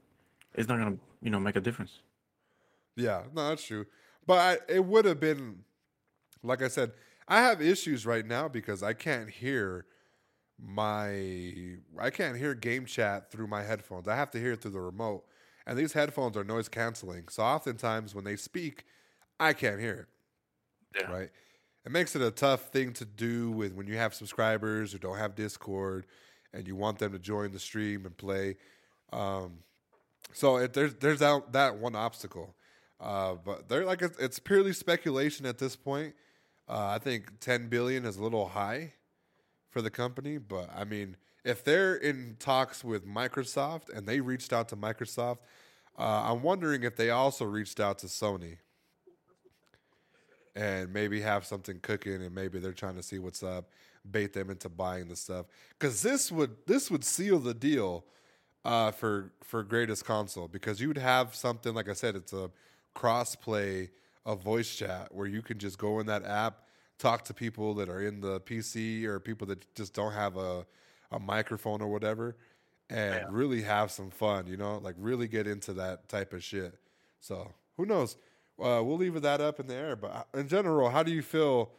it's 0.54 0.68
not 0.68 0.78
gonna, 0.78 0.98
you 1.22 1.30
know, 1.30 1.40
make 1.40 1.56
a 1.56 1.62
difference. 1.62 2.00
Yeah, 2.96 3.24
no, 3.34 3.50
that's 3.50 3.64
true. 3.64 3.86
But 4.26 4.38
I, 4.38 4.74
it 4.74 4.86
would 4.86 5.06
have 5.06 5.20
been, 5.20 5.60
like 6.44 6.62
I 6.62 6.68
said, 6.68 6.92
I 7.28 7.42
have 7.42 7.62
issues 7.62 8.06
right 8.06 8.26
now 8.26 8.48
because 8.48 8.84
I 8.84 8.94
can't 8.94 9.30
hear 9.30 9.86
my, 10.60 11.78
I 12.00 12.10
can't 12.12 12.38
hear 12.38 12.54
game 12.54 12.86
chat 12.86 13.32
through 13.32 13.48
my 13.48 13.64
headphones. 13.64 14.08
I 14.08 14.16
have 14.16 14.32
to 14.32 14.40
hear 14.40 14.54
it 14.54 14.62
through 14.62 14.72
the 14.72 14.82
remote, 14.82 15.24
and 15.66 15.78
these 15.78 15.94
headphones 15.94 16.36
are 16.38 16.44
noise 16.44 16.70
canceling. 16.70 17.30
So 17.30 17.44
oftentimes 17.44 18.14
when 18.14 18.26
they 18.26 18.36
speak, 18.36 18.86
I 19.40 19.54
can't 19.54 19.80
hear 19.80 20.08
it. 20.94 21.02
Yeah. 21.02 21.12
Right. 21.12 21.30
It 21.86 21.92
makes 21.92 22.16
it 22.16 22.22
a 22.22 22.30
tough 22.30 22.70
thing 22.70 22.94
to 22.94 23.06
do 23.06 23.50
with 23.50 23.74
when 23.74 23.88
you 23.88 23.98
have 23.98 24.14
subscribers 24.14 24.92
who 24.92 25.00
don't 25.00 25.18
have 25.18 25.34
Discord, 25.36 26.06
and 26.54 26.68
you 26.68 26.76
want 26.76 27.00
them 27.00 27.14
to 27.14 27.20
join 27.20 27.52
the 27.52 27.60
stream 27.60 28.06
and 28.06 28.16
play. 28.16 28.58
Um, 29.14 29.60
so 30.34 30.58
it, 30.58 30.74
there's 30.74 30.96
there's 30.96 31.20
that, 31.20 31.52
that 31.54 31.78
one 31.78 31.96
obstacle, 31.96 32.56
uh, 33.00 33.36
but 33.44 33.68
they're 33.68 33.86
like 33.86 34.02
it's, 34.02 34.18
it's 34.18 34.40
purely 34.40 34.74
speculation 34.74 35.46
at 35.46 35.58
this 35.58 35.76
point. 35.76 36.16
Uh, 36.70 36.88
I 36.96 37.00
think 37.00 37.40
10 37.42 37.68
billion 37.68 38.06
is 38.06 38.18
a 38.18 38.24
little 38.24 38.48
high 38.48 38.94
for 39.70 39.82
the 39.82 39.90
company, 39.90 40.38
but 40.38 40.70
I 40.76 40.84
mean, 40.84 41.18
if 41.44 41.64
they're 41.64 41.96
in 41.96 42.38
talks 42.40 42.84
with 42.84 43.06
Microsoft 43.06 43.90
and 43.94 44.08
they 44.08 44.22
reached 44.22 44.54
out 44.54 44.70
to 44.70 44.76
Microsoft, 44.76 45.40
uh, 45.98 46.32
I'm 46.32 46.42
wondering 46.42 46.84
if 46.84 46.96
they 46.96 47.10
also 47.10 47.46
reached 47.46 47.80
out 47.80 48.00
to 48.00 48.08
Sony 48.08 48.58
and 50.56 50.94
maybe 50.94 51.22
have 51.22 51.46
something 51.46 51.80
cooking, 51.82 52.22
and 52.22 52.36
maybe 52.36 52.60
they're 52.60 52.74
trying 52.74 52.96
to 52.96 53.04
see 53.04 53.20
what's 53.20 53.44
up, 53.44 53.70
bait 54.10 54.34
them 54.34 54.50
into 54.50 54.70
buying 54.70 55.08
the 55.08 55.16
stuff, 55.16 55.46
because 55.78 56.02
this 56.02 56.32
would 56.32 56.56
this 56.68 56.92
would 56.92 57.04
seal 57.04 57.40
the 57.40 57.54
deal 57.54 58.06
uh, 58.66 58.92
for 58.92 59.32
for 59.44 59.64
greatest 59.64 60.06
console 60.06 60.48
because 60.48 60.80
you 60.80 60.88
would 60.88 60.98
have 60.98 61.36
something 61.36 61.74
like 61.74 61.90
I 61.90 61.94
said, 61.94 62.16
it's 62.16 62.34
a 62.34 62.52
cross 62.94 63.36
play 63.36 63.90
of 64.26 64.42
voice 64.44 64.76
chat 64.76 65.14
where 65.14 65.28
you 65.28 65.42
can 65.42 65.58
just 65.58 65.78
go 65.78 66.00
in 66.00 66.06
that 66.08 66.24
app, 66.26 66.62
talk 67.00 67.24
to 67.26 67.34
people 67.34 67.74
that 67.76 67.90
are 67.90 68.02
in 68.06 68.22
the 68.22 68.40
PC 68.42 69.06
or 69.06 69.20
people 69.20 69.48
that 69.48 69.74
just 69.76 69.94
don't 69.94 70.14
have 70.14 70.38
a 70.38 70.66
a 71.12 71.20
microphone 71.20 71.82
or 71.82 71.88
whatever, 71.88 72.38
and 72.90 73.16
Yeah. 73.16 73.28
really 73.30 73.62
have 73.64 73.92
some 73.92 74.10
fun. 74.12 74.48
You 74.48 74.58
know, 74.58 74.78
like 74.78 74.96
really 74.98 75.28
get 75.28 75.48
into 75.48 75.74
that 75.74 76.08
type 76.08 76.32
of 76.34 76.44
shit. 76.44 76.76
So 77.20 77.54
who 77.78 77.86
knows? 77.86 78.16
Uh, 78.60 78.82
we'll 78.84 78.98
leave 78.98 79.20
that 79.22 79.42
up 79.42 79.60
in 79.60 79.66
the 79.68 79.74
air. 79.76 79.96
But 79.96 80.12
uh, 80.12 80.24
in 80.40 80.48
general, 80.48 80.90
how 80.90 81.02
do 81.04 81.12
you 81.12 81.24
feel 81.24 81.72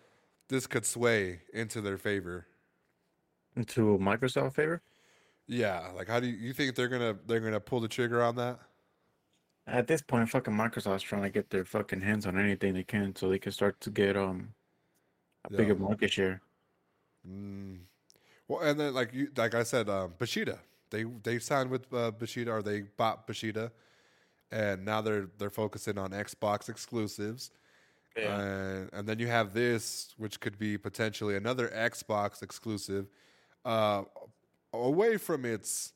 this 0.49 0.67
could 0.67 0.85
sway 0.85 1.43
into 1.55 1.81
their 1.81 1.97
favor? 1.97 2.47
Into 3.55 3.97
Microsoft 3.99 4.55
favor. 4.55 4.83
Yeah, 5.53 5.91
like 5.95 6.09
how 6.09 6.19
do 6.19 6.27
you, 6.27 6.33
you 6.35 6.53
think 6.55 6.75
they're 6.75 6.89
gonna 6.89 7.15
they're 7.27 7.41
gonna 7.41 7.61
pull 7.61 7.81
the 7.81 7.89
trigger 7.89 8.23
on 8.23 8.37
that? 8.37 8.59
At 9.67 9.87
this 9.87 10.01
point, 10.03 10.29
fucking 10.31 10.55
Microsoft's 10.55 11.03
trying 11.03 11.23
to 11.23 11.31
get 11.31 11.51
their 11.51 11.65
fucking 11.65 12.01
hands 12.01 12.27
on 12.27 12.39
anything 12.39 12.73
they 12.75 12.83
can 12.85 13.15
so 13.15 13.29
they 13.29 13.39
can 13.39 13.53
start 13.53 13.81
to 13.83 13.91
get 13.91 14.17
um 14.17 14.55
a 15.45 15.51
Yeah. 15.51 15.57
bigger 15.59 15.75
market 15.75 16.11
share. 16.11 16.41
Mm. 17.29 17.81
Well, 18.49 18.61
and 18.61 18.81
then 18.81 18.95
like 18.95 19.13
you 19.13 19.31
like 19.37 19.55
I 19.55 19.63
said, 19.63 19.89
um, 19.91 20.15
Bethesda, 20.19 20.61
they 20.91 21.05
they 21.05 21.39
signed 21.39 21.71
with 21.71 21.93
uh, 21.93 22.11
Bethesda 22.13 22.53
or 22.53 22.63
they 22.63 22.81
bought 22.83 23.27
Bethesda, 23.27 23.73
and 24.51 24.85
now 24.85 25.01
they're 25.03 25.29
they're 25.39 25.51
focusing 25.51 25.99
on 25.99 26.11
Xbox 26.13 26.69
exclusives. 26.69 27.51
And, 28.17 28.91
and 28.93 29.09
then 29.09 29.19
you 29.19 29.27
have 29.29 29.55
this, 29.55 30.15
which 30.19 30.41
could 30.41 30.59
be 30.59 30.77
potentially 30.79 31.37
another 31.37 31.69
Xbox 31.69 32.43
exclusive, 32.43 33.09
uh, 33.65 34.05
away 34.73 35.17
from 35.17 35.45
its, 35.45 35.93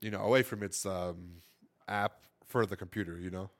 you 0.00 0.10
know, 0.10 0.20
away 0.22 0.42
from 0.42 0.62
its 0.62 0.84
um, 0.86 1.42
app 1.88 2.12
for 2.46 2.66
the 2.66 2.76
computer. 2.76 3.18
You 3.18 3.30
know, 3.30 3.50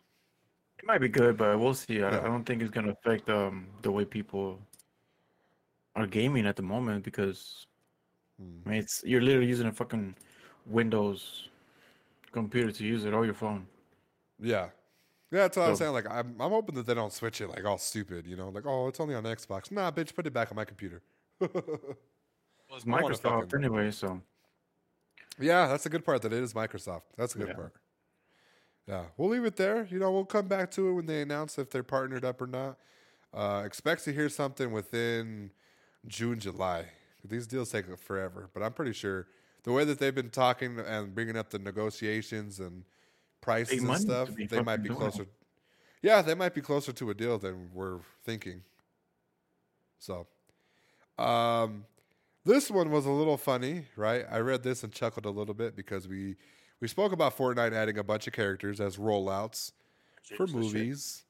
It 0.79 0.87
might 0.87 1.01
be 1.01 1.09
good, 1.09 1.37
but 1.37 1.59
we'll 1.59 1.75
see. 1.75 2.03
I, 2.03 2.11
Yeah. 2.11 2.21
I 2.21 2.25
don't 2.29 2.45
think 2.45 2.63
it's 2.63 2.71
gonna 2.71 2.93
affect 2.93 3.29
um 3.31 3.67
the 3.83 3.91
way 3.91 4.05
people 4.05 4.59
are 5.97 6.07
gaming 6.07 6.47
at 6.47 6.57
the 6.57 6.63
moment 6.63 7.05
because 7.05 7.67
Hmm. 8.41 8.59
I 8.67 8.69
mean, 8.71 8.79
it's 8.79 9.03
you're 9.05 9.21
literally 9.21 9.49
using 9.49 9.67
a 9.67 9.73
fucking 9.73 10.15
Windows 10.67 11.49
computer 12.31 12.71
to 12.71 12.85
use 12.85 13.05
it 13.05 13.13
or 13.13 13.25
your 13.25 13.35
phone. 13.35 13.67
yeah, 14.39 14.69
yeah. 15.33 15.41
That's 15.43 15.57
what 15.57 15.69
I'm 15.69 15.75
saying. 15.77 15.93
Like, 15.93 16.07
I'm 16.09 16.37
I'm 16.41 16.51
hoping 16.53 16.77
that 16.77 16.87
they 16.87 16.95
don't 16.95 17.13
switch 17.13 17.41
it 17.41 17.49
like 17.49 17.65
all 17.65 17.79
stupid. 17.79 18.27
You 18.29 18.37
know, 18.37 18.51
like 18.51 18.65
oh, 18.67 18.87
it's 18.87 19.01
only 19.01 19.17
on 19.17 19.25
Xbox. 19.25 19.73
Nah, 19.73 19.91
bitch, 19.91 20.15
put 20.15 20.27
it 20.27 20.33
back 20.33 20.53
on 20.53 20.57
my 20.57 20.65
computer. 20.65 21.03
Well, 22.69 22.77
it's 22.77 22.85
Microsoft 22.87 23.55
anyway, 23.55 23.91
so 23.91 24.21
Yeah, 25.41 25.69
that's 25.69 25.87
a 25.87 25.89
good 25.89 26.05
part. 26.05 26.23
That 26.23 26.33
it 26.33 26.43
is 26.43 26.53
Microsoft. 26.53 27.03
That's 27.17 27.35
a 27.35 27.39
good 27.39 27.49
Yeah. 27.49 27.55
part. 27.55 27.73
Yeah, 28.87 29.05
we'll 29.17 29.29
leave 29.29 29.45
it 29.45 29.57
there. 29.57 29.85
You 29.85 29.99
know, 29.99 30.11
we'll 30.11 30.25
come 30.25 30.49
back 30.49 30.71
to 30.73 30.89
it 30.89 30.93
when 30.93 31.07
they 31.07 31.21
announce 31.23 31.59
if 31.59 31.71
they're 31.71 31.83
partnered 31.83 32.25
up 32.25 32.41
or 32.41 32.47
not. 32.47 32.79
Uh, 33.33 33.63
expect 33.65 34.05
to 34.05 34.13
hear 34.13 34.29
something 34.29 34.73
within 34.73 35.53
June, 36.07 36.41
July. 36.41 36.87
These 37.23 37.47
deals 37.47 37.71
take 37.71 37.87
forever, 37.99 38.49
but 38.55 38.63
I'm 38.63 38.73
pretty 38.73 38.93
sure 38.95 39.29
the 39.65 39.73
way 39.73 39.85
that 39.85 39.99
they've 39.99 40.15
been 40.15 40.31
talking 40.31 40.79
and 40.81 41.15
bringing 41.15 41.37
up 41.37 41.51
the 41.51 41.59
negotiations 41.59 42.59
and 42.61 42.85
prices 43.43 43.81
Big 43.81 43.89
and 43.89 43.99
stuff, 43.99 44.31
they 44.35 44.63
might 44.63 44.65
fucking 44.79 44.83
be 44.83 44.89
doing. 44.89 44.99
closer. 45.01 45.27
Yeah, 46.01 46.23
they 46.23 46.35
might 46.35 46.55
be 46.55 46.61
closer 46.63 46.93
to 46.93 47.11
a 47.11 47.15
deal 47.15 47.39
than 47.39 47.71
we're 47.75 48.01
thinking. 48.23 48.65
So, 49.99 50.27
um, 51.19 51.85
this 52.49 52.71
one 52.71 52.91
was 52.91 53.05
a 53.05 53.11
little 53.11 53.37
funny, 53.37 53.85
right? 53.95 54.25
I 54.31 54.39
read 54.39 54.63
this 54.63 54.83
and 54.83 54.91
chuckled 54.91 55.27
a 55.27 55.31
little 55.31 55.53
bit 55.53 55.77
because 55.77 56.09
we 56.09 56.37
we 56.81 56.89
spoke 56.89 57.13
about 57.13 57.37
Fortnite 57.37 57.75
adding 57.75 57.99
a 57.99 58.05
bunch 58.05 58.27
of 58.27 58.33
characters 58.33 58.81
as 58.81 58.97
rollouts 58.97 59.73
for 60.37 60.47
movies. 60.47 61.25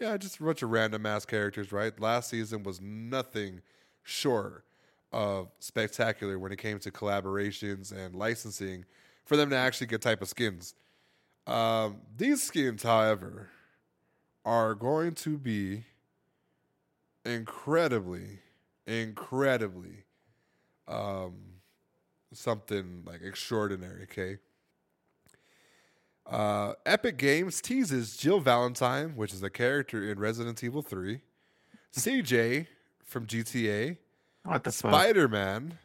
Yeah, 0.00 0.16
just 0.16 0.40
a 0.40 0.42
bunch 0.42 0.62
of 0.62 0.70
random 0.70 1.04
ass 1.04 1.26
characters, 1.26 1.72
right? 1.72 1.98
Last 2.00 2.30
season 2.30 2.62
was 2.62 2.80
nothing 2.80 3.60
short 4.02 4.64
of 5.12 5.50
spectacular 5.58 6.38
when 6.38 6.52
it 6.52 6.58
came 6.58 6.78
to 6.78 6.90
collaborations 6.90 7.92
and 7.92 8.16
licensing 8.16 8.86
for 9.26 9.36
them 9.36 9.50
to 9.50 9.56
actually 9.56 9.88
get 9.88 10.00
type 10.00 10.22
of 10.22 10.28
skins. 10.28 10.74
Um, 11.46 11.98
these 12.16 12.42
skins, 12.42 12.82
however, 12.82 13.50
are 14.44 14.74
going 14.74 15.14
to 15.16 15.36
be 15.36 15.84
incredibly, 17.26 18.38
incredibly 18.86 20.04
um, 20.88 21.34
something 22.32 23.02
like 23.06 23.22
extraordinary. 23.22 24.02
Okay. 24.04 24.38
Uh, 26.26 26.74
Epic 26.86 27.16
Games 27.16 27.60
teases 27.60 28.16
Jill 28.16 28.40
Valentine, 28.40 29.16
which 29.16 29.32
is 29.32 29.42
a 29.42 29.50
character 29.50 30.10
in 30.10 30.18
Resident 30.20 30.62
Evil 30.62 30.82
3, 30.82 31.20
CJ 31.94 32.66
from 33.04 33.26
GTA, 33.26 33.98
What 34.44 34.62
the? 34.64 34.72
Spider 34.72 35.28
Man, 35.28 35.78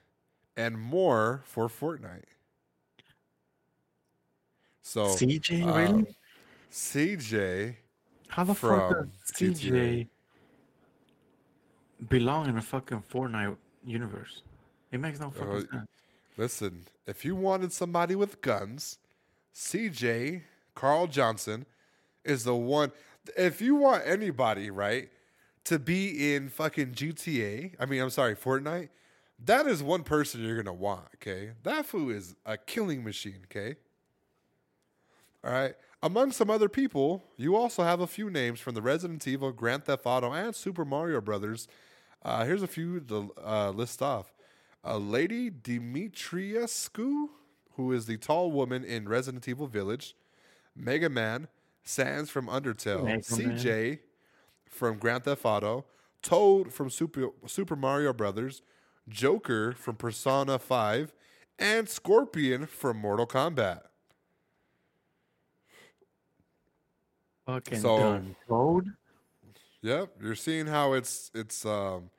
and 0.55 0.79
more 0.79 1.41
for 1.45 1.67
Fortnite. 1.67 2.23
So 4.83 5.07
CJ, 5.07 5.67
uh, 5.67 5.75
really? 5.75 6.15
CJ, 6.71 7.75
How 8.27 8.43
the 8.43 8.53
fuck 8.53 8.91
does 8.91 9.07
GTA. 9.33 9.55
CJ 9.55 10.07
belong 12.09 12.47
in 12.47 12.57
a 12.57 12.61
fucking 12.61 13.03
Fortnite 13.11 13.57
universe? 13.83 14.43
It 14.91 14.99
makes 14.99 15.19
no 15.19 15.29
fucking 15.29 15.67
sense. 15.71 15.87
listen, 16.37 16.85
if 17.05 17.25
you 17.25 17.35
wanted 17.35 17.73
somebody 17.73 18.15
with 18.15 18.41
guns, 18.41 18.97
CJ 19.53 20.41
Carl 20.75 21.07
Johnson 21.07 21.65
is 22.23 22.43
the 22.43 22.55
one. 22.55 22.91
If 23.35 23.61
you 23.61 23.75
want 23.75 24.03
anybody, 24.05 24.69
right, 24.69 25.09
to 25.65 25.79
be 25.79 26.33
in 26.33 26.49
fucking 26.49 26.93
GTA, 26.93 27.73
I 27.79 27.85
mean, 27.85 28.01
I'm 28.01 28.09
sorry, 28.09 28.35
Fortnite, 28.35 28.89
that 29.45 29.67
is 29.67 29.83
one 29.83 30.03
person 30.03 30.43
you're 30.43 30.61
gonna 30.61 30.73
want. 30.73 31.07
Okay, 31.15 31.51
that 31.63 31.85
fool 31.85 32.09
is 32.09 32.35
a 32.45 32.57
killing 32.57 33.03
machine. 33.03 33.39
Okay. 33.45 33.75
All 35.43 35.51
right. 35.51 35.75
Among 36.03 36.31
some 36.31 36.49
other 36.49 36.69
people, 36.69 37.23
you 37.37 37.55
also 37.55 37.83
have 37.83 38.01
a 38.01 38.07
few 38.07 38.29
names 38.29 38.59
from 38.59 38.75
the 38.75 38.81
Resident 38.81 39.25
Evil, 39.27 39.51
Grand 39.51 39.85
Theft 39.85 40.05
Auto, 40.05 40.31
and 40.31 40.55
Super 40.55 40.85
Mario 40.85 41.21
Brothers. 41.21 41.67
Uh, 42.23 42.45
here's 42.45 42.61
a 42.61 42.67
few 42.67 42.99
to 42.99 43.33
uh, 43.43 43.69
list 43.71 44.01
off. 44.01 44.31
Uh, 44.83 44.97
Lady 44.97 45.49
Dimitrescu, 45.51 47.27
who 47.73 47.91
is 47.91 48.05
the 48.05 48.17
tall 48.17 48.51
woman 48.51 48.83
in 48.83 49.07
Resident 49.07 49.47
Evil 49.47 49.67
Village. 49.67 50.15
Mega 50.75 51.09
Man, 51.09 51.47
Sans 51.83 52.29
from 52.29 52.47
Undertale, 52.47 53.03
Mega 53.03 53.21
CJ 53.23 53.99
from 54.69 54.97
Grand 54.97 55.23
Theft 55.23 55.43
Auto, 55.43 55.85
Toad 56.21 56.71
from 56.71 56.89
Super, 56.89 57.29
Super 57.47 57.75
Mario 57.75 58.13
Brothers, 58.13 58.61
Joker 59.09 59.71
from 59.73 59.95
Persona 59.95 60.59
5, 60.59 61.13
and 61.57 61.89
Scorpion 61.89 62.67
from 62.67 62.97
Mortal 62.97 63.25
Kombat. 63.25 63.81
Fucking 67.47 67.79
so- 67.79 67.97
done. 67.97 68.35
Code? 68.47 68.93
Yep, 69.81 70.15
you're 70.21 70.35
seeing 70.35 70.67
how 70.67 70.93
it's 70.93 71.31
it's 71.33 71.63
um 71.65 72.09
it's 72.09 72.16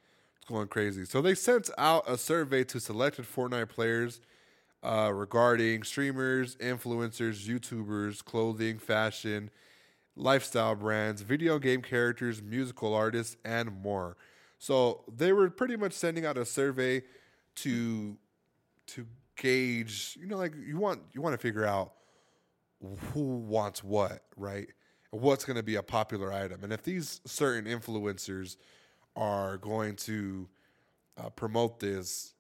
going 0.49 0.69
crazy. 0.69 1.05
So 1.05 1.21
they 1.21 1.35
sent 1.35 1.71
out 1.79 2.05
a 2.09 2.17
survey 2.17 2.65
to 2.65 2.81
selected 2.81 3.27
Fortnite 3.27 3.69
players 3.69 4.21
uh, 4.83 5.13
regarding 5.15 5.83
streamers, 5.83 6.57
influencers, 6.57 7.47
YouTubers, 7.47 8.25
clothing, 8.25 8.79
fashion, 8.79 9.51
lifestyle 10.17 10.75
brands, 10.75 11.23
video 11.23 11.59
game 11.59 11.83
characters, 11.83 12.43
musical 12.43 12.95
artists, 12.95 13.37
and 13.45 13.83
more. 13.83 14.17
So 14.59 15.05
they 15.15 15.33
were 15.33 15.51
pretty 15.51 15.77
much 15.77 15.93
sending 15.93 16.27
out 16.27 16.37
a 16.39 16.45
survey 16.45 17.03
to 17.57 18.17
to 18.89 19.07
gauge, 19.37 20.17
you 20.19 20.27
know, 20.27 20.37
like 20.37 20.55
you 20.67 20.79
want 20.79 21.01
you 21.13 21.21
want 21.21 21.35
to 21.35 21.39
figure 21.39 21.65
out 21.65 21.93
who 23.13 23.21
wants 23.21 23.85
what, 23.85 24.23
right? 24.37 24.69
What's 25.11 25.45
going 25.45 25.57
to 25.57 25.63
be 25.63 25.77
a 25.77 25.83
popular 25.83 26.33
item, 26.33 26.65
and 26.65 26.73
if 26.73 26.83
these 26.83 27.21
certain 27.25 27.65
influencers 27.71 28.57
are 29.19 29.57
going 29.59 29.97
to 29.97 30.49
uh, 31.19 31.29
promote 31.31 31.81
this, 31.81 32.35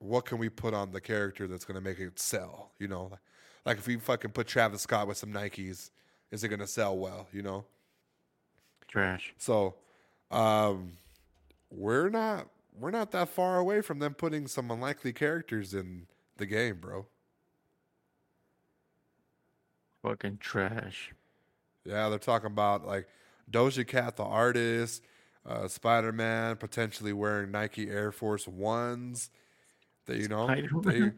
what 0.00 0.26
can 0.26 0.38
we 0.38 0.48
put 0.48 0.74
on 0.74 0.90
the 0.90 1.00
character 1.00 1.46
that's 1.46 1.64
going 1.64 1.76
to 1.76 1.80
make 1.80 1.98
it 2.00 2.18
sell? 2.18 2.72
You 2.78 2.88
know, 2.88 3.12
like 3.64 3.78
if 3.78 3.86
we 3.86 3.96
fucking 3.96 4.32
put 4.32 4.48
Travis 4.48 4.82
Scott 4.82 5.06
with 5.06 5.16
some 5.16 5.32
Nikes, 5.32 5.90
is 6.30 6.44
it 6.44 6.48
going 6.48 6.60
to 6.60 6.66
sell 6.66 6.98
well? 6.98 7.28
You 7.32 7.42
know, 7.42 7.64
Trash. 8.88 9.32
so 9.38 9.76
um, 10.30 10.92
we're 11.70 12.10
not 12.10 12.48
we're 12.78 12.90
not 12.90 13.12
that 13.12 13.28
far 13.28 13.58
away 13.58 13.80
from 13.80 14.00
them 14.00 14.12
putting 14.12 14.48
some 14.48 14.70
unlikely 14.70 15.12
characters 15.12 15.72
in 15.72 16.06
the 16.36 16.46
game, 16.46 16.78
bro. 16.80 17.06
Fucking 20.02 20.38
trash. 20.38 21.12
Yeah, 21.84 22.08
they're 22.08 22.18
talking 22.18 22.48
about 22.48 22.84
like 22.84 23.06
Doja 23.50 23.86
Cat, 23.86 24.16
the 24.16 24.24
artist, 24.24 25.02
uh, 25.46 25.68
Spider 25.68 26.12
Man 26.12 26.56
potentially 26.56 27.12
wearing 27.12 27.50
Nike 27.50 27.88
Air 27.88 28.12
Force 28.12 28.48
Ones. 28.48 29.30
That 30.06 30.18
you 30.18 30.28
know 30.28 30.46
they 30.82 31.12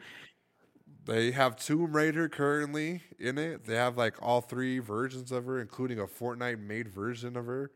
they 1.04 1.30
have 1.32 1.56
Tomb 1.56 1.92
Raider 1.92 2.28
currently 2.28 3.02
in 3.18 3.38
it. 3.38 3.64
They 3.64 3.76
have 3.76 3.96
like 3.96 4.16
all 4.22 4.40
three 4.40 4.78
versions 4.78 5.32
of 5.32 5.46
her, 5.46 5.60
including 5.60 5.98
a 5.98 6.06
Fortnite 6.06 6.60
made 6.60 6.88
version 6.88 7.36
of 7.36 7.46
her. 7.46 7.70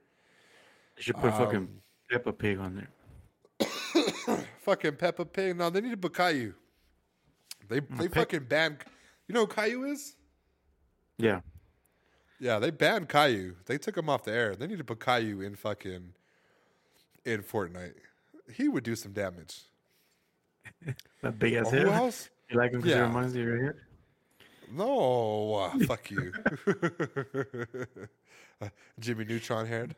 They 0.96 1.02
should 1.02 1.16
put 1.16 1.32
fucking 1.32 1.56
Um, 1.56 1.68
Peppa 2.10 2.32
Pig 2.32 2.58
on 2.58 2.76
there. 2.76 2.88
Fucking 4.60 4.96
Peppa 4.96 5.24
Pig. 5.24 5.56
No, 5.56 5.70
they 5.70 5.80
need 5.80 5.90
to 5.90 5.96
put 5.96 6.14
Caillou. 6.14 6.52
They 7.68 7.80
they 7.80 8.08
Pe- 8.08 8.20
fucking 8.20 8.44
banned. 8.44 8.78
You 9.26 9.34
know 9.34 9.46
who 9.46 9.46
Caillou 9.46 9.84
is? 9.84 10.16
Yeah. 11.18 11.40
Yeah, 12.38 12.58
they 12.58 12.70
banned 12.70 13.08
Caillou. 13.08 13.54
They 13.66 13.78
took 13.78 13.96
him 13.96 14.08
off 14.08 14.24
the 14.24 14.32
air. 14.32 14.54
They 14.54 14.66
need 14.66 14.78
to 14.78 14.84
put 14.84 15.00
Caillou 15.00 15.40
in 15.40 15.54
fucking 15.56 16.12
in 17.24 17.42
Fortnite. 17.42 17.94
He 18.52 18.68
would 18.68 18.85
do 18.85 18.96
some 18.96 19.12
damage. 19.12 19.61
That 21.22 21.38
big 21.38 21.54
ass 21.54 21.70
Who 21.70 21.76
head. 21.76 21.87
else? 21.88 22.28
You 22.50 22.58
like 22.58 22.72
him 22.72 22.80
because 22.80 22.96
Yeah. 22.96 23.04
it 23.04 23.06
reminds 23.08 23.35
you 23.37 23.42
of 23.42 23.48
your 23.48 23.64
head? 23.66 23.74
No, 24.72 25.54
uh, 25.54 25.78
fuck 25.87 26.11
you. 26.11 26.32
Uh, 28.61 28.68
Jimmy 29.00 29.24
Neutron 29.24 29.66
head. 29.66 29.96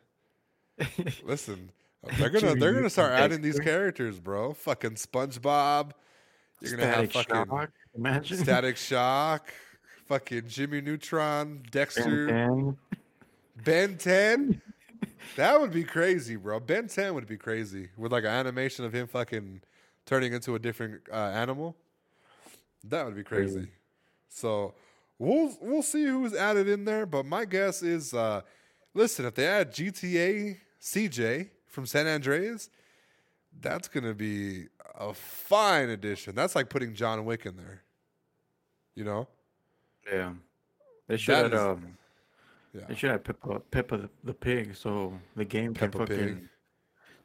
Listen, 1.22 1.70
they're 2.18 2.30
gonna 2.30 2.48
Jimmy 2.48 2.60
they're 2.60 2.72
gonna 2.72 2.88
start 2.88 3.12
adding 3.12 3.42
these 3.42 3.60
characters, 3.60 4.18
bro. 4.18 4.54
Fucking 4.54 4.92
SpongeBob. 4.94 5.90
You're 6.62 6.70
gonna 6.78 6.86
have 6.86 7.10
Static 7.10 7.12
fucking 7.12 7.44
Shock. 7.50 7.70
Imagine. 7.94 8.38
Static 8.38 8.76
Shock. 8.78 9.52
Fucking 10.06 10.44
Jimmy 10.48 10.80
Neutron, 10.80 11.62
Dexter, 11.70 12.26
Ben 12.26 12.76
10. 12.76 12.76
Ben 13.64 13.96
10. 13.98 14.62
That 15.36 15.60
would 15.60 15.72
be 15.72 15.84
crazy, 15.84 16.36
bro. 16.36 16.60
Ben 16.60 16.86
10 16.86 17.14
would 17.14 17.26
be 17.26 17.36
crazy 17.36 17.88
with 17.96 18.12
like 18.12 18.24
an 18.24 18.30
animation 18.30 18.84
of 18.84 18.92
him 18.92 19.06
fucking 19.06 19.62
turning 20.06 20.32
into 20.32 20.54
a 20.54 20.58
different 20.58 21.02
uh, 21.12 21.16
animal. 21.16 21.76
That 22.84 23.04
would 23.04 23.16
be 23.16 23.24
crazy. 23.24 23.54
Crazy. 23.54 23.70
So 24.28 24.74
we'll 25.18 25.56
we'll 25.60 25.82
see 25.82 26.04
who's 26.04 26.34
added 26.34 26.68
in 26.68 26.84
there, 26.84 27.06
but 27.06 27.24
my 27.24 27.44
guess 27.44 27.82
is 27.82 28.14
uh 28.14 28.42
listen, 28.94 29.24
if 29.24 29.34
they 29.34 29.46
add 29.46 29.72
GTA 29.72 30.58
CJ 30.80 31.50
from 31.66 31.86
San 31.86 32.06
Andreas, 32.06 32.70
that's 33.60 33.88
going 33.88 34.04
to 34.04 34.14
be 34.14 34.66
a 34.98 35.12
fine 35.14 35.90
addition. 35.90 36.34
That's 36.34 36.54
like 36.54 36.68
putting 36.68 36.94
John 36.94 37.24
Wick 37.24 37.46
in 37.46 37.56
there. 37.56 37.82
You 38.94 39.04
know? 39.04 39.28
Yeah. 40.10 40.32
They 41.08 41.16
should 41.16 41.52
have 41.52 41.54
um, 41.54 41.98
Yeah. 42.74 42.82
they 42.88 42.94
should 42.94 43.10
have 43.10 43.22
Peppa 43.22 43.60
Peppa 43.70 43.96
the, 43.96 44.10
the 44.24 44.34
pig 44.34 44.74
so 44.74 45.18
the 45.36 45.44
game 45.44 45.74
can 45.74 45.90
Peppa 45.90 46.06
fucking 46.06 46.16
Pig. 46.16 46.48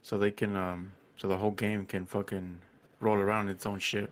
so 0.04 0.18
they 0.18 0.32
can 0.32 0.56
um 0.56 0.92
so 1.18 1.28
the 1.28 1.38
whole 1.38 1.52
game 1.52 1.86
can 1.86 2.06
fucking 2.06 2.60
roll 3.00 3.18
around 3.18 3.50
its 3.50 3.66
own 3.66 3.80
shit. 3.80 4.12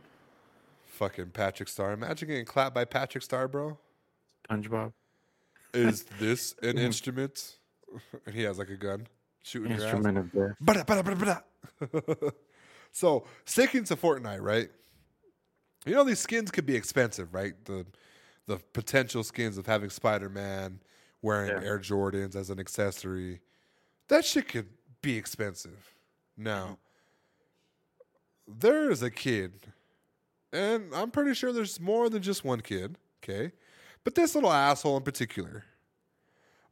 Fucking 0.85 1.29
Patrick 1.29 1.69
Star. 1.69 1.93
Imagine 1.93 2.27
getting 2.27 2.45
clapped 2.45 2.73
by 2.73 2.85
Patrick 2.85 3.23
Star, 3.23 3.47
bro. 3.47 3.77
SpongeBob. 4.49 4.93
Is 5.73 6.03
this 6.19 6.55
an 6.63 6.77
instrument? 6.77 7.57
And 8.25 8.33
he 8.35 8.43
has 8.43 8.57
like 8.57 8.69
a 8.69 8.77
gun 8.77 9.07
shooting. 9.43 9.73
Instrument 9.73 10.17
of 10.17 10.31
death. 10.31 10.55
Bada, 10.63 10.85
bada, 10.85 11.03
bada, 11.03 11.43
bada. 11.79 12.31
So 12.91 13.25
sticking 13.45 13.83
to 13.85 13.95
Fortnite, 13.95 14.41
right? 14.41 14.69
You 15.85 15.93
know 15.93 16.03
these 16.03 16.19
skins 16.19 16.49
could 16.49 16.65
be 16.65 16.75
expensive, 16.75 17.33
right? 17.33 17.53
The 17.65 17.85
the 18.47 18.57
potential 18.73 19.23
skins 19.23 19.57
of 19.57 19.67
having 19.67 19.89
Spider 19.89 20.29
Man 20.29 20.79
wearing 21.21 21.49
Yeah. 21.49 21.67
Air 21.67 21.79
Jordans 21.79 22.35
as 22.35 22.49
an 22.49 22.59
accessory. 22.59 23.41
That 24.07 24.25
shit 24.25 24.47
could 24.47 24.69
be 25.01 25.17
expensive. 25.17 25.95
Now, 26.37 26.79
mm-hmm. 28.47 28.59
there 28.59 28.89
is 28.91 29.01
a 29.01 29.11
kid, 29.11 29.73
and 30.53 30.93
I'm 30.93 31.11
pretty 31.11 31.33
sure 31.33 31.51
there's 31.51 31.79
more 31.79 32.09
than 32.09 32.21
just 32.21 32.45
one 32.45 32.61
kid, 32.61 32.97
okay? 33.23 33.51
But 34.03 34.15
this 34.15 34.35
little 34.35 34.51
asshole 34.51 34.97
in 34.97 35.03
particular 35.03 35.65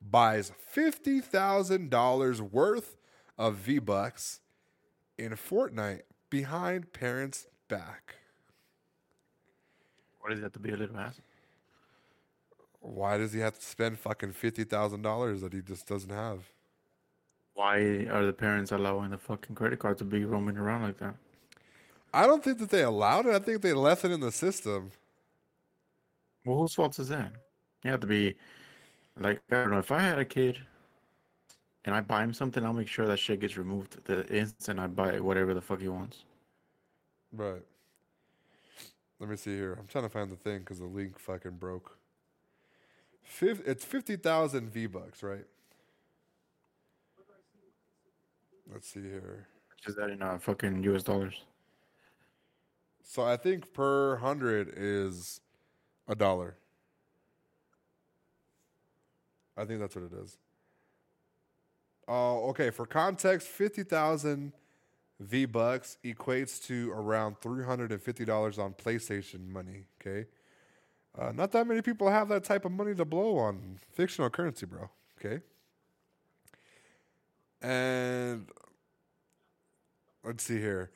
buys 0.02 0.52
$50,000 0.74 2.42
worth 2.42 2.96
of 3.38 3.56
V 3.56 3.80
Bucks 3.80 4.40
in 5.18 5.32
Fortnite 5.34 6.02
behind 6.30 6.94
parents' 6.94 7.48
back. 7.68 8.16
What 10.20 10.34
is 10.34 10.42
that 10.42 10.54
to 10.54 10.60
be 10.60 10.72
a 10.72 10.78
little 10.78 10.98
ass? 10.98 11.20
Why 12.86 13.18
does 13.18 13.34
he 13.34 13.40
have 13.40 13.58
to 13.58 13.66
spend 13.66 13.98
fucking 13.98 14.34
$50,000 14.34 15.42
that 15.42 15.54
he 15.54 15.62
just 15.62 15.88
doesn't 15.88 16.12
have? 16.12 16.40
Why 17.56 17.78
are 18.12 18.26
the 18.26 18.34
parents 18.34 18.72
allowing 18.72 19.10
the 19.10 19.18
fucking 19.18 19.56
credit 19.56 19.80
card 19.80 19.98
to 20.00 20.04
be 20.04 20.24
roaming 20.24 20.58
around 20.58 20.84
like 20.84 20.98
that? 21.00 21.16
I 22.14 22.28
don't 22.28 22.44
think 22.44 22.60
that 22.60 22.70
they 22.70 22.84
allowed 22.84 23.26
it. 23.26 23.34
I 23.34 23.40
think 23.40 23.62
they 23.62 23.74
left 23.74 24.06
it 24.06 24.12
in 24.12 24.20
the 24.20 24.32
system. 24.32 24.92
Well, 26.46 26.58
whose 26.60 26.76
fault 26.76 27.00
is 27.00 27.08
that? 27.10 27.32
You 27.84 27.92
have 27.92 28.02
to 28.02 28.08
be 28.08 28.36
like 29.20 29.42
I 29.52 29.56
don't 29.56 29.72
know. 29.72 29.80
If 29.80 29.92
I 29.92 30.00
had 30.00 30.20
a 30.20 30.26
kid 30.26 30.60
and 31.86 31.96
I 31.96 32.02
buy 32.02 32.24
him 32.24 32.34
something, 32.34 32.64
I'll 32.64 32.74
make 32.74 32.88
sure 32.88 33.08
that 33.08 33.18
shit 33.18 33.40
gets 33.40 33.58
removed 33.58 33.98
the 34.06 34.28
instant 34.28 34.80
I 34.80 34.88
buy 34.88 35.20
whatever 35.20 35.54
the 35.54 35.62
fuck 35.62 35.82
he 35.82 35.88
wants. 35.88 36.24
Right. 37.34 37.64
Let 39.20 39.30
me 39.30 39.38
see 39.38 39.56
here. 39.56 39.76
I'm 39.80 39.88
trying 39.88 40.04
to 40.04 40.10
find 40.10 40.30
the 40.30 40.36
thing 40.36 40.60
because 40.60 40.80
the 40.80 40.86
link 40.86 41.18
fucking 41.18 41.58
broke. 41.58 41.98
It's 43.42 43.84
50,000 43.84 44.70
V 44.70 44.88
Bucks, 44.88 45.24
right? 45.24 45.46
Let's 48.72 48.88
see 48.88 49.02
here. 49.02 49.48
Just 49.84 49.98
that 49.98 50.10
in 50.10 50.22
uh, 50.22 50.38
fucking 50.40 50.84
U.S. 50.84 51.04
dollars. 51.04 51.36
So 53.04 53.24
I 53.24 53.38
think 53.38 53.72
per 53.74 54.18
hundred 54.18 54.74
is 54.76 55.40
a 56.08 56.16
dollar. 56.16 56.56
I 59.56 59.66
think 59.66 59.80
that's 59.80 59.96
what 59.96 60.06
it 60.06 60.14
is. 60.14 60.38
Oh, 62.08 62.50
okay. 62.50 62.72
For 62.72 62.86
context, 62.86 63.48
fifty 63.48 63.84
thousand 63.84 64.54
V 65.20 65.46
bucks 65.46 65.98
equates 66.04 66.66
to 66.66 66.92
around 66.92 67.40
three 67.42 67.64
hundred 67.64 67.92
and 67.92 68.02
fifty 68.02 68.26
dollars 68.26 68.58
on 68.58 68.74
PlayStation 68.74 69.48
money. 69.48 69.86
Okay, 70.02 70.28
uh, 71.18 71.32
not 71.32 71.52
that 71.52 71.68
many 71.68 71.82
people 71.82 72.10
have 72.10 72.30
that 72.30 72.44
type 72.44 72.66
of 72.66 72.72
money 72.72 72.94
to 72.96 73.06
blow 73.06 73.38
on 73.38 73.78
fictional 73.94 74.30
currency, 74.30 74.66
bro. 74.66 74.90
Okay, 75.20 75.42
and 77.62 78.48
let's 80.24 80.44
see 80.44 80.60
here. 80.60 80.92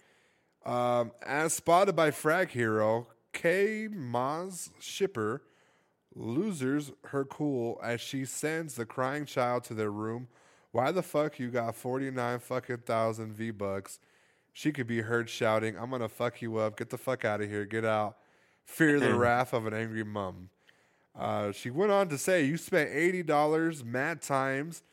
Um, 0.65 1.11
as 1.25 1.53
spotted 1.53 1.95
by 1.95 2.11
Frag 2.11 2.49
Hero, 2.49 3.07
K 3.33 3.87
Maz 3.89 4.69
Shipper 4.79 5.41
loses 6.15 6.91
her 7.05 7.23
cool 7.25 7.79
as 7.81 8.01
she 8.01 8.25
sends 8.25 8.75
the 8.75 8.85
crying 8.85 9.25
child 9.25 9.63
to 9.65 9.73
their 9.73 9.91
room. 9.91 10.27
Why 10.71 10.91
the 10.91 11.01
fuck 11.01 11.39
you 11.39 11.49
got 11.49 11.75
49 11.75 12.39
fucking 12.39 12.79
thousand 12.79 13.33
V 13.33 13.51
bucks? 13.51 13.99
She 14.53 14.71
could 14.71 14.87
be 14.87 15.01
heard 15.01 15.29
shouting, 15.29 15.77
I'm 15.77 15.89
gonna 15.89 16.09
fuck 16.09 16.41
you 16.41 16.57
up. 16.57 16.77
Get 16.77 16.89
the 16.89 16.97
fuck 16.97 17.23
out 17.25 17.41
of 17.41 17.49
here. 17.49 17.65
Get 17.65 17.85
out. 17.85 18.17
Fear 18.69 18.99
the 18.99 19.13
wrath 19.17 19.51
of 19.51 19.65
an 19.65 19.73
angry 19.73 20.03
mum. 20.03 20.49
Uh, 21.17 21.51
she 21.51 21.69
went 21.69 21.91
on 21.91 22.07
to 22.09 22.17
say, 22.17 22.45
You 22.45 22.55
spent 22.55 22.91
$80 22.91 23.83
mad 23.83 24.21
times 24.21 24.83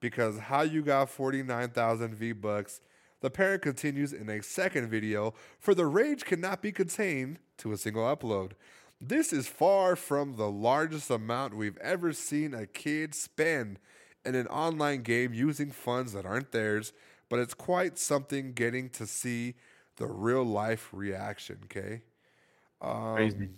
because 0.00 0.38
how 0.38 0.62
you 0.62 0.82
got 0.82 1.10
49,000 1.10 2.14
V 2.14 2.32
bucks. 2.32 2.80
The 3.20 3.30
parent 3.30 3.62
continues 3.62 4.12
in 4.12 4.28
a 4.28 4.42
second 4.42 4.88
video, 4.88 5.34
for 5.60 5.74
the 5.74 5.86
rage 5.86 6.24
cannot 6.24 6.60
be 6.60 6.72
contained 6.72 7.38
to 7.58 7.72
a 7.72 7.76
single 7.76 8.02
upload. 8.04 8.52
This 9.00 9.32
is 9.32 9.46
far 9.46 9.96
from 9.96 10.36
the 10.36 10.50
largest 10.50 11.10
amount 11.10 11.56
we've 11.56 11.78
ever 11.78 12.12
seen 12.12 12.52
a 12.52 12.66
kid 12.66 13.14
spend 13.14 13.78
in 14.24 14.34
an 14.34 14.48
online 14.48 15.02
game 15.02 15.32
using 15.34 15.70
funds 15.70 16.14
that 16.14 16.26
aren't 16.26 16.52
theirs, 16.52 16.92
but 17.28 17.38
it's 17.38 17.54
quite 17.54 17.98
something 17.98 18.54
getting 18.54 18.88
to 18.90 19.06
see 19.06 19.54
the 19.96 20.06
real 20.06 20.44
life 20.44 20.88
reaction, 20.92 21.60
okay? 21.64 22.02
Crazy. 22.80 23.36
Um, 23.36 23.50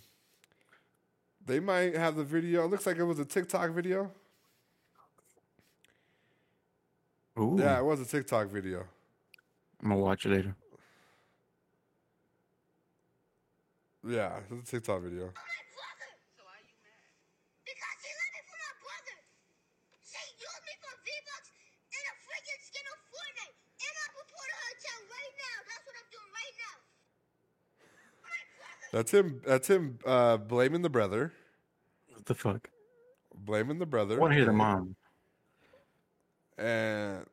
they 1.44 1.60
might 1.60 1.96
have 1.96 2.16
the 2.16 2.24
video. 2.24 2.64
It 2.64 2.70
looks 2.70 2.86
like 2.86 2.98
it 2.98 3.04
was 3.04 3.18
a 3.18 3.24
TikTok 3.24 3.70
video. 3.72 4.10
Ooh. 7.38 7.56
Yeah, 7.58 7.78
it 7.78 7.84
was 7.84 8.00
a 8.00 8.04
TikTok 8.04 8.48
video. 8.48 8.84
I'm 9.82 9.90
gonna 9.90 10.00
watch 10.00 10.26
it 10.26 10.30
later. 10.30 10.56
Yeah, 14.06 14.40
it's 14.50 14.70
a 14.70 14.78
TikTok 14.78 15.02
video. 15.02 15.30
my 15.30 15.60
brother. 15.74 16.10
So 16.38 16.42
why 16.46 16.58
you 16.64 16.74
mad? 16.80 17.02
Because 17.66 17.96
she 18.00 18.10
left 18.10 18.32
me 18.34 18.42
for 18.46 18.58
my 18.58 18.74
brother. 18.80 19.16
She 20.00 20.22
used 20.38 20.62
me 20.64 20.74
for 20.80 20.94
V-Bucks 21.02 21.50
and 21.92 22.04
a 22.08 22.14
freaking 22.24 22.60
skin 22.62 22.86
of 22.88 22.98
Fortnite. 23.10 23.56
And 23.58 23.94
I'm 24.00 24.14
reporting 24.18 24.58
her 24.58 24.70
account 24.74 25.04
right 25.12 25.34
now. 25.38 25.56
That's 25.66 25.84
what 25.86 25.96
I'm 25.98 26.08
doing 26.08 26.30
right 26.30 26.54
now. 26.58 26.76
My 28.24 28.40
brother. 28.56 28.77
That's 28.92 29.12
him. 29.12 29.42
That's 29.46 29.68
him 29.68 29.98
uh, 30.06 30.36
blaming 30.38 30.82
the 30.82 30.88
brother. 30.90 31.32
What 32.12 32.26
the 32.26 32.34
fuck? 32.34 32.70
Blaming 33.34 33.78
the 33.78 33.86
brother. 33.86 34.16
I 34.16 34.18
want 34.18 34.32
to 34.32 34.36
hear 34.36 34.46
the 34.46 34.52
mom. 34.52 34.96
And 36.56 37.24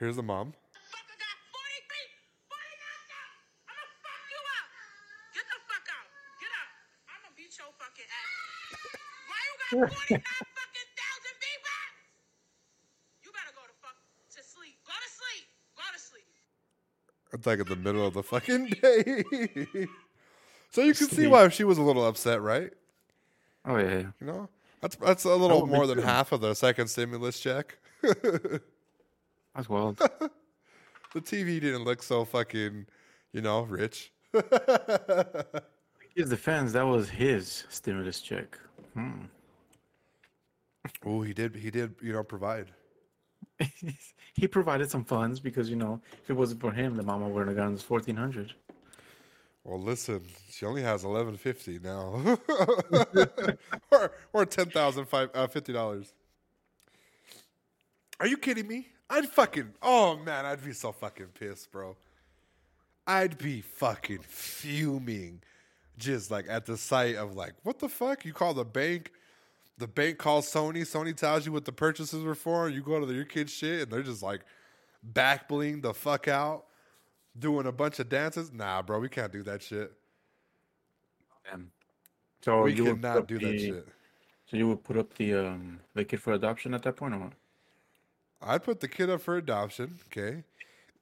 here's 0.00 0.16
the 0.16 0.22
mom. 0.26 0.50
Fucker 0.90 1.16
got 1.20 1.36
43, 1.54 2.50
49 2.50 3.06
thousand. 3.06 3.46
I'ma 3.70 3.84
fuck 4.02 4.22
you 4.26 4.40
up. 4.58 4.68
Get 5.36 5.46
the 5.46 5.60
fuck 5.70 5.86
out. 5.86 6.08
Get 6.42 6.50
out. 6.50 6.70
I'ma 7.12 7.28
beat 7.38 7.54
your 7.54 7.70
fucking 7.78 8.08
ass. 8.10 8.32
Why 9.30 9.38
you 9.46 9.54
got 9.62 9.94
49 10.10 10.18
fucking 10.26 10.90
thousand 10.98 11.34
V-Bucks? 11.38 12.00
You 13.22 13.30
better 13.30 13.54
go 13.54 13.62
to 13.70 13.76
fuck 13.78 13.94
to 14.34 14.40
sleep. 14.42 14.80
Go 14.82 14.96
to 14.98 15.10
sleep. 15.14 15.46
Go 15.78 15.86
to 15.92 16.00
sleep. 16.00 16.28
It's 17.36 17.46
like 17.46 17.60
in 17.62 17.68
the 17.70 17.76
middle 17.78 18.02
of 18.02 18.14
the 18.18 18.24
fucking 18.26 18.66
day. 18.82 19.22
So 20.76 20.82
you 20.82 20.92
can 20.92 21.08
see 21.08 21.26
why 21.26 21.48
she 21.48 21.64
was 21.64 21.78
a 21.78 21.82
little 21.82 22.06
upset, 22.06 22.42
right? 22.42 22.70
Oh 23.64 23.78
yeah. 23.78 24.00
You 24.20 24.26
know, 24.26 24.50
that's 24.82 24.94
that's 24.96 25.24
a 25.24 25.34
little 25.34 25.66
more 25.66 25.86
than 25.86 25.96
too. 25.96 26.04
half 26.04 26.32
of 26.32 26.42
the 26.42 26.52
second 26.52 26.88
stimulus 26.88 27.40
check. 27.40 27.78
that's 28.02 29.70
wild. 29.70 29.96
The 29.96 31.22
TV 31.22 31.58
didn't 31.62 31.84
look 31.84 32.02
so 32.02 32.26
fucking, 32.26 32.84
you 33.32 33.40
know, 33.40 33.62
rich. 33.62 34.12
His 36.14 36.28
defense, 36.28 36.72
that 36.72 36.82
was 36.82 37.08
his 37.08 37.64
stimulus 37.70 38.20
check. 38.20 38.58
Hmm. 38.92 39.24
oh, 41.06 41.22
he 41.22 41.32
did. 41.32 41.56
He 41.56 41.70
did. 41.70 41.94
You 42.02 42.12
know, 42.12 42.22
provide. 42.22 42.66
he 44.34 44.46
provided 44.46 44.90
some 44.90 45.04
funds 45.04 45.40
because 45.40 45.70
you 45.70 45.76
know 45.76 46.02
if 46.22 46.28
it 46.28 46.34
wasn't 46.34 46.60
for 46.60 46.70
him, 46.72 46.96
the 46.96 47.02
mama 47.02 47.26
wouldn't 47.28 47.48
have 47.48 47.56
gotten 47.56 47.72
this 47.72 47.82
fourteen 47.82 48.16
hundred. 48.16 48.52
Well, 49.66 49.80
listen, 49.80 50.22
she 50.48 50.64
only 50.64 50.82
has 50.82 51.02
eleven 51.02 51.36
fifty 51.36 51.80
now, 51.80 52.38
or 53.90 54.12
or 54.32 54.46
ten 54.46 54.66
thousand 54.66 55.06
five 55.06 55.30
uh, 55.34 55.48
fifty 55.48 55.72
dollars. 55.72 56.12
Are 58.20 58.28
you 58.28 58.36
kidding 58.36 58.68
me? 58.68 58.86
I'd 59.10 59.26
fucking 59.26 59.72
oh 59.82 60.18
man, 60.18 60.44
I'd 60.46 60.64
be 60.64 60.72
so 60.72 60.92
fucking 60.92 61.30
pissed, 61.38 61.72
bro. 61.72 61.96
I'd 63.08 63.38
be 63.38 63.60
fucking 63.60 64.20
fuming, 64.20 65.42
just 65.98 66.30
like 66.30 66.46
at 66.48 66.66
the 66.66 66.76
sight 66.76 67.16
of 67.16 67.34
like, 67.34 67.54
what 67.64 67.80
the 67.80 67.88
fuck? 67.88 68.24
You 68.24 68.32
call 68.32 68.54
the 68.54 68.64
bank, 68.64 69.10
the 69.78 69.88
bank 69.88 70.18
calls 70.18 70.46
Sony. 70.48 70.82
Sony 70.82 71.14
tells 71.14 71.44
you 71.44 71.50
what 71.50 71.64
the 71.64 71.72
purchases 71.72 72.22
were 72.22 72.36
for. 72.36 72.68
You 72.68 72.82
go 72.82 73.04
to 73.04 73.12
your 73.12 73.24
kid's 73.24 73.52
shit, 73.52 73.82
and 73.82 73.90
they're 73.90 74.02
just 74.04 74.22
like 74.22 74.42
back 75.02 75.48
bling 75.48 75.80
the 75.80 75.92
fuck 75.92 76.28
out 76.28 76.66
doing 77.38 77.66
a 77.66 77.72
bunch 77.72 77.98
of 77.98 78.08
dances. 78.08 78.52
Nah, 78.52 78.82
bro, 78.82 78.98
we 78.98 79.08
can't 79.08 79.32
do 79.32 79.42
that 79.44 79.62
shit. 79.62 79.92
Damn. 81.50 81.70
So 82.42 82.62
we 82.62 82.74
you 82.74 82.84
would 82.84 83.02
put 83.02 83.02
cannot 83.02 83.28
do 83.28 83.38
that 83.38 83.46
the- 83.46 83.58
shit. 83.58 83.88
So 84.50 84.56
you 84.56 84.68
would 84.68 84.84
put 84.84 84.96
up 84.96 85.12
the 85.14 85.34
um 85.34 85.80
the 85.94 86.04
kid 86.04 86.22
for 86.22 86.32
adoption 86.32 86.72
at 86.74 86.82
that 86.84 86.96
point 86.96 87.14
or 87.14 87.18
what? 87.18 87.32
I'd 88.40 88.62
put 88.62 88.80
the 88.80 88.88
kid 88.88 89.10
up 89.10 89.22
for 89.22 89.36
adoption, 89.36 89.98
okay? 90.06 90.44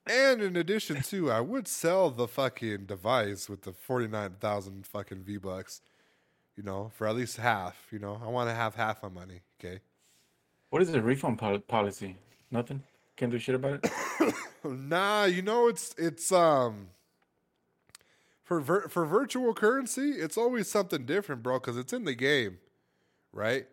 And 0.07 0.41
in 0.41 0.55
addition 0.55 1.01
to, 1.03 1.31
I 1.31 1.41
would 1.41 1.67
sell 1.67 2.09
the 2.09 2.27
fucking 2.27 2.85
device 2.85 3.49
with 3.49 3.61
the 3.63 3.73
forty 3.73 4.07
nine 4.07 4.35
thousand 4.39 4.87
fucking 4.87 5.23
V 5.23 5.37
bucks, 5.37 5.81
you 6.55 6.63
know, 6.63 6.91
for 6.95 7.07
at 7.07 7.15
least 7.15 7.37
half. 7.37 7.87
You 7.91 7.99
know, 7.99 8.19
I 8.23 8.27
want 8.29 8.49
to 8.49 8.55
have 8.55 8.75
half 8.75 9.03
my 9.03 9.09
money, 9.09 9.41
okay? 9.59 9.79
What 10.69 10.81
is 10.81 10.91
the 10.91 11.01
refund 11.01 11.37
pol- 11.37 11.59
policy? 11.59 12.17
Nothing. 12.51 12.81
Can't 13.15 13.31
do 13.31 13.37
shit 13.39 13.55
about 13.55 13.79
it. 13.83 13.91
Nah, 14.73 15.25
you 15.25 15.41
know 15.41 15.67
it's 15.67 15.93
it's 15.97 16.31
um 16.31 16.89
for 18.43 18.59
vir- 18.59 18.87
for 18.89 19.05
virtual 19.05 19.53
currency, 19.53 20.11
it's 20.11 20.37
always 20.37 20.69
something 20.69 21.05
different, 21.05 21.43
bro, 21.43 21.59
because 21.59 21.77
it's 21.77 21.93
in 21.93 22.05
the 22.05 22.13
game, 22.15 22.59
right? 23.33 23.65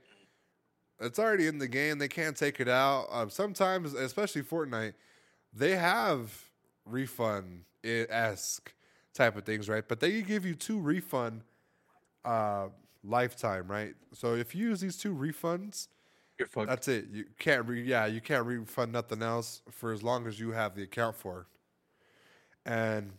It's 1.01 1.18
already 1.18 1.47
in 1.47 1.59
the 1.59 1.68
game. 1.68 1.99
They 1.99 2.09
can't 2.09 2.36
take 2.36 2.61
it 2.61 2.68
out. 2.68 3.07
Um, 3.11 3.28
sometimes, 3.28 3.93
especially 3.93 4.43
Fortnite, 4.43 4.95
they 5.53 5.76
have 5.76 6.32
refund 6.86 7.64
esque 7.84 8.72
type 9.12 9.36
of 9.36 9.45
things, 9.45 9.68
right? 9.68 9.84
But 9.86 10.01
they 10.01 10.22
give 10.22 10.47
you 10.47 10.55
two 10.55 10.78
refund 10.78 11.43
uh, 12.24 12.68
lifetime, 13.05 13.66
right? 13.68 13.95
So 14.12 14.34
if 14.34 14.55
you 14.55 14.68
use 14.68 14.80
these 14.80 14.97
two 14.97 15.14
refunds, 15.14 15.88
You're 16.43 16.49
fucked. 16.49 16.68
that's 16.68 16.88
it. 16.88 17.07
You 17.12 17.24
can't 17.38 17.66
re- 17.66 17.82
yeah, 17.82 18.07
you 18.07 18.20
can't 18.20 18.45
refund 18.45 18.93
nothing 18.93 19.22
else 19.22 19.62
for 19.70 19.93
as 19.93 20.03
long 20.03 20.26
as 20.26 20.40
you 20.40 20.51
have 20.51 20.74
the 20.74 20.82
account 20.82 21.16
for. 21.16 21.47
And 22.66 23.12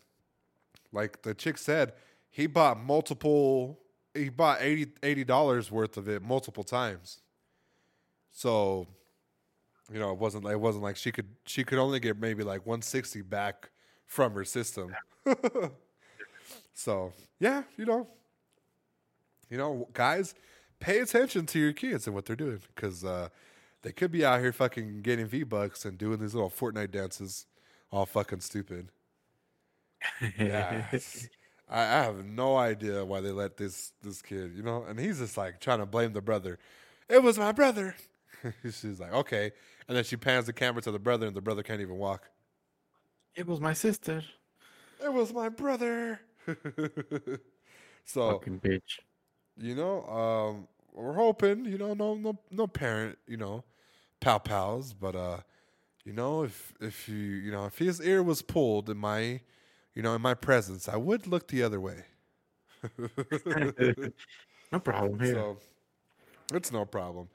like 0.92 1.22
the 1.22 1.34
chick 1.34 1.58
said, 1.58 1.94
he 2.30 2.48
bought 2.48 2.84
multiple 2.84 3.80
he 4.14 4.28
bought 4.30 4.62
80 4.62 5.24
dollars 5.24 5.72
worth 5.72 5.96
of 5.96 6.10
it 6.10 6.22
multiple 6.22 6.64
times. 6.66 7.22
So 8.30 8.88
you 9.92 10.00
know, 10.00 10.12
it 10.12 10.18
wasn't 10.18 10.46
it 10.46 10.60
wasn't 10.60 10.84
like 10.84 10.98
she 10.98 11.12
could 11.14 11.28
she 11.46 11.64
could 11.64 11.80
only 11.80 12.02
get 12.02 12.20
maybe 12.20 12.44
like 12.44 12.66
160 12.66 13.22
back 13.22 13.70
from 14.06 14.34
her 14.34 14.44
system. 14.44 14.94
so, 16.74 17.14
yeah, 17.40 17.64
you 17.78 17.86
know, 17.86 18.08
you 19.50 19.58
know, 19.58 19.88
guys, 19.94 20.36
pay 20.84 21.00
attention 21.00 21.46
to 21.48 21.60
your 21.60 21.74
kids 21.74 22.06
and 22.08 22.16
what 22.16 22.26
they're 22.26 22.36
doing 22.36 22.60
because 22.76 23.04
uh, 23.04 23.30
they 23.82 23.92
could 23.92 24.12
be 24.12 24.26
out 24.26 24.42
here 24.42 24.52
fucking 24.52 25.02
getting 25.02 25.26
V 25.26 25.44
bucks 25.44 25.86
and 25.86 25.98
doing 25.98 26.20
these 26.20 26.34
little 26.34 26.50
Fortnite 26.50 26.92
dances, 26.92 27.46
all 27.92 28.06
fucking 28.06 28.42
stupid. 28.42 28.90
Yeah, 30.38 30.86
I, 31.70 31.80
I 31.82 32.04
have 32.04 32.26
no 32.26 32.58
idea 32.58 33.06
why 33.06 33.22
they 33.22 33.32
let 33.32 33.56
this 33.58 33.94
this 34.02 34.22
kid, 34.22 34.54
you 34.56 34.64
know, 34.64 34.84
and 34.84 35.00
he's 35.00 35.20
just 35.20 35.38
like 35.38 35.60
trying 35.62 35.80
to 35.80 35.86
blame 35.86 36.14
the 36.14 36.22
brother. 36.22 36.60
It 37.10 37.24
was 37.24 37.38
my 37.38 37.52
brother. 37.54 37.96
She's 38.64 39.00
like, 39.00 39.14
okay, 39.14 39.52
and 39.88 39.96
then 39.96 40.04
she 40.04 40.18
pans 40.18 40.46
the 40.48 40.54
camera 40.54 40.82
to 40.82 40.92
the 40.92 41.00
brother, 41.00 41.26
and 41.28 41.36
the 41.36 41.42
brother 41.42 41.64
can't 41.64 41.82
even 41.82 41.98
walk. 41.98 42.30
it 43.36 43.48
was 43.48 43.60
my 43.62 43.74
sister. 43.74 44.24
It 45.04 45.14
was 45.14 45.34
my 45.34 45.50
brother. 45.50 46.20
so 48.06 48.32
Fucking 48.34 48.60
bitch. 48.60 49.00
you 49.58 49.76
know, 49.76 50.04
um, 50.08 50.68
we're 50.94 51.14
hoping, 51.14 51.66
you 51.66 51.78
know, 51.78 51.94
no, 51.94 52.16
no, 52.16 52.38
no 52.52 52.68
parent, 52.68 53.18
you 53.28 53.38
know, 53.38 53.64
pal 54.20 54.40
pals, 54.40 54.94
but 54.94 55.16
uh, 55.16 55.38
you 56.06 56.14
know, 56.14 56.44
if 56.44 56.74
if 56.80 57.10
you, 57.10 57.18
you 57.18 57.52
know, 57.52 57.66
if 57.66 57.78
his 57.78 58.02
ear 58.02 58.22
was 58.22 58.42
pulled 58.42 58.90
in 58.90 58.98
my, 58.98 59.42
you 59.94 60.02
know, 60.02 60.16
in 60.16 60.22
my 60.22 60.34
presence, 60.34 60.88
I 60.88 60.98
would 60.98 61.28
look 61.28 61.48
the 61.48 61.64
other 61.64 61.80
way. 61.80 62.04
no 64.72 64.80
problem 64.80 65.20
here. 65.20 65.34
So 65.34 65.58
it's 66.54 66.72
no 66.72 66.86
problem. 66.86 67.30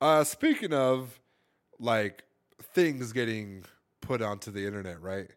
Uh, 0.00 0.24
speaking 0.24 0.72
of 0.72 1.20
like 1.78 2.24
things 2.62 3.12
getting 3.12 3.64
put 4.00 4.22
onto 4.22 4.50
the 4.50 4.66
internet, 4.66 5.00
right? 5.00 5.30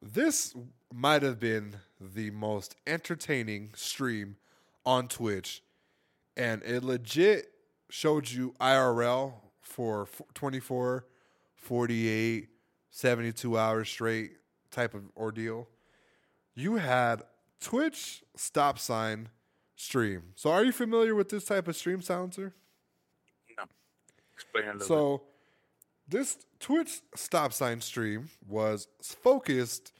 This 0.00 0.54
might 0.92 1.22
have 1.22 1.38
been 1.38 1.76
the 2.00 2.30
most 2.30 2.74
entertaining 2.86 3.70
stream 3.76 4.36
on 4.84 5.06
Twitch, 5.08 5.62
and 6.36 6.62
it 6.62 6.82
legit 6.82 7.52
showed 7.90 8.30
you 8.30 8.54
IRL 8.60 9.34
for 9.60 10.08
24, 10.34 11.04
48, 11.54 12.48
72 12.90 13.58
hours 13.58 13.88
straight 13.88 14.32
type 14.70 14.94
of 14.94 15.04
ordeal. 15.16 15.68
You 16.54 16.76
had 16.76 17.22
Twitch 17.60 18.22
stop 18.36 18.78
sign 18.78 19.28
stream. 19.76 20.32
So 20.34 20.50
are 20.50 20.64
you 20.64 20.72
familiar 20.72 21.14
with 21.14 21.28
this 21.28 21.44
type 21.44 21.68
of 21.68 21.76
stream 21.76 22.02
souncer? 22.02 22.54
Explain 24.34 24.64
a 24.64 24.72
little 24.72 24.78
bit. 24.78 24.86
So 24.86 25.22
this 26.08 26.38
Twitch 26.60 27.00
stop 27.14 27.52
sign 27.52 27.80
stream 27.80 28.30
was 28.46 28.88
focused 29.02 29.92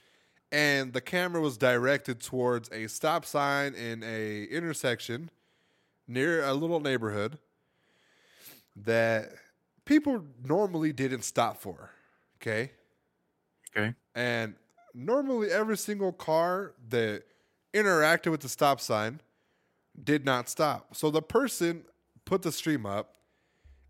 and 0.51 0.93
the 0.93 1.01
camera 1.01 1.41
was 1.41 1.57
directed 1.57 2.21
towards 2.21 2.69
a 2.71 2.87
stop 2.87 3.25
sign 3.25 3.73
in 3.73 4.03
a 4.03 4.43
intersection 4.43 5.31
near 6.07 6.43
a 6.43 6.53
little 6.53 6.79
neighborhood 6.79 7.37
that 8.75 9.29
people 9.85 10.23
normally 10.43 10.93
didn't 10.93 11.23
stop 11.23 11.57
for. 11.57 11.91
Okay? 12.41 12.71
Okay. 13.75 13.93
And 14.15 14.55
normally 14.93 15.49
every 15.49 15.77
single 15.77 16.11
car 16.11 16.73
that 16.89 17.23
interacted 17.73 18.31
with 18.31 18.41
the 18.41 18.49
stop 18.49 18.79
sign 18.79 19.21
did 20.01 20.25
not 20.25 20.49
stop. 20.49 20.95
So 20.95 21.09
the 21.11 21.21
person 21.21 21.83
put 22.25 22.41
the 22.41 22.51
stream 22.51 22.85
up 22.85 23.15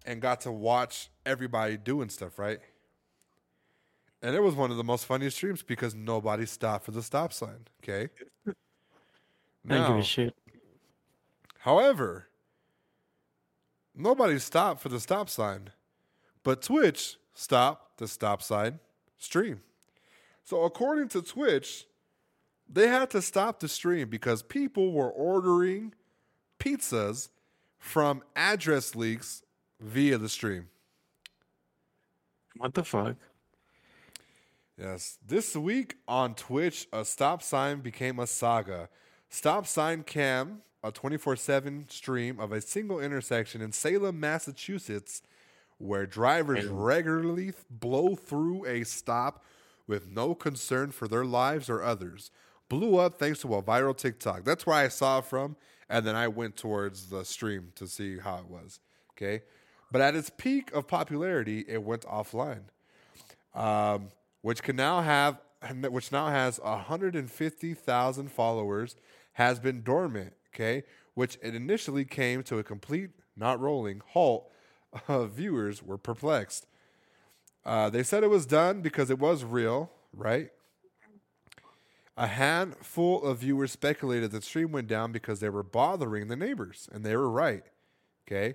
and 0.05 0.22
got 0.22 0.41
to 0.41 0.51
watch 0.51 1.09
everybody 1.26 1.78
doing 1.78 2.09
stuff, 2.09 2.38
right? 2.38 2.59
And 4.22 4.36
it 4.36 4.41
was 4.41 4.55
one 4.55 4.72
of 4.72 4.78
the 4.78 4.84
most 4.84 5.05
funniest 5.05 5.38
streams 5.38 5.64
because 5.64 5.93
nobody 5.93 6.45
stopped 6.45 6.86
for 6.86 6.91
the 6.91 7.03
stop 7.03 7.34
sign. 7.34 7.68
Okay. 7.84 8.09
I 8.47 8.53
don't 9.68 9.88
give 9.88 9.97
a 9.97 10.03
shit. 10.03 10.36
However, 11.64 12.28
nobody 13.95 14.38
stopped 14.38 14.82
for 14.82 14.89
the 14.89 14.99
stop 14.99 15.30
sign, 15.30 15.70
but 16.43 16.61
Twitch 16.61 17.16
stopped 17.34 17.99
the 17.99 18.07
stop 18.09 18.41
sign 18.41 18.82
stream. 19.18 19.61
So, 20.43 20.64
according 20.64 21.07
to 21.09 21.22
Twitch, 21.22 21.86
they 22.68 22.89
had 22.89 23.09
to 23.11 23.22
stop 23.22 23.61
the 23.61 23.70
stream 23.70 24.09
because 24.09 24.43
people 24.43 24.91
were 24.91 25.09
ordering 25.09 25.93
pizzas 26.59 27.30
from 27.80 28.24
address 28.36 28.93
leaks 28.93 29.41
via 29.80 30.18
the 30.18 30.28
stream. 30.28 30.68
What 32.57 32.74
the 32.74 32.84
fuck? 32.84 33.16
Yes. 34.78 35.18
This 35.26 35.55
week 35.55 35.95
on 36.09 36.36
Twitch, 36.36 36.89
a 36.91 37.05
stop 37.05 37.41
sign 37.41 37.80
became 37.80 38.20
a 38.20 38.28
saga. 38.28 38.89
Stop 39.30 39.66
Sign 39.66 40.03
Cam, 40.03 40.61
a 40.84 40.91
24 40.91 41.36
7 41.36 41.86
stream 41.89 42.39
of 42.39 42.51
a 42.51 42.61
single 42.61 42.99
intersection 42.99 43.61
in 43.61 43.71
Salem, 43.71 44.19
Massachusetts, 44.19 45.21
where 45.77 46.05
drivers 46.05 46.65
regularly 46.65 47.53
blow 47.69 48.15
through 48.15 48.65
a 48.65 48.84
stop 48.84 49.43
with 49.88 50.07
no 50.07 50.34
concern 50.34 50.91
for 50.91 51.07
their 51.07 51.25
lives 51.25 51.69
or 51.69 51.84
others. 51.84 52.31
Blew 52.69 52.97
up 52.97 53.15
thanks 53.15 53.39
to 53.41 53.55
a 53.55 53.61
viral 53.61 53.95
TikTok. 53.95 54.43
That's 54.43 54.65
where 54.65 54.75
I 54.75 54.88
saw 54.88 55.19
it 55.19 55.25
from, 55.25 55.55
and 55.89 56.05
then 56.05 56.15
I 56.15 56.27
went 56.27 56.55
towards 56.55 57.09
the 57.09 57.23
stream 57.25 57.71
to 57.75 57.88
see 57.88 58.17
how 58.19 58.38
it 58.38 58.47
was. 58.47 58.79
Okay. 59.11 59.43
But 59.91 60.01
at 60.01 60.15
its 60.15 60.31
peak 60.36 60.73
of 60.73 60.88
popularity, 60.88 61.65
it 61.67 61.84
went 61.84 62.01
offline 62.03 62.63
um, 63.55 64.09
which 64.41 64.63
can 64.63 64.75
now 64.75 65.01
have 65.01 65.39
which 65.79 66.11
now 66.11 66.27
has 66.27 66.59
150,000 66.59 68.31
followers, 68.31 68.97
has 69.34 69.59
been 69.59 69.81
dormant. 69.81 70.34
Okay, 70.53 70.83
which 71.13 71.37
it 71.41 71.55
initially 71.55 72.05
came 72.05 72.43
to 72.43 72.59
a 72.59 72.63
complete, 72.63 73.11
not 73.35 73.59
rolling 73.59 74.01
halt. 74.09 74.49
Uh, 75.07 75.25
viewers 75.25 75.81
were 75.81 75.97
perplexed. 75.97 76.67
Uh, 77.65 77.89
they 77.89 78.03
said 78.03 78.23
it 78.23 78.29
was 78.29 78.45
done 78.45 78.81
because 78.81 79.09
it 79.09 79.17
was 79.17 79.43
real, 79.43 79.89
right? 80.15 80.51
A 82.15 82.27
handful 82.27 83.23
of 83.23 83.39
viewers 83.39 83.71
speculated 83.71 84.29
the 84.29 84.41
stream 84.41 84.71
went 84.71 84.87
down 84.87 85.11
because 85.11 85.39
they 85.39 85.49
were 85.49 85.63
bothering 85.63 86.27
the 86.27 86.35
neighbors, 86.35 86.87
and 86.91 87.03
they 87.03 87.15
were 87.15 87.27
right. 87.27 87.63
Okay. 88.27 88.53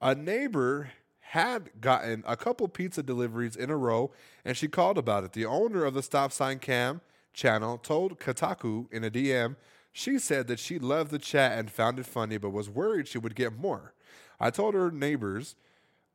A 0.00 0.14
neighbor 0.14 0.92
had 1.32 1.70
gotten 1.80 2.22
a 2.26 2.36
couple 2.36 2.68
pizza 2.68 3.02
deliveries 3.02 3.56
in 3.56 3.70
a 3.70 3.76
row, 3.76 4.12
and 4.44 4.56
she 4.56 4.68
called 4.68 4.98
about 4.98 5.24
it. 5.24 5.32
The 5.32 5.46
owner 5.46 5.84
of 5.84 5.94
the 5.94 6.02
stop 6.02 6.30
sign 6.30 6.58
cam 6.58 7.00
channel 7.32 7.78
told 7.78 8.20
Kotaku 8.20 8.92
in 8.92 9.02
a 9.02 9.10
DM 9.10 9.56
she 9.92 10.18
said 10.18 10.48
that 10.48 10.58
she 10.58 10.78
loved 10.78 11.10
the 11.10 11.18
chat 11.18 11.58
and 11.58 11.70
found 11.70 11.98
it 11.98 12.06
funny, 12.06 12.38
but 12.38 12.50
was 12.50 12.70
worried 12.70 13.06
she 13.06 13.18
would 13.18 13.34
get 13.34 13.58
more. 13.58 13.92
I 14.40 14.50
told 14.50 14.74
her 14.74 14.90
neighbors 14.90 15.54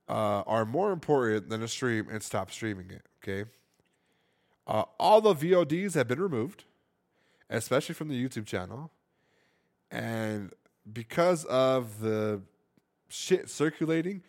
uh, 0.09 0.41
are 0.47 0.65
more 0.65 0.91
important 0.91 1.49
than 1.49 1.61
a 1.61 1.67
stream 1.67 2.07
and 2.11 2.21
stopped 2.23 2.53
streaming 2.53 2.89
it. 2.89 3.03
Okay. 3.23 3.49
Uh, 4.65 4.83
all 4.99 5.21
the 5.21 5.33
VODs 5.33 5.93
have 5.93 6.07
been 6.07 6.19
removed, 6.19 6.65
especially 7.49 7.95
from 7.95 8.09
the 8.09 8.21
YouTube 8.21 8.45
channel. 8.45 8.91
And 9.91 10.51
because 10.91 11.45
of 11.45 12.01
the 12.01 12.41
shit 13.07 13.49
circulating, 13.49 14.23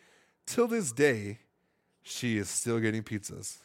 till 0.46 0.68
this 0.68 0.92
day, 0.92 1.38
she 2.02 2.38
is 2.38 2.48
still 2.48 2.78
getting 2.78 3.02
pizzas. 3.02 3.58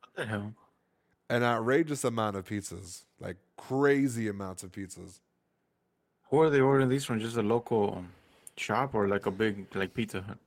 What 0.00 0.16
the 0.16 0.26
hell? 0.26 0.54
An 1.30 1.42
outrageous 1.42 2.04
amount 2.04 2.36
of 2.36 2.44
pizzas, 2.46 3.04
like 3.18 3.36
crazy 3.56 4.28
amounts 4.28 4.62
of 4.62 4.72
pizzas. 4.72 5.20
Who 6.30 6.40
are 6.40 6.50
they 6.50 6.60
ordering 6.60 6.88
these 6.88 7.04
from? 7.04 7.20
Just 7.20 7.36
a 7.36 7.42
local 7.42 8.04
shop 8.56 8.94
or 8.94 9.08
like 9.08 9.26
a 9.26 9.30
big 9.30 9.74
like 9.74 9.94
Pizza 9.94 10.22
Hut? 10.22 10.38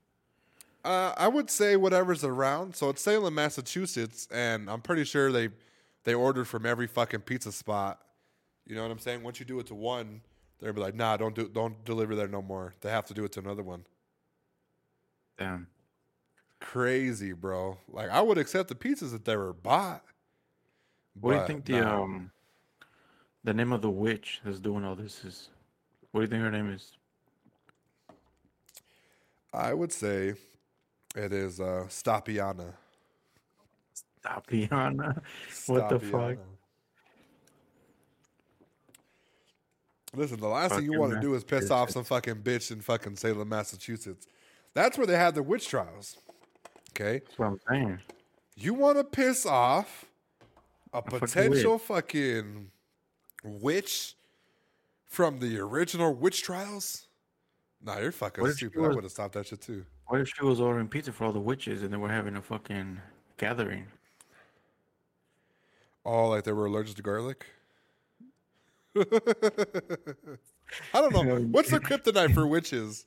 Uh, 0.84 1.14
I 1.18 1.28
would 1.28 1.50
say 1.50 1.76
whatever's 1.76 2.24
around. 2.24 2.76
So 2.76 2.90
it's 2.90 3.02
Salem, 3.02 3.36
Massachusetts, 3.36 4.28
and 4.32 4.70
I'm 4.70 4.82
pretty 4.82 5.04
sure 5.04 5.32
they 5.32 5.50
they 6.04 6.14
ordered 6.14 6.46
from 6.46 6.66
every 6.66 6.88
fucking 6.88 7.22
pizza 7.22 7.52
spot. 7.52 8.00
You 8.66 8.76
know 8.76 8.84
what 8.84 8.92
I'm 8.92 9.00
saying? 9.00 9.24
Once 9.24 9.40
you 9.40 9.46
do 9.46 9.60
it 9.60 9.68
to 9.68 9.76
one, 9.76 10.22
they'll 10.60 10.74
be 10.74 10.82
like, 10.82 10.96
nah, 10.96 11.18
don't 11.18 11.36
do 11.36 11.50
don't 11.50 11.84
deliver 11.86 12.16
there 12.16 12.28
no 12.28 12.42
more. 12.42 12.74
They 12.82 12.90
have 12.90 13.06
to 13.08 13.14
do 13.14 13.26
it 13.26 13.32
to 13.34 13.40
another 13.40 13.64
one. 13.64 13.86
Damn. 15.38 15.68
Crazy, 16.60 17.34
bro. 17.34 17.78
Like 17.92 18.10
I 18.10 18.22
would 18.22 18.38
accept 18.38 18.70
the 18.70 18.76
pizzas 18.76 19.14
if 19.14 19.24
they 19.24 19.36
were 19.36 19.54
bought. 19.54 20.04
What 21.22 21.34
do 21.34 21.40
you 21.40 21.48
think 21.48 21.66
the 21.66 21.82
nah. 21.82 22.04
um 22.04 22.32
the 23.44 23.54
name 23.54 23.72
of 23.72 23.82
the 23.82 23.90
witch 23.90 24.42
that's 24.44 24.60
doing 24.60 24.84
all 24.84 24.96
this 24.96 25.24
is? 25.24 25.50
What 26.12 26.22
do 26.22 26.26
you 26.26 26.30
think 26.30 26.44
her 26.44 26.52
name 26.52 26.72
is? 26.72 26.92
I 29.54 29.74
would 29.74 29.92
say 29.92 30.34
it 31.16 31.34
is 31.34 31.60
uh 31.60 31.86
Stapiana. 31.90 32.74
Tapiana. 34.24 35.22
What 35.68 35.90
the 35.90 36.00
fuck? 36.00 36.38
Listen, 40.14 40.40
the 40.40 40.48
last 40.48 40.74
thing 40.74 40.86
you 40.86 41.00
want 41.00 41.14
to 41.14 41.20
do 41.20 41.36
is 41.36 41.44
piss 41.44 41.70
off 41.70 41.92
some 41.92 42.04
fucking 42.04 42.36
bitch 42.36 42.72
in 42.72 42.82
fucking 42.82 43.18
Salem, 43.18 43.50
Massachusetts. 43.50 44.28
That's 44.74 44.98
where 44.98 45.06
they 45.06 45.16
had 45.16 45.36
the 45.36 45.44
witch 45.44 45.68
trials. 45.68 46.18
Okay? 46.92 47.20
That's 47.26 47.38
what 47.38 47.48
I'm 47.48 47.60
saying. 47.70 48.00
You 48.56 48.74
want 48.74 48.98
to 48.98 49.04
piss 49.04 49.46
off 49.46 50.07
a 50.94 51.02
potential 51.02 51.78
fucking 51.78 52.72
witch 53.44 54.16
from 55.06 55.40
the 55.40 55.58
original 55.60 56.14
witch 56.14 56.44
trials? 56.44 57.08
Nah, 57.84 58.00
you're 58.00 58.12
fucking 58.12 58.44
What 58.44 58.54
stupid. 58.56 58.84
I 58.84 58.88
would 58.90 59.04
have 59.04 59.12
stopped 59.12 59.34
that 59.36 59.48
shit 59.48 59.62
too. 59.62 59.86
What 60.08 60.22
if 60.22 60.30
she 60.30 60.44
was 60.44 60.60
ordering 60.60 60.88
pizza 60.88 61.12
for 61.12 61.26
all 61.26 61.34
the 61.34 61.40
witches 61.40 61.84
and 61.84 61.92
they 61.94 61.98
were 61.98 62.10
having 62.10 62.36
a 62.36 62.42
fucking 62.42 63.00
gathering? 63.38 63.88
Oh, 66.06 66.30
like 66.30 66.44
they 66.46 66.54
were 66.54 66.66
allergic 66.66 66.96
to 66.96 67.02
garlic? 67.02 67.46
I 68.98 69.02
don't 70.94 71.14
know. 71.14 71.36
What's 71.52 71.70
the 71.72 71.80
kryptonite 71.80 72.34
for 72.34 72.48
witches 72.48 73.06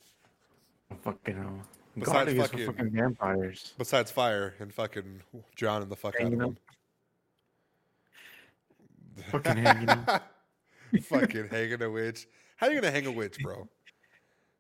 Fucking 1.03 1.37
hell. 1.37 1.61
Besides 1.97 2.13
Garlic 2.13 2.37
is 2.37 2.43
for 2.43 2.49
fucking- 2.49 2.67
fucking 2.67 2.91
vampires. 2.93 3.75
besides 3.79 4.11
fire 4.11 4.55
and 4.61 4.73
fucking 4.73 5.23
drowning 5.57 5.89
the 5.89 5.97
fuck 5.97 6.15
out 6.21 6.33
of 6.33 6.39
them? 6.39 6.57
Fucking 9.31 9.57
hanging 9.57 9.89
out. 9.89 10.23
fucking 11.05 11.49
hanging 11.49 11.83
a 11.83 11.91
witch. 11.91 12.27
How 12.57 12.67
are 12.67 12.73
you 12.73 12.81
gonna 12.81 12.91
hang 12.93 13.07
a 13.07 13.13
witch, 13.13 13.39
bro? 13.43 13.69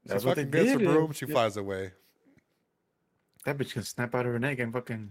That's 0.06 0.22
she 0.22 0.28
what 0.28 0.36
they 0.36 0.44
fucking 0.44 0.64
gets 0.64 0.74
a 0.76 0.78
did. 0.78 0.88
broom, 0.88 1.12
she 1.12 1.26
Yeah. 1.26 1.32
flies 1.32 1.56
away. 1.56 1.92
That 3.44 3.58
bitch 3.58 3.72
can 3.72 3.82
snap 3.82 4.14
out 4.14 4.26
of 4.26 4.32
her 4.32 4.38
neck 4.38 4.58
and 4.58 4.72
fucking 4.72 5.10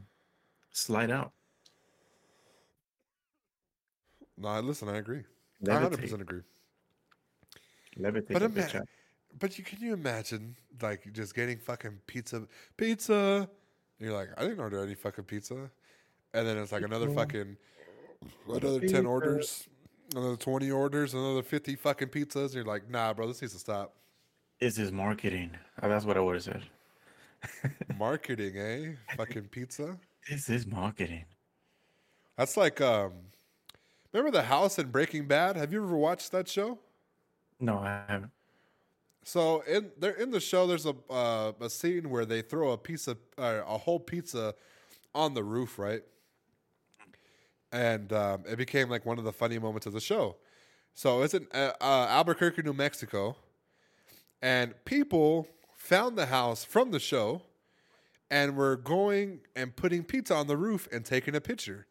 slide 0.72 1.12
out. 1.12 1.32
No, 4.38 4.60
listen, 4.62 4.88
I 4.89 4.97
agree. 4.97 5.24
I 5.68 5.74
hundred 5.74 5.99
percent 5.99 6.22
agree. 6.22 6.41
Levitate 7.97 8.34
But 8.34 8.39
the 8.39 8.45
ima- 8.45 8.53
bitch. 8.55 8.84
But 9.38 9.57
you 9.57 9.64
can 9.64 9.80
you 9.82 9.93
imagine 9.93 10.55
like 10.82 11.12
just 11.14 11.36
getting 11.36 11.60
fucking 11.60 11.99
pizza, 12.07 12.47
pizza? 12.78 13.49
And 13.99 14.07
you're 14.07 14.14
like, 14.16 14.30
I 14.38 14.43
didn't 14.43 14.60
order 14.60 14.82
any 14.82 14.95
fucking 14.95 15.26
pizza, 15.26 15.70
and 16.34 16.47
then 16.47 16.57
it's 16.57 16.72
like 16.72 16.84
another 16.84 17.10
fucking 17.10 17.57
another 18.47 18.88
ten 18.88 19.05
orders, 19.05 19.67
another 20.15 20.36
twenty 20.36 20.72
orders, 20.72 21.13
another 21.13 21.43
fifty 21.43 21.76
fucking 21.76 22.09
pizzas. 22.09 22.45
And 22.45 22.53
you're 22.55 22.63
like, 22.65 22.89
nah, 22.89 23.13
bro, 23.13 23.28
this 23.28 23.41
needs 23.41 23.53
to 23.53 23.59
stop. 23.59 23.93
This 24.59 24.78
is 24.78 24.91
marketing. 24.91 25.51
Uh, 25.82 25.88
That's 25.88 26.05
what 26.05 26.17
I 26.17 26.20
would 26.20 26.36
have 26.36 26.43
said. 26.43 26.63
Marketing, 27.97 28.57
eh? 28.57 28.91
fucking 29.15 29.43
pizza. 29.43 29.97
This 30.30 30.49
is 30.49 30.67
marketing. 30.67 31.24
That's 32.38 32.57
like, 32.57 32.82
um, 32.82 33.13
remember 34.11 34.32
the 34.32 34.43
house 34.43 34.78
in 34.78 34.91
Breaking 34.91 35.26
Bad? 35.26 35.55
Have 35.55 35.72
you 35.72 35.84
ever 35.84 35.95
watched 35.95 36.32
that 36.34 36.49
show? 36.49 36.78
No, 37.59 37.80
I 37.80 38.03
haven't. 38.07 38.32
So 39.24 39.61
in 39.61 39.91
there 39.97 40.11
in 40.11 40.32
the 40.32 40.39
show, 40.39 40.65
there's 40.65 40.86
a 40.86 40.95
uh, 41.09 41.51
a 41.61 41.70
scene 41.70 42.09
where 42.09 42.26
they 42.26 42.41
throw 42.41 42.72
a 42.72 42.78
piece 42.78 43.07
of 43.07 43.17
uh, 43.38 43.61
a 43.67 43.78
whole 43.78 43.99
pizza 43.99 44.55
on 45.13 45.34
the 45.34 45.43
roof, 45.43 45.78
right? 45.78 46.01
And 47.72 48.11
um, 48.13 48.43
it 48.49 48.57
became 48.57 48.89
like 48.89 49.05
one 49.05 49.20
of 49.20 49.24
the 49.24 49.34
funny 49.34 49.59
moments 49.59 49.86
of 49.86 49.93
the 49.93 49.99
show. 49.99 50.38
So 50.93 51.22
it's 51.22 51.34
in 51.34 51.47
uh, 51.53 51.72
uh, 51.80 52.07
Albuquerque, 52.09 52.63
New 52.63 52.74
Mexico, 52.74 53.36
and 54.41 54.74
people 54.86 55.47
found 55.76 56.17
the 56.17 56.26
house 56.26 56.63
from 56.63 56.91
the 56.91 56.99
show, 56.99 57.43
and 58.32 58.55
were 58.55 58.76
going 58.76 59.39
and 59.55 59.76
putting 59.76 60.03
pizza 60.03 60.36
on 60.36 60.47
the 60.47 60.57
roof 60.57 60.88
and 60.91 61.05
taking 61.05 61.36
a 61.36 61.41
picture. 61.41 61.88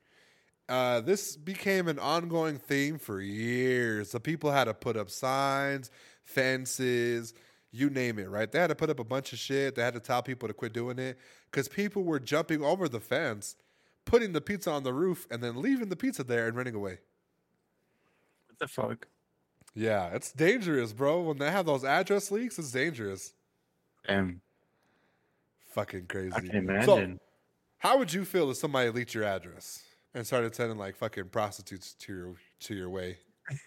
Uh, 0.69 1.01
this 1.01 1.37
became 1.37 1.89
an 1.89 1.99
ongoing 1.99 2.59
theme 2.59 2.99
for 2.99 3.21
years. 3.21 4.13
The 4.13 4.21
people 4.21 4.51
had 4.51 4.65
to 4.65 4.75
put 4.75 4.97
up 4.97 5.09
signs, 5.09 5.91
fences, 6.25 7.33
you 7.71 7.91
name 7.91 8.19
it, 8.19 8.29
right? 8.29 8.51
They 8.51 8.59
had 8.59 8.69
to 8.69 8.75
put 8.75 8.91
up 8.91 8.99
a 8.99 9.05
bunch 9.05 9.33
of 9.33 9.39
shit. 9.39 9.75
They 9.75 9.83
had 9.83 9.95
to 9.95 10.01
tell 10.01 10.23
people 10.23 10.49
to 10.49 10.55
quit 10.55 10.73
doing 10.73 10.99
it 10.99 11.19
because 11.51 11.69
people 11.69 12.05
were 12.05 12.21
jumping 12.21 12.63
over 12.63 12.89
the 12.89 13.01
fence, 13.01 13.57
putting 14.09 14.33
the 14.33 14.41
pizza 14.41 14.71
on 14.71 14.83
the 14.83 14.93
roof, 14.93 15.27
and 15.31 15.43
then 15.43 15.61
leaving 15.61 15.89
the 15.91 15.97
pizza 15.97 16.25
there 16.25 16.49
and 16.49 16.57
running 16.57 16.75
away. 16.75 16.99
What 18.49 18.59
the 18.59 18.67
fuck? 18.67 19.07
Yeah, 19.75 20.09
it's 20.15 20.33
dangerous, 20.33 20.93
bro. 20.93 21.21
When 21.21 21.39
they 21.39 21.51
have 21.51 21.67
those 21.67 21.85
address 21.85 22.31
leaks, 22.31 22.59
it's 22.59 22.73
dangerous. 22.73 23.35
Damn. 24.07 24.41
Fucking 25.73 26.07
crazy. 26.07 26.33
I 26.35 26.41
can 26.41 26.51
So, 26.51 26.57
imagine. 26.97 27.21
how 27.77 27.99
would 27.99 28.13
you 28.13 28.25
feel 28.25 28.51
if 28.51 28.57
somebody 28.57 28.91
leaked 28.91 29.15
your 29.15 29.25
address 29.25 29.83
and 30.15 30.27
started 30.27 30.55
sending 30.55 30.79
like 30.79 30.97
fucking 30.97 31.29
prostitutes 31.29 31.93
to 31.95 32.13
your 32.13 32.35
to 32.61 32.75
your 32.75 32.89
way? 32.89 33.19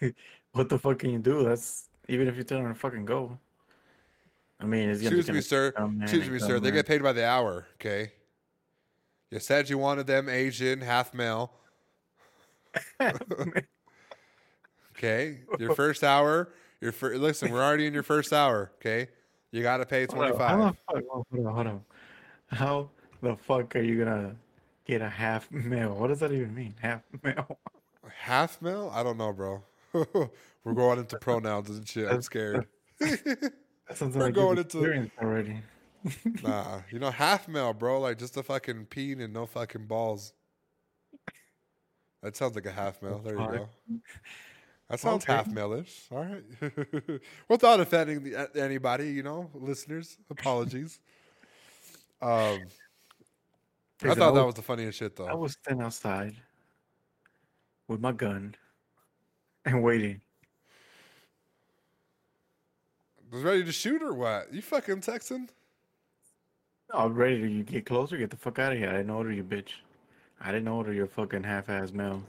what 0.54 0.68
the 0.70 0.80
fuck 0.80 1.00
can 1.00 1.12
you 1.12 1.20
do? 1.20 1.44
That's 1.44 1.88
even 2.10 2.28
if 2.28 2.36
you 2.36 2.44
tell 2.44 2.58
them 2.62 2.74
to 2.74 2.80
fucking 2.80 3.06
go. 3.06 3.38
I 4.60 4.66
mean, 4.66 4.90
it's 4.90 5.02
gonna 5.02 5.16
Excuse 5.16 5.36
me, 5.36 5.42
sir. 5.42 5.74
Excuse 6.02 6.30
me, 6.30 6.40
sir. 6.40 6.60
They 6.60 6.72
get 6.72 6.88
paid 6.88 7.02
by 7.02 7.14
the 7.14 7.26
hour. 7.26 7.68
Okay. 7.76 8.12
You 9.32 9.40
said 9.40 9.70
you 9.70 9.78
wanted 9.78 10.08
them 10.08 10.28
Asian, 10.30 10.82
half 10.82 11.14
male. 11.14 11.54
Okay. 14.98 15.40
Your 15.58 15.74
first 15.74 16.04
hour. 16.04 16.50
Your 16.80 16.92
fir- 16.92 17.16
listen. 17.18 17.52
We're 17.52 17.64
already 17.64 17.88
in 17.88 17.94
your 17.94 18.04
first 18.04 18.32
hour. 18.32 18.72
Okay. 18.76 19.08
You 19.52 19.64
got 19.64 19.78
to 19.78 19.86
pay 19.86 20.02
Hold 20.06 20.10
twenty 20.10 20.38
How 20.38 20.58
the 20.58 20.74
fuck? 20.74 21.04
oh, 21.12 21.26
Hold 21.32 21.48
on, 21.48 21.54
hold 21.56 21.68
on. 21.68 21.82
How 22.48 22.90
the 23.22 23.36
fuck 23.36 23.76
are 23.76 23.82
you 23.82 23.98
gonna 24.04 24.36
get 24.86 25.02
a 25.02 25.10
half 25.10 25.52
male? 25.52 25.96
What 25.96 26.08
does 26.08 26.20
that 26.20 26.32
even 26.32 26.54
mean? 26.54 26.76
Half 26.80 27.02
male? 27.24 27.58
Half 28.16 28.62
male? 28.62 28.92
I 28.94 29.02
don't 29.02 29.18
know, 29.18 29.34
bro. 29.34 29.64
We're 29.94 30.74
going 30.76 31.00
into 31.00 31.18
pronouns 31.18 31.70
and 31.72 31.88
shit. 31.88 32.08
I'm 32.08 32.22
scared. 32.22 32.68
That's 33.00 33.18
something 33.96 34.20
We're 34.20 34.26
like 34.28 34.36
going 34.36 34.58
into- 34.60 35.10
already. 35.20 35.62
nah, 36.44 36.82
you 36.92 37.00
know, 37.00 37.12
half 37.12 37.48
male, 37.48 37.74
bro. 37.74 38.00
Like 38.00 38.18
just 38.18 38.38
a 38.38 38.44
fucking 38.44 38.86
peen 38.86 39.22
and 39.22 39.34
no 39.34 39.46
fucking 39.46 39.86
balls. 39.86 40.34
That 42.24 42.36
sounds 42.36 42.56
like 42.56 42.66
a 42.66 42.72
half 42.72 43.02
male. 43.02 43.20
There 43.24 43.34
you 43.40 43.48
go. 43.48 43.70
That 44.90 45.00
sounds 45.00 45.24
Okay. 45.24 45.34
half 45.34 45.48
male-ish. 45.48 46.08
All 46.12 46.24
right. 46.26 46.44
Without 47.50 47.80
offending 47.80 48.24
the, 48.24 48.50
anybody, 48.56 49.10
you 49.10 49.24
know, 49.24 49.50
listeners. 49.54 50.18
Apologies. 50.30 51.00
Um, 52.22 52.60
I 54.04 54.14
thought 54.16 54.34
that 54.36 54.46
was- 54.46 54.56
the 54.56 54.62
funniest 54.62 55.00
shit, 55.00 55.16
though. 55.16 55.28
I 55.28 55.34
was 55.34 55.54
standing 55.54 55.84
outside 55.86 56.36
with 57.88 58.02
my 58.02 58.12
gun 58.12 58.54
and 59.66 59.82
waiting. 59.82 60.22
Was 63.32 63.44
ready 63.44 63.64
to 63.64 63.72
shoot 63.72 64.02
or 64.04 64.14
what? 64.14 64.54
You 64.54 64.62
fucking 64.62 65.02
texting? 65.02 65.48
I 66.94 67.06
was 67.06 67.16
ready 67.16 67.42
to 67.42 67.64
get 67.64 67.86
closer, 67.86 68.18
get 68.18 68.30
the 68.30 68.38
fuck 68.38 68.60
out 68.60 68.74
of 68.74 68.78
here. 68.78 68.90
I 68.90 68.94
didn't 68.94 69.12
order 69.12 69.32
you, 69.32 69.44
bitch. 69.44 69.72
I 70.40 70.52
didn't 70.52 70.68
order 70.68 70.92
your 70.94 71.08
fucking 71.08 71.44
half-ass 71.44 71.92
male. 71.92 72.24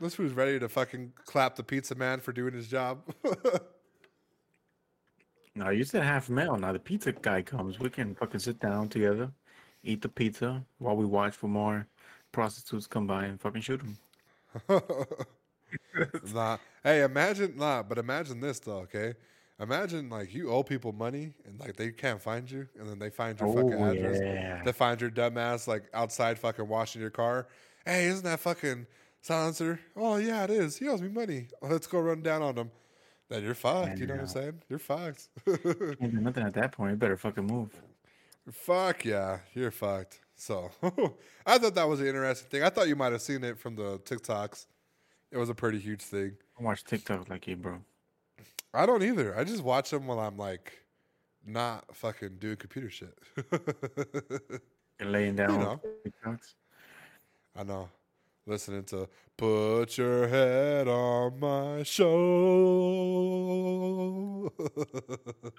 This 0.00 0.18
was 0.18 0.32
ready 0.32 0.58
to 0.58 0.68
fucking 0.68 1.12
clap 1.24 1.56
the 1.56 1.62
pizza 1.62 1.94
man 1.94 2.20
for 2.20 2.32
doing 2.32 2.54
his 2.54 2.68
job. 2.68 3.02
No, 5.56 5.70
you 5.70 5.84
said 5.84 6.02
half 6.02 6.28
male. 6.28 6.56
Now 6.56 6.72
the 6.72 6.80
pizza 6.80 7.12
guy 7.12 7.42
comes. 7.42 7.78
We 7.78 7.88
can 7.88 8.14
fucking 8.16 8.40
sit 8.40 8.58
down 8.58 8.88
together, 8.88 9.30
eat 9.84 10.02
the 10.02 10.08
pizza 10.08 10.64
while 10.78 10.96
we 10.96 11.04
watch 11.04 11.34
for 11.34 11.46
more 11.46 11.86
prostitutes 12.32 12.88
come 12.88 13.06
by 13.06 13.26
and 13.26 13.40
fucking 13.40 13.62
shoot 13.62 13.80
them. 13.80 13.96
nah. 16.34 16.58
Hey, 16.82 17.02
imagine 17.02 17.54
nah, 17.56 17.84
but 17.84 17.98
imagine 17.98 18.40
this 18.40 18.58
though, 18.58 18.78
okay? 18.78 19.14
Imagine 19.60 20.10
like 20.10 20.34
you 20.34 20.50
owe 20.50 20.62
people 20.64 20.92
money 20.92 21.34
and 21.46 21.60
like 21.60 21.76
they 21.76 21.90
can't 21.92 22.20
find 22.20 22.50
you 22.50 22.66
and 22.78 22.88
then 22.88 22.98
they 22.98 23.10
find 23.10 23.38
your 23.38 23.54
fucking 23.54 23.74
Oh, 23.74 23.90
address. 23.90 24.18
yeah. 24.20 24.62
They 24.64 24.72
find 24.72 25.00
your 25.00 25.10
dumbass 25.10 25.68
like 25.68 25.84
outside 25.94 26.38
fucking 26.38 26.66
washing 26.66 27.00
your 27.00 27.10
car. 27.10 27.46
Hey, 27.86 28.06
isn't 28.06 28.24
that 28.24 28.40
fucking 28.40 28.86
silencer? 29.20 29.78
Oh 29.96 30.16
yeah, 30.16 30.42
it 30.44 30.50
is. 30.50 30.76
He 30.78 30.88
owes 30.88 31.00
me 31.00 31.08
money. 31.08 31.48
Let's 31.62 31.86
go 31.86 32.00
run 32.00 32.22
down 32.22 32.42
on 32.42 32.56
him. 32.56 32.70
Then 33.28 33.44
you're 33.44 33.54
fucked. 33.54 33.98
You 34.00 34.06
know 34.06 34.14
what 34.14 34.20
I'm 34.22 34.26
saying? 34.26 34.62
You're 34.68 34.78
fucked. 34.80 35.28
Nothing 36.00 36.42
at 36.44 36.54
that 36.54 36.72
point. 36.72 36.90
You 36.90 36.96
better 36.96 37.16
fucking 37.16 37.46
move. 37.46 37.70
Fuck 38.52 39.04
yeah, 39.04 39.38
you're 39.54 39.70
fucked. 39.70 40.20
So 40.36 40.70
I 41.46 41.58
thought 41.58 41.74
that 41.76 41.88
was 41.88 42.00
an 42.00 42.08
interesting 42.08 42.48
thing. 42.50 42.62
I 42.64 42.70
thought 42.70 42.88
you 42.88 42.96
might 42.96 43.12
have 43.12 43.22
seen 43.22 43.44
it 43.44 43.58
from 43.58 43.76
the 43.76 43.98
TikToks. 44.00 44.66
It 45.30 45.36
was 45.38 45.48
a 45.48 45.54
pretty 45.54 45.78
huge 45.78 46.02
thing. 46.02 46.32
I 46.58 46.62
watch 46.62 46.84
TikTok 46.84 47.28
like 47.30 47.46
you, 47.46 47.56
bro. 47.56 47.78
I 48.74 48.86
don't 48.86 49.02
either. 49.02 49.38
I 49.38 49.44
just 49.44 49.62
watch 49.62 49.90
them 49.90 50.06
while 50.06 50.18
I'm 50.18 50.36
like 50.36 50.84
not 51.46 51.84
fucking 51.94 52.38
doing 52.40 52.56
computer 52.56 52.90
shit. 52.90 53.16
You're 55.00 55.10
laying 55.10 55.36
down 55.36 55.60
know. 55.60 55.80
TikToks. 56.04 56.54
I 57.56 57.62
know. 57.62 57.88
Listening 58.46 58.84
to 58.84 59.08
Put 59.36 59.96
Your 59.96 60.28
Head 60.28 60.88
on 60.88 61.38
My 61.40 61.82
Show. 61.82 62.04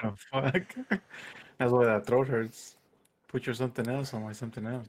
Oh 0.04 0.16
fuck. 0.32 0.76
That's 1.58 1.72
why 1.72 1.86
that 1.86 2.06
throat 2.06 2.28
hurts. 2.28 2.76
Put 3.28 3.46
your 3.46 3.56
something 3.56 3.88
else 3.88 4.14
on 4.14 4.24
my 4.24 4.34
something 4.34 4.66
else. 4.68 4.88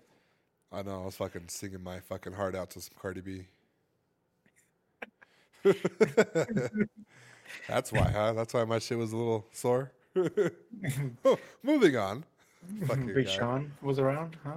I 0.72 0.82
know. 0.82 1.02
I 1.02 1.06
was 1.06 1.16
fucking 1.16 1.48
singing 1.48 1.82
my 1.82 2.00
fucking 2.00 2.32
heart 2.32 2.54
out 2.54 2.70
to 2.70 2.80
some 2.80 2.94
Cardi 3.00 3.20
B. 3.20 3.46
That's 7.68 7.92
why, 7.92 8.10
huh? 8.10 8.32
That's 8.32 8.54
why 8.54 8.64
my 8.64 8.78
shit 8.78 8.98
was 8.98 9.12
a 9.12 9.16
little 9.16 9.46
sore. 9.52 9.92
Oh, 11.24 11.38
moving 11.62 11.96
on. 11.96 12.24
Big 13.14 13.26
guy. 13.26 13.32
Sean 13.32 13.72
was 13.82 13.98
around, 13.98 14.36
huh? 14.44 14.56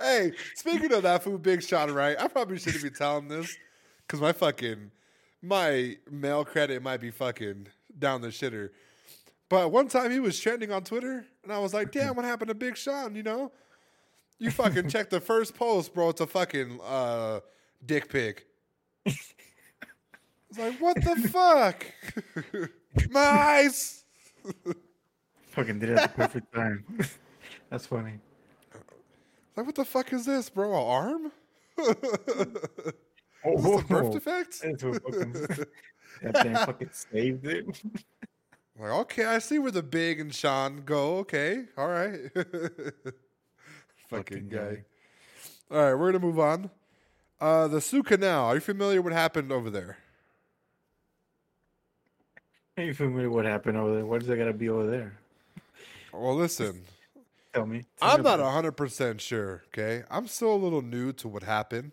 hey, 0.00 0.32
speaking 0.54 0.92
of 0.92 1.02
that 1.02 1.22
food, 1.22 1.42
Big 1.42 1.62
Sean, 1.62 1.90
right? 1.92 2.16
I 2.18 2.28
probably 2.28 2.58
shouldn't 2.58 2.82
be 2.82 2.90
telling 2.90 3.28
this 3.28 3.56
because 4.06 4.20
my 4.20 4.32
fucking 4.32 4.90
my 5.42 5.96
mail 6.10 6.44
credit 6.44 6.82
might 6.82 7.00
be 7.00 7.10
fucking 7.10 7.68
down 7.98 8.20
the 8.22 8.28
shitter. 8.28 8.70
But 9.48 9.70
one 9.70 9.88
time 9.88 10.10
he 10.10 10.20
was 10.20 10.40
trending 10.40 10.72
on 10.72 10.84
Twitter, 10.84 11.26
and 11.42 11.52
I 11.52 11.58
was 11.58 11.74
like, 11.74 11.92
"Damn, 11.92 12.14
what 12.16 12.24
happened 12.24 12.48
to 12.48 12.54
Big 12.54 12.76
Sean?" 12.76 13.14
You 13.14 13.22
know, 13.22 13.52
you 14.38 14.50
fucking 14.50 14.88
check 14.90 15.10
the 15.10 15.20
first 15.20 15.54
post, 15.54 15.94
bro. 15.94 16.10
It's 16.10 16.20
a 16.20 16.26
fucking 16.26 16.80
uh, 16.84 17.40
dick 17.84 18.08
pic. 18.08 18.46
It's 20.56 20.60
like, 20.60 20.80
what 20.80 21.02
the 21.02 21.28
fuck? 21.28 21.84
nice. 23.10 24.04
Fucking 25.50 25.80
did 25.80 25.90
it 25.90 25.98
at 25.98 26.12
the 26.12 26.16
perfect 26.16 26.54
time. 26.54 26.84
That's 27.70 27.86
funny. 27.86 28.20
Like, 29.56 29.66
what 29.66 29.74
the 29.74 29.84
fuck 29.84 30.12
is 30.12 30.26
this, 30.26 30.48
bro? 30.50 30.72
A 30.72 30.86
arm? 30.86 31.32
Oh, 33.46 33.60
this 33.60 33.82
a 33.82 33.84
birth 33.84 34.10
defect? 34.10 34.54
Fucking, 34.54 35.32
that 36.22 36.42
thing 36.42 36.54
fucking 36.54 36.88
saved 36.92 37.46
it. 37.46 37.66
Like, 38.78 38.90
okay, 38.90 39.26
I 39.26 39.38
see 39.38 39.58
where 39.58 39.70
the 39.70 39.82
big 39.82 40.18
and 40.18 40.34
Sean 40.34 40.78
go. 40.86 41.18
Okay, 41.18 41.64
all 41.76 41.88
right. 41.88 42.20
Fucking 44.08 44.48
guy. 44.48 44.84
All 45.70 45.76
right, 45.76 45.92
we're 45.92 46.10
gonna 46.10 46.24
move 46.24 46.38
on. 46.38 46.70
Uh, 47.38 47.68
the 47.68 47.82
Suez 47.82 48.06
Canal. 48.06 48.46
Are 48.46 48.54
you 48.54 48.62
familiar 48.62 49.02
what 49.02 49.12
happened 49.12 49.52
over 49.52 49.68
there? 49.68 49.98
Are 52.78 52.82
you 52.82 52.94
familiar 52.94 53.28
with 53.28 53.36
what 53.36 53.44
happened 53.44 53.76
over 53.76 53.94
there? 53.94 54.06
What 54.06 54.20
does 54.20 54.28
that 54.28 54.36
gotta 54.36 54.52
be 54.52 54.68
over 54.68 54.90
there? 54.90 55.18
Well, 56.12 56.34
listen, 56.34 56.84
Tell 57.54 57.66
me. 57.66 57.84
Tell 57.98 58.10
I'm 58.10 58.18
me 58.18 58.24
not 58.24 58.40
about 58.40 58.52
hundred 58.52 58.72
percent 58.72 59.20
sure. 59.20 59.62
Okay, 59.68 60.02
I'm 60.10 60.26
still 60.26 60.52
a 60.52 60.56
little 60.56 60.82
new 60.82 61.12
to 61.14 61.28
what 61.28 61.44
happened. 61.44 61.92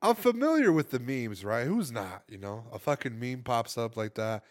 I'm 0.00 0.14
familiar 0.14 0.70
with 0.70 0.90
the 0.90 1.00
memes, 1.00 1.44
right? 1.44 1.66
Who's 1.66 1.90
not? 1.90 2.22
You 2.28 2.38
know, 2.38 2.64
a 2.72 2.78
fucking 2.78 3.18
meme 3.18 3.42
pops 3.42 3.76
up 3.76 3.96
like 3.96 4.14
that, 4.14 4.44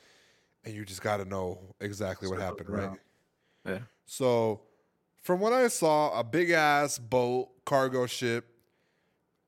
and 0.66 0.74
you 0.74 0.84
just 0.84 1.02
got 1.02 1.18
to 1.18 1.26
know 1.26 1.60
exactly 1.80 2.28
what 2.28 2.40
happened, 2.40 2.70
right? 2.70 3.00
Yeah. 3.66 3.80
So, 4.06 4.62
from 5.22 5.40
what 5.40 5.54
I 5.54 5.70
saw, 5.70 6.20
a 6.20 6.24
big 6.24 6.50
ass 6.50 7.00
boat, 7.00 7.50
cargo 7.64 8.06
ship, 8.06 8.46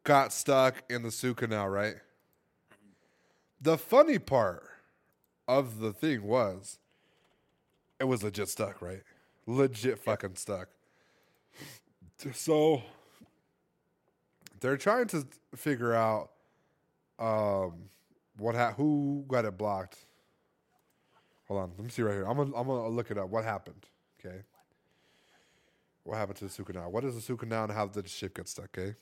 got 0.06 0.32
stuck 0.32 0.84
in 0.90 1.04
the 1.04 1.12
Suez 1.12 1.36
Canal, 1.36 1.68
right? 1.68 1.96
The 3.60 3.78
funny 3.78 4.20
part 4.20 4.64
of 5.48 5.80
the 5.80 5.94
thing 5.94 6.24
was, 6.24 6.80
it 8.00 8.06
was 8.06 8.24
legit 8.24 8.50
stuck, 8.50 8.82
right? 8.82 9.04
Legit 9.46 10.00
fucking 10.00 10.36
stuck. 10.36 10.70
So, 12.34 12.84
they're 14.60 14.78
trying 14.78 15.08
to 15.08 15.26
figure 15.56 15.94
out 15.94 16.32
um, 17.20 17.90
what 18.38 18.56
ha- 18.56 18.74
who 18.74 19.26
got 19.28 19.46
it 19.46 19.58
blocked. 19.58 19.98
Hold 21.48 21.62
on, 21.62 21.72
let 21.78 21.86
me 21.86 21.90
see 21.90 22.02
right 22.02 22.14
here. 22.14 22.26
I'm 22.26 22.38
gonna 22.38 22.56
I'm 22.56 22.68
gonna 22.68 22.90
look 22.90 23.10
it 23.12 23.18
up. 23.18 23.30
What 23.30 23.44
happened? 23.44 23.86
Okay. 24.20 24.40
What 26.04 26.18
happened 26.18 26.38
to 26.38 26.46
the 26.46 26.50
Suez 26.50 26.66
Canal? 26.66 26.92
What 26.92 27.04
is 27.04 27.16
the 27.16 27.22
Suez 27.22 27.40
Canal 27.40 27.66
and 27.66 27.74
how 27.74 27.88
did 27.88 28.06
the 28.06 28.10
ship 28.10 28.36
get 28.36 28.48
stuck? 28.48 28.78
Okay. 28.78 28.96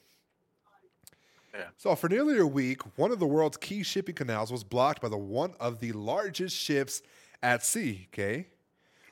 Yeah. 1.57 1.65
So 1.77 1.95
for 1.95 2.09
nearly 2.09 2.37
a 2.37 2.47
week, 2.47 2.81
one 2.97 3.11
of 3.11 3.19
the 3.19 3.27
world's 3.27 3.57
key 3.57 3.83
shipping 3.83 4.15
canals 4.15 4.51
was 4.51 4.63
blocked 4.63 5.01
by 5.01 5.09
the 5.09 5.17
one 5.17 5.53
of 5.59 5.79
the 5.79 5.91
largest 5.93 6.55
ships 6.55 7.01
at 7.41 7.63
sea. 7.63 8.07
Okay. 8.13 8.47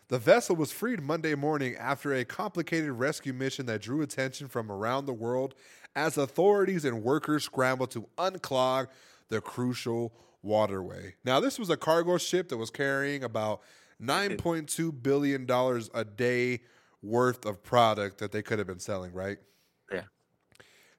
The 0.09 0.19
vessel 0.19 0.55
was 0.55 0.71
freed 0.71 1.01
Monday 1.01 1.33
morning 1.33 1.75
after 1.75 2.13
a 2.13 2.25
complicated 2.25 2.91
rescue 2.91 3.33
mission 3.33 3.65
that 3.67 3.81
drew 3.81 4.01
attention 4.01 4.47
from 4.47 4.71
around 4.71 5.05
the 5.05 5.13
world 5.13 5.55
as 5.95 6.17
authorities 6.17 6.85
and 6.85 7.03
workers 7.03 7.45
scrambled 7.45 7.91
to 7.91 8.07
unclog 8.17 8.87
the 9.29 9.39
crucial 9.41 10.13
waterway. 10.41 11.15
Now, 11.23 11.39
this 11.39 11.57
was 11.57 11.69
a 11.69 11.77
cargo 11.77 12.17
ship 12.17 12.49
that 12.49 12.57
was 12.57 12.69
carrying 12.69 13.23
about 13.23 13.61
$9.2 14.01 15.01
billion 15.01 15.49
a 15.93 16.03
day 16.03 16.61
worth 17.01 17.45
of 17.45 17.63
product 17.63 18.17
that 18.17 18.31
they 18.31 18.41
could 18.41 18.59
have 18.59 18.67
been 18.67 18.79
selling, 18.79 19.13
right? 19.13 19.37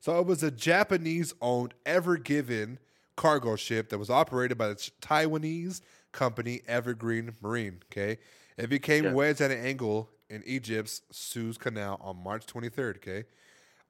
So 0.05 0.19
it 0.19 0.27
was 0.27 0.43
a 0.43 0.51
Japanese 0.51 1.33
owned 1.41 1.73
Ever 1.87 2.19
Given 2.19 2.79
cargo 3.17 3.57
ship 3.57 3.89
that 3.89 3.97
was 3.97 4.11
operated 4.11 4.59
by 4.59 4.69
the 4.69 4.75
Taiwanese 5.01 5.81
company 6.13 6.61
Evergreen 6.69 7.33
Marine. 7.41 7.81
Okay. 7.91 8.19
It 8.59 8.69
became 8.69 9.05
Yeah. 9.05 9.13
wedged 9.15 9.41
at 9.41 9.51
an 9.51 9.65
angle 9.65 10.11
in 10.29 10.43
Egypt's 10.45 11.01
Suez 11.11 11.57
Canal 11.57 11.97
on 12.03 12.23
March 12.23 12.45
23rd. 12.45 12.97
Okay. 12.97 13.25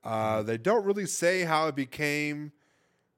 Uh, 0.05 0.45
they 0.45 0.57
don't 0.57 0.85
really 0.85 1.07
say 1.07 1.43
how 1.43 1.67
it 1.67 1.75
became 1.75 2.53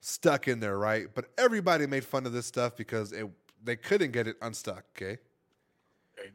stuck 0.00 0.48
in 0.48 0.60
there, 0.60 0.78
right? 0.78 1.14
But 1.14 1.26
everybody 1.36 1.86
made 1.86 2.02
fun 2.02 2.24
of 2.24 2.32
this 2.32 2.46
stuff 2.46 2.76
because 2.76 3.12
it 3.12 3.28
they 3.62 3.76
couldn't 3.76 4.12
get 4.12 4.26
it 4.26 4.38
unstuck. 4.40 4.86
Okay. 4.96 5.18
Okay. 6.18 6.30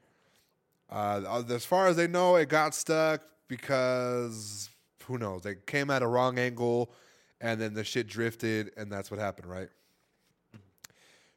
Uh, 0.91 1.41
as 1.49 1.65
far 1.65 1.87
as 1.87 1.95
they 1.95 2.05
know, 2.05 2.35
it 2.35 2.49
got 2.49 2.75
stuck 2.75 3.23
because 3.47 4.69
who 5.11 5.17
knows? 5.17 5.43
They 5.43 5.55
came 5.65 5.89
at 5.89 6.01
a 6.01 6.07
wrong 6.07 6.39
angle, 6.39 6.91
and 7.39 7.59
then 7.61 7.73
the 7.73 7.83
shit 7.83 8.07
drifted, 8.07 8.71
and 8.77 8.91
that's 8.91 9.11
what 9.11 9.19
happened, 9.19 9.47
right? 9.47 9.69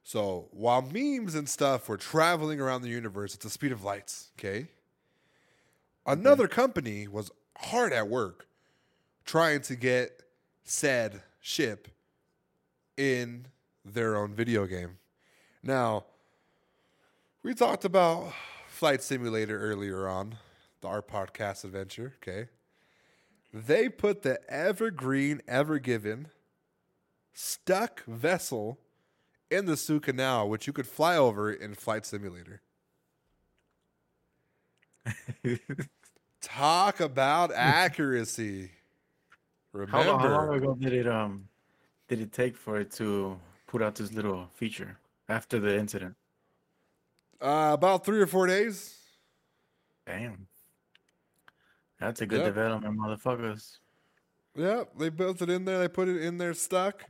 So 0.05 0.49
while 0.51 0.83
memes 0.83 1.35
and 1.35 1.49
stuff 1.49 1.89
were 1.89 1.97
traveling 1.97 2.61
around 2.61 2.83
the 2.83 2.89
universe 2.89 3.35
at 3.35 3.41
the 3.41 3.51
speed 3.51 3.73
of 3.73 3.83
lights, 3.83 4.31
okay, 4.39 4.69
another 6.07 6.47
company 6.47 7.09
was 7.09 7.31
hard 7.57 7.93
at 7.93 8.09
work 8.09 8.47
trying 9.25 9.63
to 9.63 9.77
get 9.77 10.23
said 10.63 11.23
ship 11.41 11.89
in 12.97 13.47
their 13.85 14.17
own 14.17 14.35
video 14.35 14.67
game. 14.67 14.99
Now, 15.63 16.05
we 17.43 17.55
talked 17.55 17.85
about 17.87 18.33
Flight 18.69 19.03
Simulator 19.03 19.59
earlier 19.59 20.07
on, 20.07 20.37
the 20.83 20.89
our 20.89 21.01
podcast 21.01 21.65
adventure, 21.65 22.15
okay? 22.23 22.49
They 23.55 23.89
put 23.89 24.23
the 24.23 24.41
Evergreen 24.53 25.41
Ever 25.47 25.79
Given 25.79 26.27
stuck 27.33 28.05
vessel 28.05 28.81
in 29.49 29.67
the 29.67 29.77
Suez 29.77 30.01
Canal, 30.03 30.49
which 30.49 30.67
you 30.67 30.73
could 30.73 30.89
fly 30.89 31.17
over 31.17 31.53
in 31.53 31.75
Flight 31.75 32.05
Simulator. 32.05 32.63
Talk 36.43 36.99
about 36.99 37.53
accuracy. 37.55 38.73
How, 39.73 39.81
Remember, 39.81 40.11
long, 40.11 40.21
how 40.21 40.47
long 40.47 40.55
ago 40.57 40.75
did 40.75 40.93
it 40.93 41.07
um 41.07 41.49
did 42.09 42.21
it 42.21 42.33
take 42.33 42.57
for 42.57 42.81
it 42.81 42.91
to 42.93 43.39
put 43.69 43.83
out 43.83 43.95
this 43.95 44.13
little 44.13 44.49
feature 44.55 44.99
after 45.29 45.61
the 45.61 45.79
incident? 45.79 46.17
uh, 47.41 47.71
about 47.75 48.05
three 48.05 48.21
or 48.21 48.27
four 48.27 48.49
days. 48.49 48.97
Damn. 50.07 50.49
That's 52.05 52.21
a 52.21 52.27
good 52.27 52.41
Yep. 52.41 52.47
development, 52.55 52.99
motherfuckers. 52.99 53.79
Yeah, 54.55 54.85
they 54.99 55.09
built 55.09 55.43
it 55.43 55.51
in 55.51 55.65
there. 55.65 55.79
They 55.79 55.89
put 55.89 56.09
it 56.09 56.23
in 56.23 56.39
there 56.39 56.55
stuck. 56.55 57.05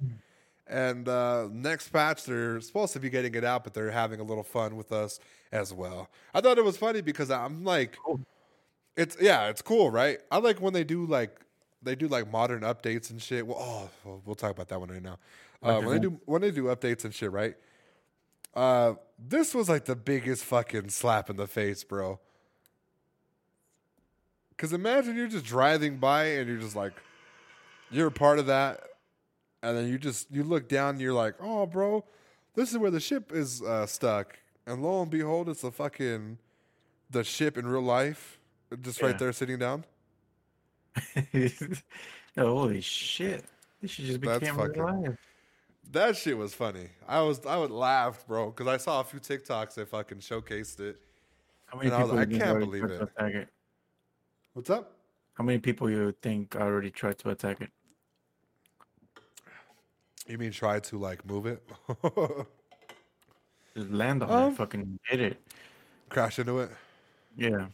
And 0.67 1.09
uh, 1.09 1.49
next 1.53 1.89
patch, 1.89 2.25
they're 2.25 2.59
supposed 2.63 2.95
to 2.95 3.01
be 3.01 3.11
getting 3.11 3.35
it 3.35 3.45
out, 3.45 3.65
but 3.65 3.75
they're 3.75 3.91
having 3.91 4.19
a 4.19 4.23
little 4.23 4.43
fun 4.43 4.77
with 4.77 4.93
us 4.93 5.21
as 5.53 5.75
well. 5.75 6.09
I 6.33 6.41
thought 6.41 6.57
it 6.57 6.65
was 6.65 6.79
funny 6.79 7.03
because 7.03 7.31
I'm 7.31 7.65
like, 7.65 7.99
Cool. 8.03 8.21
it's 8.97 9.17
yeah, 9.21 9.49
it's 9.49 9.61
cool, 9.61 9.91
right? 9.91 10.21
I 10.31 10.39
like 10.39 10.63
when 10.63 10.73
they 10.73 10.85
do 10.85 11.05
like 11.05 11.39
they 11.83 11.95
do 11.95 12.09
like 12.09 12.33
modern 12.33 12.63
updates 12.63 13.11
and 13.11 13.21
shit. 13.21 13.47
Well, 13.47 13.59
oh, 13.61 13.91
well, 14.05 14.23
we'll 14.25 14.35
talk 14.37 14.53
about 14.53 14.69
that 14.69 14.81
one 14.81 14.89
right 14.91 15.03
now. 15.03 15.19
Uh, 15.63 15.81
when 15.81 15.91
they 15.91 15.99
do 15.99 16.21
when 16.25 16.41
they 16.41 16.51
do 16.51 16.65
updates 16.65 17.05
and 17.05 17.13
shit, 17.15 17.31
right? 17.31 17.57
Uh, 18.55 18.95
this 19.19 19.55
was 19.55 19.69
like 19.69 19.85
the 19.85 19.97
biggest 19.97 20.45
fucking 20.45 20.89
slap 20.89 21.29
in 21.29 21.37
the 21.37 21.47
face, 21.47 21.85
bro. 21.85 22.21
Because 24.57 24.73
imagine 24.73 25.17
you're 25.17 25.27
just 25.29 25.45
driving 25.45 25.99
by 25.99 26.25
and 26.25 26.49
you're 26.49 26.59
just 26.59 26.77
like, 26.77 26.93
you're 27.91 28.07
a 28.09 28.13
part 28.13 28.39
of 28.39 28.47
that, 28.47 28.81
and 29.63 29.77
then 29.77 29.89
you 29.89 29.99
just 29.99 30.31
you 30.31 30.43
look 30.45 30.69
down, 30.69 30.91
and 30.91 31.01
you're 31.01 31.13
like, 31.13 31.35
oh, 31.41 31.67
bro, 31.67 32.05
this 32.55 32.71
is 32.71 32.79
where 32.79 32.91
the 32.91 33.01
ship 33.01 33.33
is 33.33 33.63
uh, 33.63 33.87
stuck, 33.87 34.39
and 34.67 34.83
lo 34.83 35.03
and 35.03 35.11
behold, 35.11 35.49
it's 35.49 35.63
the 35.63 35.71
fucking 35.73 36.39
the 37.11 37.23
ship 37.25 37.57
in 37.59 37.67
real 37.67 37.83
life, 37.83 38.39
just 38.81 39.03
right 39.03 39.19
there 39.19 39.33
sitting 39.33 39.59
down. 39.59 39.85
Holy 42.39 42.81
shit! 42.81 43.45
This 43.81 43.93
should 43.93 44.05
just 44.07 44.21
That's 44.21 44.41
became 44.41 44.57
real 44.57 44.67
fucking- 44.69 44.83
life. 45.05 45.19
That 45.93 46.17
shit 46.17 46.37
was 46.37 46.55
funny. 46.55 46.89
I 47.07 47.21
was 47.21 47.45
I 47.47 47.57
would 47.57 47.71
laugh, 47.71 48.27
bro, 48.27 48.47
because 48.51 48.67
I 48.67 48.79
saw 48.79 49.01
a 49.01 49.05
few 49.05 49.21
TikToks 49.21 49.75
that 49.75 49.89
fucking 49.89 50.19
showcased 50.19 50.81
it. 50.81 50.97
How 51.67 51.77
many 51.79 51.91
And 51.91 51.97
I 51.97 52.03
was 52.03 52.11
people 52.11 52.17
like, 52.17 52.31
you 52.31 52.37
I 52.37 52.41
can't 52.41 52.59
believe 52.59 52.85
it? 52.85 53.49
What's 54.55 54.71
up? 54.71 54.93
How 55.35 55.45
many 55.45 55.59
people 55.59 55.91
you 55.91 56.15
think 56.23 56.55
already 56.57 56.91
tried 56.91 57.19
to 57.19 57.31
attack 57.31 57.61
it? 57.61 57.71
You 60.27 60.39
mean 60.39 60.53
try 60.53 60.81
to 60.81 60.99
like 60.99 61.27
move 61.27 61.47
it, 61.47 61.63
Just 63.77 63.91
land 63.91 64.23
on 64.23 64.31
Um, 64.31 64.53
it, 64.53 64.57
fucking 64.57 64.99
hit 65.09 65.21
it. 65.21 65.41
crash 66.09 66.39
into 66.39 66.61
it? 66.61 66.71
Yeah. 67.37 67.67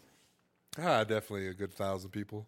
Ah, 0.78 1.04
definitely 1.04 1.48
a 1.48 1.54
good 1.54 1.72
thousand 1.72 2.10
people. 2.10 2.46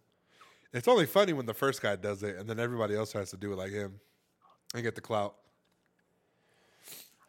It's 0.73 0.89
only 0.89 1.05
funny 1.07 1.35
when 1.35 1.45
the 1.47 1.53
first 1.55 1.83
guy 1.83 1.97
does 1.97 2.23
it, 2.23 2.37
and 2.37 2.49
then 2.49 2.59
everybody 2.59 2.97
else 2.97 3.13
has 3.13 3.31
to 3.31 3.37
do 3.37 3.53
it 3.53 3.57
like 3.57 3.71
him 3.71 4.01
and 4.75 4.83
get 4.83 4.95
the 4.95 5.03
clout. 5.03 5.35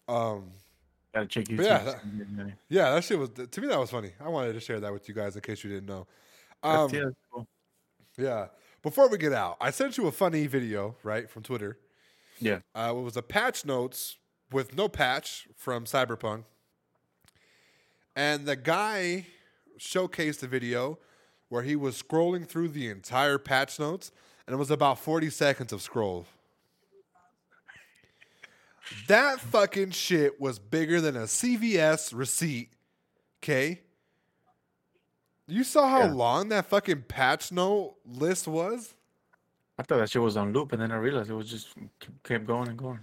Um, 0.08 0.52
Gotta 1.14 1.28
check 1.28 1.46
YouTube. 1.46 1.64
Yeah, 1.66 1.84
that- 1.84 2.02
see 2.02 2.08
if 2.08 2.28
there's 2.28 2.40
any- 2.40 2.54
yeah, 2.70 2.92
that 2.92 3.04
shit 3.04 3.20
was 3.20 3.30
to 3.30 3.62
me 3.62 3.68
that 3.68 3.78
was 3.80 3.92
funny. 3.92 4.14
I 4.22 4.30
wanted 4.30 4.54
to 4.54 4.60
share 4.62 4.80
that 4.80 4.94
with 4.94 5.08
you 5.10 5.14
guys 5.14 5.36
in 5.36 5.42
case 5.42 5.64
you 5.64 5.70
didn't 5.70 5.88
know. 5.88 6.08
Um, 6.64 6.90
yeah, 6.94 7.04
cool. 7.32 7.48
yeah. 8.18 8.48
Before 8.82 9.10
we 9.10 9.18
get 9.18 9.34
out, 9.34 9.58
I 9.62 9.72
sent 9.72 9.98
you 9.98 10.08
a 10.08 10.12
funny 10.12 10.48
video 10.48 10.96
right 11.04 11.30
from 11.30 11.44
Twitter. 11.44 11.78
Yeah. 12.40 12.60
Uh, 12.76 12.94
it 12.96 13.02
was 13.02 13.18
a 13.18 13.22
patch 13.22 13.66
notes 13.66 14.18
with 14.52 14.76
no 14.76 14.88
patch 14.88 15.48
from 15.56 15.86
Cyberpunk, 15.86 16.44
and 18.16 18.46
the 18.46 18.56
guy 18.56 19.28
showcased 19.80 20.44
a 20.44 20.48
video 20.48 21.00
where 21.50 21.64
he 21.64 21.76
was 21.76 22.02
scrolling 22.02 22.48
through 22.48 22.70
the 22.70 22.90
entire 22.90 23.38
patch 23.38 23.80
notes, 23.80 24.12
and 24.48 24.54
it 24.54 24.58
was 24.58 24.72
about 24.72 25.00
forty 25.00 25.30
seconds 25.30 25.74
of 25.74 25.82
scroll. 25.82 26.26
That 29.08 29.40
fucking 29.40 29.92
shit 29.92 30.40
was 30.40 30.60
bigger 30.60 31.00
than 31.02 31.16
a 31.16 31.24
CVS 31.24 32.14
receipt. 32.14 32.70
Okay. 33.42 33.82
You 35.48 35.64
saw 35.64 35.88
how 35.90 36.00
Yeah. 36.02 36.14
long 36.14 36.50
that 36.50 36.66
fucking 36.68 37.04
patch 37.04 37.52
note 37.52 37.96
list 38.06 38.48
was? 38.48 38.94
I 39.78 39.84
thought 39.84 39.98
that 39.98 40.10
shit 40.10 40.22
was 40.22 40.38
on 40.38 40.54
loop, 40.54 40.72
and 40.72 40.82
then 40.82 40.92
I 40.92 40.96
realized 40.98 41.30
it 41.30 41.34
was 41.34 41.50
just 41.50 41.74
kept 42.24 42.46
going 42.46 42.70
and 42.70 42.78
going. 42.78 43.00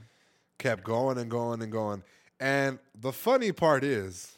kept 0.59 0.85
going 0.85 1.19
and 1.19 1.31
going 1.31 1.63
and 1.63 1.73
going. 1.73 2.03
And 2.39 2.79
the 2.95 3.13
funny 3.13 3.51
part 3.53 3.83
is, 3.83 4.37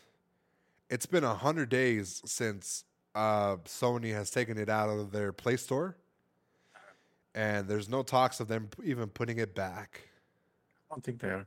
it's 0.89 1.07
been 1.07 1.25
a 1.25 1.35
hundred 1.35 1.69
days 1.69 2.23
since 2.25 2.85
uh, 3.15 3.57
Sony 3.65 4.13
has 4.15 4.31
taken 4.31 4.57
it 4.57 4.69
out 4.69 4.89
of 4.89 5.11
their 5.13 5.33
Play 5.33 5.57
Store, 5.57 5.97
and 7.35 7.69
there's 7.69 7.89
no 7.89 8.03
talks 8.03 8.41
of 8.41 8.49
them 8.49 8.69
even 8.83 9.09
putting 9.09 9.39
it 9.39 9.55
back. 9.55 10.09
I 10.91 10.95
don't 10.95 11.05
think 11.05 11.21
they 11.21 11.29
are. 11.31 11.47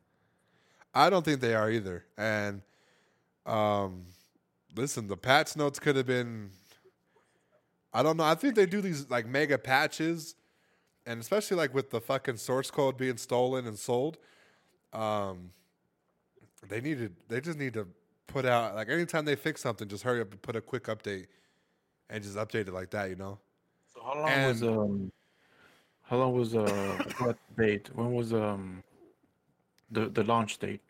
I 0.94 1.10
don't 1.10 1.24
think 1.26 1.42
they 1.42 1.56
are 1.56 1.70
either. 1.70 2.06
And 2.18 2.62
um, 3.46 4.06
listen, 4.76 5.08
the 5.08 5.18
patch 5.18 5.56
notes 5.56 5.80
could 5.80 5.96
have 5.96 6.06
been. 6.06 6.52
I 7.94 8.04
don't 8.04 8.18
know. 8.18 8.24
I 8.26 8.36
think 8.36 8.56
they 8.56 8.66
do 8.66 8.82
these 8.82 9.10
like 9.10 9.26
mega 9.26 9.58
patches, 9.58 10.36
and 11.06 11.20
especially 11.22 11.58
like 11.58 11.74
with 11.74 11.90
the 11.92 12.02
fucking 12.02 12.38
source 12.38 12.70
code 12.70 12.98
being 12.98 13.18
stolen 13.18 13.68
and 13.68 13.78
sold. 13.80 14.18
Um, 14.94 15.52
they 16.68 16.82
needed. 16.82 17.16
They 17.30 17.42
just 17.42 17.58
need 17.58 17.74
to 17.74 17.88
put 18.28 18.46
out 18.46 18.76
like 18.76 18.90
anytime 18.90 19.26
they 19.26 19.36
fix 19.36 19.62
something, 19.62 19.88
just 19.88 20.04
hurry 20.04 20.22
up 20.22 20.32
and 20.32 20.42
put 20.42 20.56
a 20.56 20.62
quick 20.62 20.86
update, 20.86 21.28
and 22.10 22.24
just 22.24 22.36
update 22.36 22.68
it 22.68 22.74
like 22.74 22.90
that. 22.92 23.10
You 23.10 23.16
know. 23.16 23.40
So 23.94 24.02
how 24.04 24.16
long 24.16 24.44
was 24.48 24.62
And- 24.62 24.78
um? 24.78 25.12
How 26.08 26.18
long 26.18 26.34
was 26.38 26.54
uh 26.56 27.04
what 27.18 27.38
date? 27.58 27.90
When 27.96 28.14
was 28.14 28.32
um 28.34 28.84
the 29.90 30.08
the 30.10 30.24
launch 30.24 30.60
date? 30.60 30.82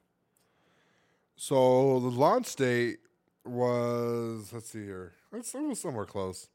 So 1.38 2.00
the 2.00 2.10
launch 2.10 2.56
date 2.56 3.00
was 3.46 4.52
let's 4.54 4.70
see 4.70 4.84
here. 4.84 5.14
It's, 5.34 5.54
it 5.54 5.62
was 5.62 5.80
somewhere 5.80 6.06
close. 6.06 6.48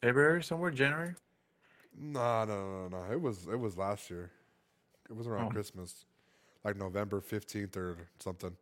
February, 0.00 0.42
somewhere 0.42 0.70
January. 0.70 1.14
No, 1.98 2.44
no, 2.44 2.88
no, 2.88 2.88
no. 2.88 3.12
It 3.12 3.20
was 3.20 3.46
it 3.46 3.58
was 3.58 3.76
last 3.76 4.10
year. 4.10 4.30
It 5.10 5.16
was 5.16 5.26
around 5.26 5.46
Oh. 5.46 5.50
Christmas, 5.50 6.06
like 6.64 6.76
November 6.76 7.20
fifteenth 7.20 7.76
or 7.76 7.96
something. 8.18 8.56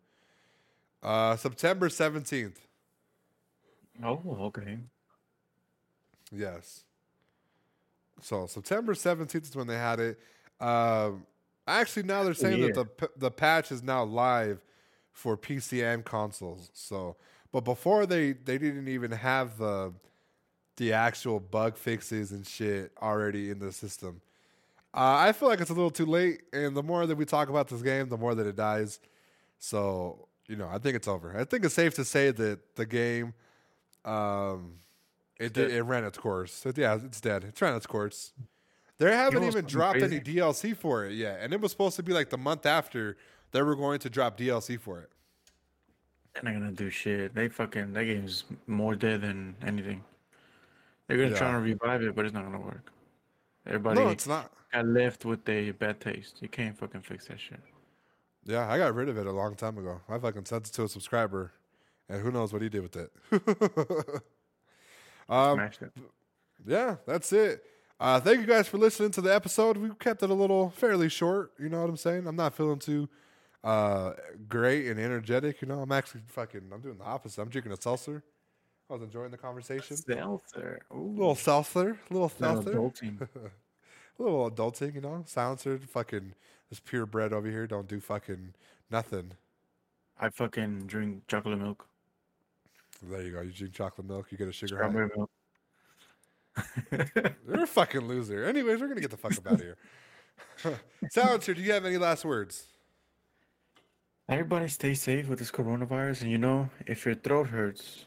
Uh, 1.03 1.37
September 1.37 1.89
seventeenth. 1.89 2.61
Oh, 4.03 4.21
okay. 4.41 4.79
Yes. 6.33 6.85
So 8.23 8.47
September 8.47 8.95
seventeenth 8.95 9.49
is 9.49 9.57
when 9.57 9.67
they 9.67 9.77
had 9.77 10.01
it. 10.01 10.19
Um, 10.61 11.25
actually, 11.67 12.03
now 12.03 12.23
they're 12.23 12.35
saying 12.35 12.61
that 12.61 12.75
the 12.75 13.09
the 13.17 13.31
patch 13.31 13.73
is 13.73 13.83
now 13.83 14.05
live 14.05 14.61
for 15.13 15.37
PC 15.37 15.83
and 15.85 16.05
consoles. 16.05 16.71
So, 16.73 17.17
but 17.53 17.65
before 17.65 18.07
they 18.07 18.33
they 18.33 18.59
didn't 18.59 18.89
even 18.89 19.11
have 19.11 19.59
the 19.59 19.93
the 20.77 20.93
actual 20.95 21.39
bug 21.39 21.77
fixes 21.77 22.33
and 22.33 22.47
shit 22.47 22.93
already 23.03 23.51
in 23.51 23.59
the 23.59 23.71
system. 23.71 24.23
Uh, 24.95 25.15
I 25.19 25.33
feel 25.33 25.49
like 25.49 25.61
it's 25.61 25.71
a 25.71 25.75
little 25.75 25.91
too 25.91 26.07
late, 26.07 26.43
and 26.53 26.75
the 26.75 26.83
more 26.83 27.07
that 27.07 27.17
we 27.17 27.25
talk 27.25 27.49
about 27.49 27.69
this 27.69 27.83
game, 27.83 28.09
the 28.09 28.17
more 28.17 28.35
that 28.35 28.47
it 28.47 28.57
dies. 28.57 28.99
So, 29.59 30.27
you 30.49 30.57
know, 30.57 30.69
I 30.69 30.79
think 30.79 30.97
it's 30.97 31.07
over. 31.07 31.37
I 31.39 31.45
think 31.45 31.65
it's 31.65 31.75
safe 31.75 31.95
to 31.95 32.05
say 32.05 32.31
that 32.31 32.77
the 32.77 32.87
game, 32.87 33.35
um, 34.05 34.79
it 35.39 35.53
did, 35.53 35.71
it 35.71 35.83
ran 35.83 36.03
its 36.05 36.19
course. 36.19 36.67
Yeah, 36.75 36.99
it's 37.05 37.21
dead. 37.21 37.45
It 37.45 37.61
ran 37.61 37.77
its 37.77 37.87
course. 37.87 38.33
They 38.99 39.15
haven't 39.15 39.45
even 39.45 39.67
dropped 39.67 39.99
crazy? 39.99 40.17
any 40.17 40.25
DLC 40.25 40.77
for 40.77 41.05
it 41.05 41.13
yet, 41.13 41.41
and 41.41 41.53
it 41.53 41.61
was 41.61 41.71
supposed 41.71 41.97
to 41.97 42.03
be 42.03 42.13
like 42.13 42.31
the 42.31 42.39
month 42.39 42.67
after 42.67 43.17
they 43.53 43.63
were 43.63 43.77
going 43.77 43.99
to 44.01 44.11
drop 44.11 44.39
DLC 44.39 44.81
for 44.81 45.01
it. 45.01 45.11
They're 46.43 46.53
not 46.53 46.59
gonna 46.61 46.72
do 46.72 46.91
shit. 46.91 47.34
They 47.34 47.49
fucking 47.49 47.93
that 47.93 48.05
game's 48.05 48.45
more 48.66 48.95
dead 48.95 49.22
than 49.22 49.57
anything. 49.62 50.03
They're 51.07 51.18
gonna 51.18 51.36
try 51.36 51.49
Yeah. 51.49 51.55
to 51.55 51.61
revive 51.61 52.03
it, 52.03 52.14
but 52.14 52.24
it's 52.24 52.34
not 52.34 52.45
gonna 52.45 52.61
work. 52.61 52.91
Everybody 53.66 54.01
No, 54.01 54.09
it's 54.09 54.26
not. 54.26 54.51
got 54.72 54.86
left 54.86 55.24
with 55.24 55.47
a 55.49 55.72
bad 55.72 56.01
taste. 56.01 56.41
You 56.41 56.49
can't 56.49 56.76
fucking 56.78 57.03
fix 57.03 57.26
that 57.26 57.38
shit. 57.41 57.61
Yeah, 58.45 58.70
I 58.70 58.78
got 58.78 58.95
rid 58.95 59.09
of 59.11 59.18
it 59.18 59.26
a 59.26 59.32
long 59.32 59.55
time 59.55 59.76
ago. 59.76 60.01
I 60.09 60.18
fucking 60.18 60.47
sent 60.47 60.68
it 60.68 60.72
to 60.74 60.84
a 60.84 60.88
subscriber, 60.88 61.53
and 62.09 62.22
who 62.22 62.30
knows 62.30 62.53
what 62.55 62.62
he 62.62 62.68
did 62.70 62.82
with 62.82 62.97
it. 62.97 63.12
um, 65.28 65.57
Smashed 65.57 65.82
it. 65.82 65.93
yeah, 66.66 66.97
that's 67.07 67.32
it. 67.32 67.64
Uh, 67.99 68.18
thank 68.18 68.41
you 68.41 68.47
guys 68.47 68.66
for 68.66 68.78
listening 68.78 69.11
to 69.11 69.20
the 69.20 69.34
episode. 69.34 69.76
We 69.76 69.91
kept 69.99 70.22
it 70.22 70.30
a 70.30 70.34
little 70.34 70.70
fairly 70.70 71.11
short. 71.11 71.53
You 71.59 71.68
know 71.68 71.82
what 71.82 71.91
I'm 71.91 71.99
saying? 71.99 72.26
I'm 72.26 72.36
not 72.36 72.55
feeling 72.55 72.78
too 72.78 73.11
uh, 73.65 74.13
great 74.49 74.87
and 74.87 74.99
energetic. 74.99 75.61
You 75.63 75.69
know, 75.69 75.81
I'm 75.81 75.93
actually 75.93 76.23
fucking. 76.27 76.63
I'm 76.73 76.81
doing 76.81 76.99
the 76.99 77.05
opposite. 77.05 77.41
I'm 77.43 77.49
drinking 77.49 77.73
a 77.73 77.81
seltzer. 77.81 78.23
I 78.89 78.95
was 78.95 79.03
enjoying 79.03 79.31
the 79.31 79.39
conversation. 79.39 79.97
Seltzer. 79.97 80.81
A 80.91 80.97
little 80.97 81.35
seltzer, 81.37 81.99
a 82.11 82.13
little 82.13 82.33
Little 82.39 82.63
seltzer, 82.63 82.75
adulting. 82.75 83.21
a 84.19 84.23
little 84.23 84.51
adulting. 84.51 84.95
You 84.95 85.01
know, 85.01 85.23
silencer. 85.27 85.79
Fucking 85.79 86.35
this 86.71 86.81
purebred 86.81 87.33
over 87.33 87.49
here 87.49 87.67
don't 87.67 87.89
do 87.89 88.01
fucking 88.01 88.55
nothing. 88.91 89.33
I 90.19 90.29
fucking 90.29 90.87
drink 90.87 91.23
chocolate 91.29 91.59
milk, 91.59 91.87
There 93.03 93.23
you 93.23 93.33
go. 93.33 93.41
You 93.41 93.53
drink 93.53 93.75
chocolate 93.75 94.07
milk. 94.07 94.27
You 94.31 94.39
get 94.39 94.49
a 94.49 94.53
sugar 94.53 94.83
high. 94.83 94.89
milk. 94.91 95.31
You're 97.47 97.63
a 97.63 97.67
fucking 97.67 98.03
loser. 98.03 98.45
Anyways, 98.45 98.81
we're 98.81 98.89
gonna 98.89 99.01
get 99.01 99.11
the 99.11 99.17
fuck 99.17 99.33
up 99.39 99.47
out 99.47 99.53
of 99.55 99.61
here. 99.61 99.77
Silencer, 101.11 101.55
do 101.55 101.63
you 101.63 101.73
have 101.73 101.85
any 101.85 101.97
last 101.97 102.25
words? 102.25 102.67
Everybody 104.31 104.68
stay 104.68 104.95
safe 104.95 105.28
with 105.28 105.41
this 105.41 105.51
coronavirus, 105.51 106.22
and 106.22 106.31
you 106.31 106.39
know, 106.39 106.70
if 106.87 107.05
your 107.05 107.16
throat 107.16 107.49
hurts, 107.49 108.05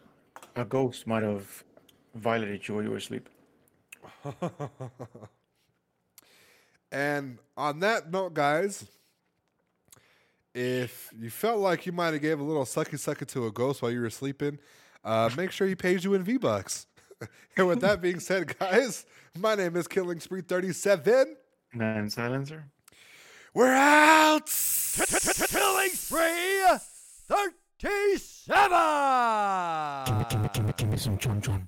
a 0.56 0.64
ghost 0.64 1.06
might 1.06 1.22
have 1.22 1.66
violated 2.16 2.66
you 2.66 2.76
while 2.76 2.84
you 2.86 2.92
were 2.92 2.96
asleep. 2.96 3.28
and 6.94 7.40
on 7.58 7.82
that 7.82 8.10
note, 8.10 8.34
guys, 8.34 8.86
if 10.56 11.12
you 11.20 11.30
felt 11.30 11.60
like 11.60 11.86
you 11.86 11.92
might 11.92 12.14
have 12.14 12.22
gave 12.22 12.40
a 12.40 12.44
little 12.44 12.64
sucky 12.64 12.94
sucky 12.94 13.28
to 13.28 13.46
a 13.48 13.52
ghost 13.52 13.82
while 13.82 13.92
you 13.92 14.00
were 14.00 14.10
sleeping, 14.10 14.60
uh, 15.04 15.30
make 15.36 15.52
sure 15.52 15.68
he 15.68 15.76
pays 15.76 16.06
you 16.06 16.14
in 16.14 16.24
V 16.24 16.38
Bucks. 16.38 16.88
and 17.58 17.68
with 17.68 17.82
that 17.82 18.02
being 18.02 18.22
said, 18.22 18.58
guys, 18.58 19.06
my 19.38 19.56
name 19.56 19.76
is 19.76 19.90
Killing 19.90 20.22
Spree 20.22 20.40
37. 20.40 21.36
And 21.74 22.14
silencer. 22.14 22.68
We're 23.54 23.74
out. 23.74 24.50
Killing 24.94 25.90
Spree 25.90 26.62
37! 27.28 28.70
Give 30.06 30.40
me, 30.40 30.50
give 30.54 30.66
me, 30.66 30.74
give 30.78 30.90
me 30.90 30.98
some 30.98 31.18
chon 31.18 31.42
chon. 31.42 31.68